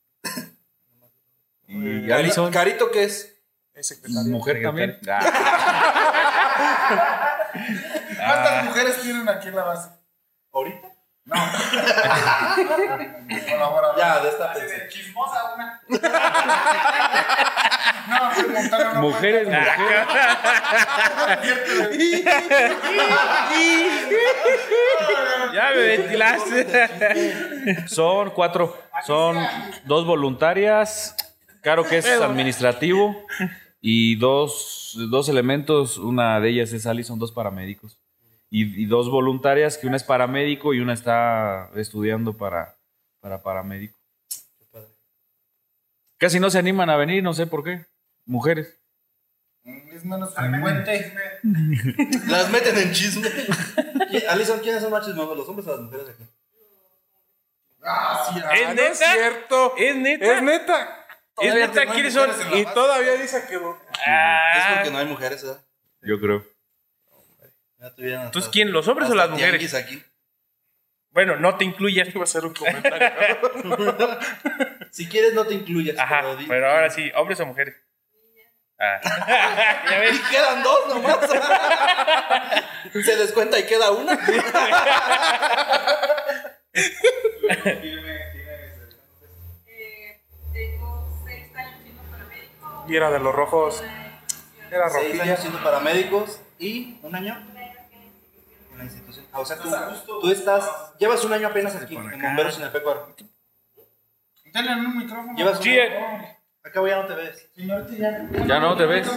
[1.68, 3.36] Y Alison, Carito, ¿qué es?
[3.74, 4.30] Es secretario.
[4.30, 4.98] mujer también.
[5.08, 5.20] Ah,
[8.16, 9.90] ¿Cuántas mujeres tienen aquí en la base?
[10.52, 10.88] ¿Ahorita?
[13.48, 13.96] Colaborador.
[13.98, 15.80] Ya, de esta de chismosa una.
[18.08, 19.76] No, una mujeres, mujeres.
[25.54, 27.86] Ya me ventilaste.
[27.88, 28.76] Son cuatro.
[29.06, 29.36] Son
[29.84, 31.14] dos voluntarias.
[31.62, 33.14] Claro que es administrativo.
[33.80, 35.98] Y dos, dos elementos.
[35.98, 37.99] Una de ellas es Ali, son dos paramédicos.
[38.50, 42.76] Y, y dos voluntarias, que una es paramédico y una está estudiando para,
[43.20, 43.96] para paramédico.
[46.18, 47.86] Casi no se animan a venir, no sé por qué.
[48.26, 48.76] Mujeres.
[49.64, 51.14] Es menos frecuente.
[52.26, 53.28] Las meten en chisme.
[54.10, 56.24] ¿Qui- Alison, ¿quiénes son más chismosos, los hombres o las mujeres aquí?
[57.82, 58.50] Ah, sí, ah.
[58.54, 58.88] ¿Es Ah, no neta?
[58.90, 59.74] es cierto.
[59.76, 60.24] ¿Es neta?
[60.36, 61.06] Es neta.
[61.40, 61.84] ¿Es neta?
[61.84, 63.72] no Y todavía dice que no.
[63.72, 65.64] Es Ah, porque no hay mujeres, ¿verdad?
[66.02, 66.44] Yo creo.
[67.80, 68.72] Ya Entonces, ¿quién?
[68.72, 69.74] ¿Los hombres o las mujeres?
[69.74, 70.02] aquí.
[71.12, 72.08] Bueno, no te incluyas.
[72.14, 73.10] Iba a hacer un comentario.
[74.92, 75.96] Si quieres, no te incluyas.
[75.96, 77.76] Ajá, pero ahora sí, ¿hombres o mujeres?
[78.76, 78.98] Ah.
[79.88, 80.16] ya ves.
[80.16, 81.18] Y quedan dos nomás.
[83.04, 84.18] Se descuenta y queda una.
[89.66, 90.20] Eh,
[90.52, 92.84] tengo seis años siendo paramédico.
[92.88, 93.82] Y era de los rojos.
[94.70, 95.22] Era Seis rojilla.
[95.24, 97.34] años siendo paramédicos y un año
[98.84, 99.26] institución.
[99.32, 99.70] Ah, o sea, tú,
[100.20, 103.14] tú estás, llevas un año apenas aquí, en Bomberos en el Pecuaro.
[104.52, 105.36] Denle un micrófono.
[105.36, 106.36] Llevas un año.
[106.62, 107.48] Acabo ya no te ves.
[107.54, 109.08] Ya no te ves.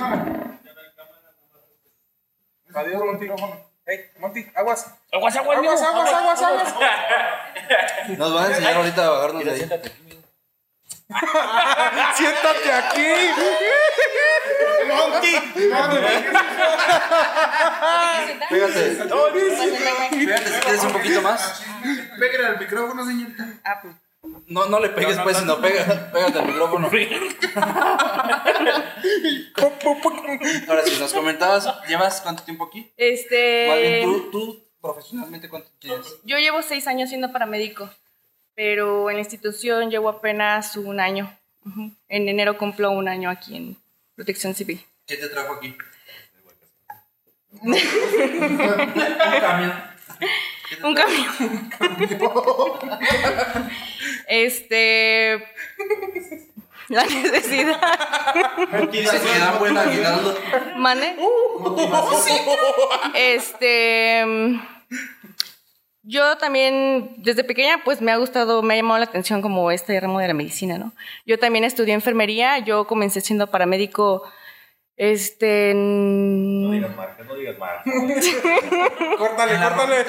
[2.74, 3.28] Adiós, Monty.
[3.86, 4.96] Hey, Monty, aguas.
[5.12, 6.76] Aguas, aguas, Aguas, aguas, aguas, aguas.
[8.18, 9.70] Nos van a enseñar ahorita a bajarnos de ahí.
[12.16, 13.08] Siéntate aquí.
[18.50, 18.98] Pégate.
[20.20, 21.64] Pégate si quieres un poquito más.
[22.20, 23.46] Pégale al micrófono, señorita.
[24.48, 26.90] No, no le pegues pues, sino pega, pégate al micrófono.
[30.68, 32.80] Ahora sí, nos comentabas, ¿llevas cuánto tiempo aquí?
[32.82, 36.18] Más bien, Este, tú, tú profesionalmente, ¿cuánto tienes?
[36.24, 37.90] yo llevo seis años siendo paramédico,
[38.56, 41.36] pero en la institución llevo apenas un año.
[42.10, 43.78] En enero cumplo un año aquí en
[44.16, 44.84] Protección Civil.
[45.08, 45.76] ¿Qué te trajo aquí?
[47.62, 47.74] un
[49.40, 49.74] camión.
[50.84, 51.30] Un camión.
[54.28, 55.44] este,
[56.90, 57.80] la necesidad.
[58.92, 60.38] Dices que dan buen aguinaldo.
[60.78, 61.16] ¿Mane?
[63.16, 64.60] Este.
[66.04, 69.72] Mm, Yo también, desde pequeña, pues me ha gustado, me ha llamado la atención como
[69.72, 70.94] este ramo de la medicina, ¿no?
[71.26, 74.24] Yo también estudié enfermería, yo comencé siendo paramédico,
[74.96, 75.72] este.
[75.72, 77.84] en- marca, no digas marca.
[79.18, 80.06] Córtale, córtale.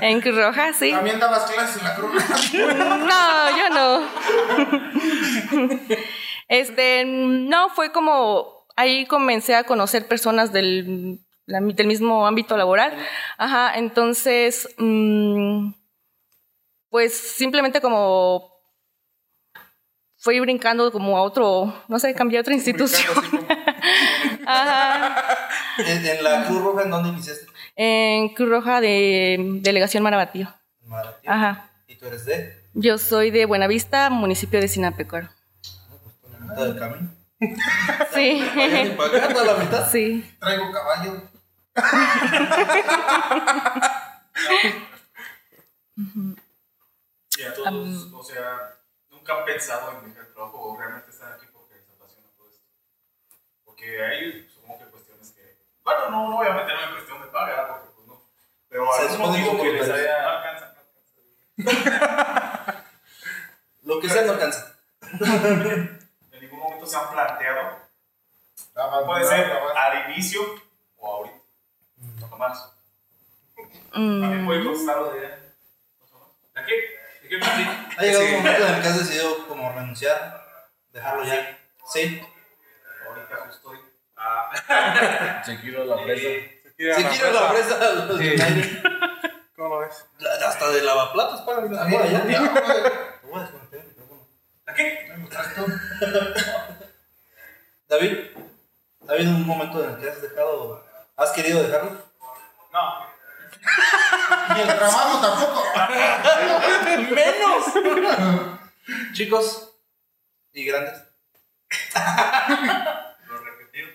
[0.00, 0.92] En Cruz Roja, sí.
[0.92, 2.12] También dabas clases en la cruz.
[2.54, 4.00] No, yo no.
[6.48, 11.20] Este, no, fue como ahí comencé a conocer personas del,
[11.50, 12.92] la- del mismo ámbito laboral.
[13.38, 15.72] Ajá, entonces, mm,
[16.88, 18.50] pues simplemente como
[20.16, 23.12] fui brincando como a otro, no sé, cambié a otra institución.
[24.46, 25.16] Ajá,
[25.78, 27.46] ¿En, en la Cruz Roja en dónde iniciaste?
[27.76, 30.52] en Cruz Roja de Delegación Marabatío.
[30.86, 31.32] Maratillo.
[31.32, 31.70] Ajá.
[31.86, 32.60] ¿Y tú eres de?
[32.74, 35.28] Yo soy de Buenavista, municipio de Sinapecuaro.
[36.32, 37.10] La mitad del camino.
[38.12, 38.44] Sí.
[38.54, 39.90] Váyate para acá, toda la mitad.
[39.90, 40.30] Sí.
[40.40, 41.22] Traigo caballo.
[47.36, 48.76] Y a todos, o sea,
[49.10, 52.48] nunca han pensado en dejar el trabajo o realmente están aquí porque les apasiona todo
[52.50, 52.66] esto.
[53.64, 55.56] Porque hay, supongo que cuestiones que.
[55.82, 58.22] Bueno, no, no, obviamente no hay cuestión de paga, porque pues no.
[58.68, 60.22] Pero algún motivo que que les haya.
[60.22, 60.80] No alcanza, no
[61.64, 62.84] alcanza.
[63.82, 64.76] Lo que sea no alcanza.
[65.02, 67.78] En ningún momento se han planteado.
[69.06, 70.40] Puede ser al inicio
[70.98, 71.39] o ahorita.
[72.40, 72.72] No más.
[73.92, 75.20] También puede costar lo de.
[75.20, 76.74] ¿De qué?
[77.22, 77.68] ¿De qué Martín?
[77.98, 80.46] Ha llegado un momento en el que has decidido como renunciar,
[80.90, 81.58] dejarlo ya.
[81.92, 82.22] Sí.
[83.06, 83.78] Ahorita justo hoy.
[84.16, 86.22] Ah, Se quiero la presa.
[86.22, 87.92] Se quiere Si la presa.
[87.92, 88.82] los United.
[89.56, 90.06] ¿Cómo lo ves?
[90.42, 91.76] Hasta de lavaplatos pagan.
[91.76, 92.22] Ahora ya.
[92.24, 94.26] Te voy a desconectar el micrófono.
[94.66, 95.12] ¿De qué?
[97.86, 98.18] David,
[99.08, 100.82] ¿ha habido un momento en el que has dejado,
[101.16, 102.09] has querido dejarlo?
[102.72, 103.10] No.
[104.56, 105.64] Y el trabajo tampoco.
[109.12, 109.72] Chicos
[110.52, 111.02] y grandes.
[113.26, 113.90] Lo repetieron.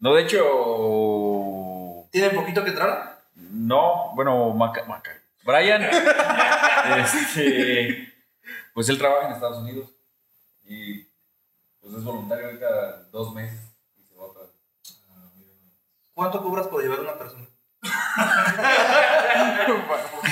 [0.00, 2.08] No, de hecho.
[2.10, 3.22] ¿Tienen poquito que entrar?
[3.34, 5.82] No, bueno, Maca, Maca- Brian.
[7.00, 8.12] este.
[8.74, 9.90] Pues él trabaja en Estados Unidos.
[10.64, 11.02] Y
[11.80, 13.60] pues es voluntario ahorita dos meses.
[13.96, 14.50] Y se va otra vez.
[16.14, 17.46] ¿Cuánto cobras por llevar a una persona?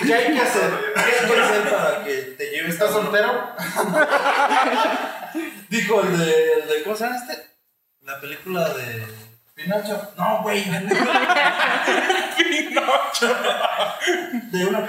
[0.02, 0.92] ¿Qué hay que hacer?
[0.94, 2.74] ¿Qué hay que hacer para que te lleves?
[2.74, 3.54] ¿Estás soltero?
[5.68, 6.82] Dijo el de, el de.
[6.84, 7.50] ¿Cómo se llama este?
[8.02, 9.06] La película de.
[9.54, 10.12] Pinocho.
[10.16, 10.64] No, güey.
[14.50, 14.88] De una.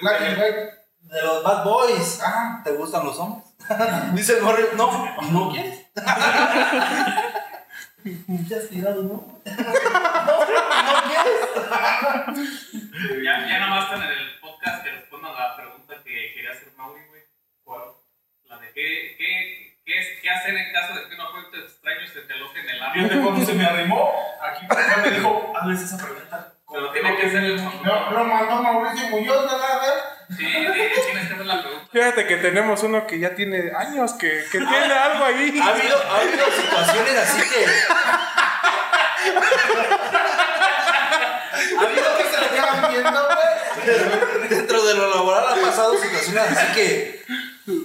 [0.00, 0.78] Black and White.
[1.00, 2.20] De los Bad Boys.
[2.22, 3.48] Ah, ¿te gustan los hombres?
[4.12, 5.86] Dice el morro, no, ¿y no quieres?
[8.48, 9.14] Ya has tirado, ¿no?
[9.14, 9.42] ¿No
[11.08, 11.40] quieres?
[13.24, 16.50] Ya, ya nada más están en el podcast que respondan a la pregunta que quería
[16.52, 17.22] hacer Mauri, güey.
[17.64, 17.82] ¿Cuál?
[18.44, 22.06] La de qué, qué, qué, es- qué hacer en caso de que un objeto extraño
[22.06, 23.22] se te aloje en el Fíjate ámbito.
[23.22, 24.12] cuando se me arrimó,
[24.42, 24.66] aquí
[25.02, 26.54] me dijo, hazles esa pregunta.
[26.70, 29.94] Pero tiene que ser el No, lo mandó Mauricio Muñoz, ¿verdad?
[30.30, 30.92] Sí, sí, tienes
[31.28, 31.86] que hacer la pregunta.
[31.90, 35.58] Fíjate que tenemos uno que ya tiene años, que, que tiene algo ahí.
[35.58, 37.64] Ha habido, ha habido situaciones así que.
[41.78, 44.48] Ha habido que se le quedan viendo, güey.
[44.48, 47.22] Dentro de lo laboral ha pasado situaciones así que.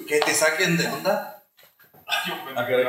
[0.08, 1.44] que te saquen de onda.
[2.28, 2.86] Yo me Ah, caray.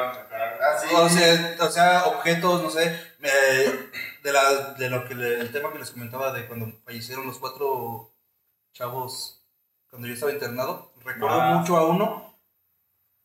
[0.75, 0.89] Así.
[0.93, 3.91] O sea, o sea, objetos, no sé, eh,
[4.25, 7.39] de, la, de lo que le- el tema que les comentaba de cuando fallecieron los
[7.39, 8.11] cuatro
[8.73, 9.45] chavos
[9.89, 10.93] cuando yo estaba internado.
[11.05, 11.55] Recuerdo Ah.
[11.55, 12.37] mucho a uno,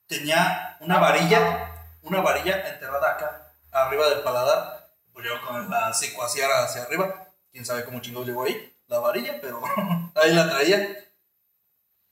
[0.06, 6.64] tenía una varilla, una varilla enterrada acá, arriba del paladar, pues yo con la secuaciara
[6.66, 9.62] hacia arriba, quién sabe cómo chingados llegó ahí, la varilla, pero
[10.16, 11.06] ahí la traía.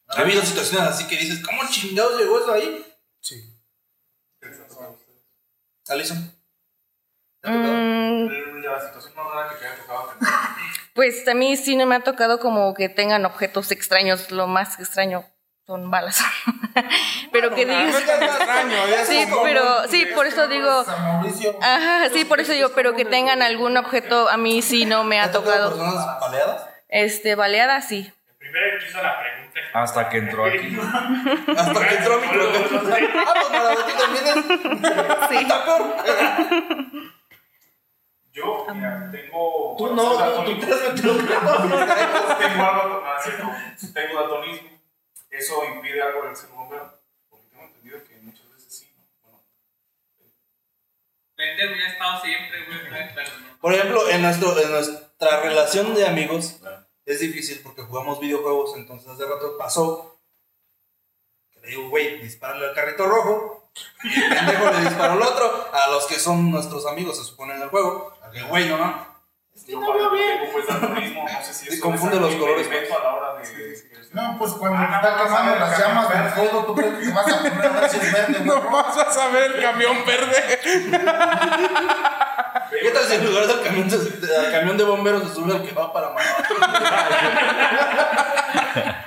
[0.07, 2.85] Ha habido situaciones así que dices, ¿cómo chingados llegó eso ahí?
[3.19, 3.53] Sí.
[5.89, 6.33] Alison.
[7.41, 10.13] ¿te Mm, La situación más rara que te haya tocado.
[10.93, 14.31] pues a mí sí no me ha tocado como que tengan objetos extraños.
[14.31, 15.25] Lo más extraño
[15.65, 16.21] son balas.
[17.31, 18.01] pero que No, no digas.
[18.01, 20.83] extraño, ya Sí, como- pero sí, por eso digo.
[20.85, 21.57] San Mauricio.
[21.61, 25.15] Ajá, sí, por eso digo, pero que tengan algún objeto, a mí sí no me
[25.17, 26.65] ¿Te ha tocado personas baleadas?
[26.89, 28.11] Este, baleada sí.
[28.37, 29.59] Primero que hizo la pregunta.
[29.73, 30.77] Hasta que entró aquí.
[31.57, 32.67] Hasta que entró a mi programa.
[33.27, 35.29] Ah, pues para ti también es.
[35.29, 35.35] Sí.
[35.35, 37.16] Está peor.
[38.37, 39.75] Yo, mira, tengo.
[39.79, 40.59] Tú no, tú, daltónico.
[40.59, 41.65] tú te has metido tengo algo,
[42.99, 44.69] no, tengo daltonismo.
[45.31, 47.01] Eso impide algo del ser bombero.
[47.29, 49.03] Porque tengo entendido que muchas veces sí, ¿no?
[49.23, 49.43] Bueno,
[51.35, 53.59] Pendejo ya ha estado siempre, güey.
[53.59, 56.61] Por ejemplo, en, nuestro, en nuestra relación de amigos
[57.05, 58.75] es difícil porque jugamos videojuegos.
[58.75, 60.21] Entonces, hace rato pasó
[61.49, 63.66] que le digo, güey, dispárale al carrito rojo.
[64.03, 65.69] Y el pendejo le disparó al otro.
[65.73, 68.13] A los que son nuestros amigos, se supone en el juego.
[68.33, 69.17] Que güey, no, no.
[69.55, 70.39] Es que no para veo bien.
[70.39, 72.91] tengo pues daltonismo, no sé si Sí, eso confunde los colores, pues.
[72.91, 73.43] a la hora de.
[74.13, 76.75] No, pues cuando Ah, está no, quemando no, las no, llamas no, del fuego, tú
[76.75, 78.45] crees que te vas a poner a ver si es verde, güey.
[78.45, 80.59] No vas a saber el camión verde.
[82.81, 85.73] ¿Qué tal si en lugar del camión, del camión de bomberos se sube el que
[85.73, 86.43] va para Managua?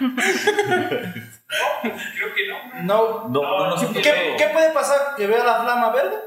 [2.84, 3.28] No.
[3.28, 3.42] No.
[3.42, 5.14] No, no, no, no, ¿Qué, ¿Qué puede pasar?
[5.16, 6.18] ¿Que vea la flama verde?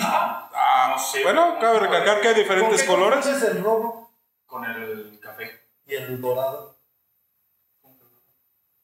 [0.00, 1.22] Ah, No sé.
[1.22, 3.24] Bueno, cabe recalcar que hay diferentes ¿Con qué colores.
[3.24, 4.10] confundes el rojo
[4.46, 5.60] Con el café.
[5.86, 6.76] y el dorado?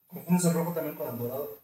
[0.07, 1.59] ¿Confundes el rojo también con el dorado?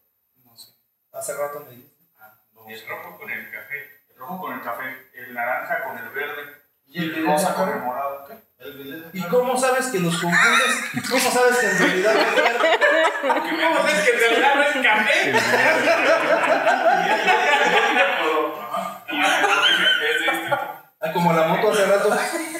[0.45, 0.73] No sé.
[1.13, 1.97] Hace rato me dijiste.
[2.19, 3.77] Ah, no El rojo con el café.
[4.11, 6.43] El rojo con el café, el naranja con el verde,
[6.91, 7.87] Y el el rosa con el verde.
[7.87, 8.25] morado.
[8.27, 8.35] ¿Qué?
[8.65, 9.11] El verde.
[9.13, 10.75] ¿Y cómo sabes que los confundes?
[11.11, 12.69] ¿Cómo sabes que en realidad es verde?
[13.23, 15.33] ¿Cómo ves que en realidad no es café?
[15.35, 15.59] Ajá.
[19.11, 19.41] Y es
[20.21, 20.57] de este tipo.
[21.01, 22.11] Ah, como la moto hace rato,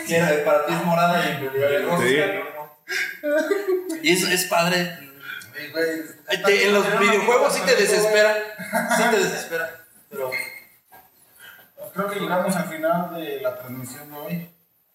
[0.07, 2.05] que era, para ti es morada y en realidad es rosa.
[2.07, 2.17] Sí.
[4.03, 4.99] Y eso es padre.
[6.29, 8.37] En los videojuegos sí te desespera.
[8.97, 9.69] Sí te desespera.
[10.11, 10.31] Pero
[11.93, 14.51] Creo que llegamos al final de la transmisión de hoy.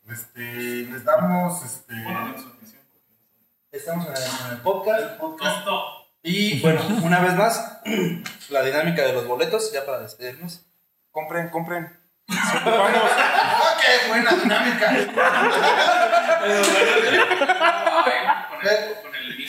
[0.10, 1.96] Este, les damos este,
[3.72, 5.22] estamos en el, podcast.
[6.22, 7.82] Y bueno, una vez más,
[8.50, 10.66] la dinámica de los boletos, ya para despedirnos.
[11.12, 11.98] Compren, compren.
[12.28, 13.12] Vamos.
[13.16, 14.88] ¡Ah, qué buena dinámica!
[18.50, 19.48] Con el, con el.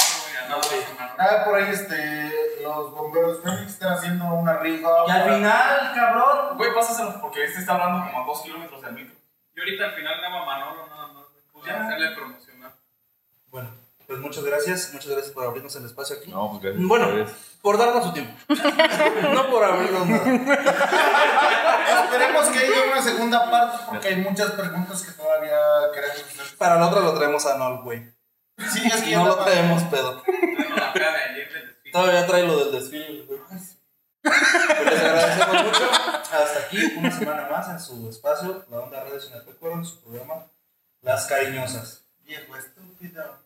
[1.19, 2.34] Ah, por ahí este,
[2.77, 4.89] los bomberos Fénix están haciendo una rifa.
[5.07, 6.57] Y al final, cabrón.
[6.57, 9.15] Güey, pásaselo porque este está hablando como a dos kilómetros del micro.
[9.55, 11.25] Yo ahorita al final llamo a Manolo nada más.
[11.53, 12.73] Pues ya hacerle promocionar.
[13.49, 13.71] Bueno,
[14.07, 16.31] Pues muchas gracias, muchas gracias por abrirnos el espacio aquí.
[16.31, 16.87] No, pues gracias.
[16.87, 17.27] Bueno,
[17.63, 18.33] por darnos su tiempo.
[19.33, 20.25] no por abrirnos nada.
[22.05, 25.57] Esperemos que haya una segunda parte porque hay muchas preguntas que todavía
[25.93, 26.59] queremos hacer.
[26.59, 28.13] Para la otra lo traemos a Nol, güey.
[28.73, 30.23] Sí, es que No lo traemos pedo.
[30.27, 31.54] Bueno, la cara de ayer.
[31.95, 33.25] Todavía trae lo del desfile,
[33.57, 33.79] sí.
[34.21, 35.91] Pues les agradecemos mucho.
[35.93, 40.45] Hasta aquí, una semana más en su espacio, la onda Radio Sinapecuaro, en su programa
[41.03, 42.03] Las Cariñosas.
[42.25, 43.39] Viejo estúpido.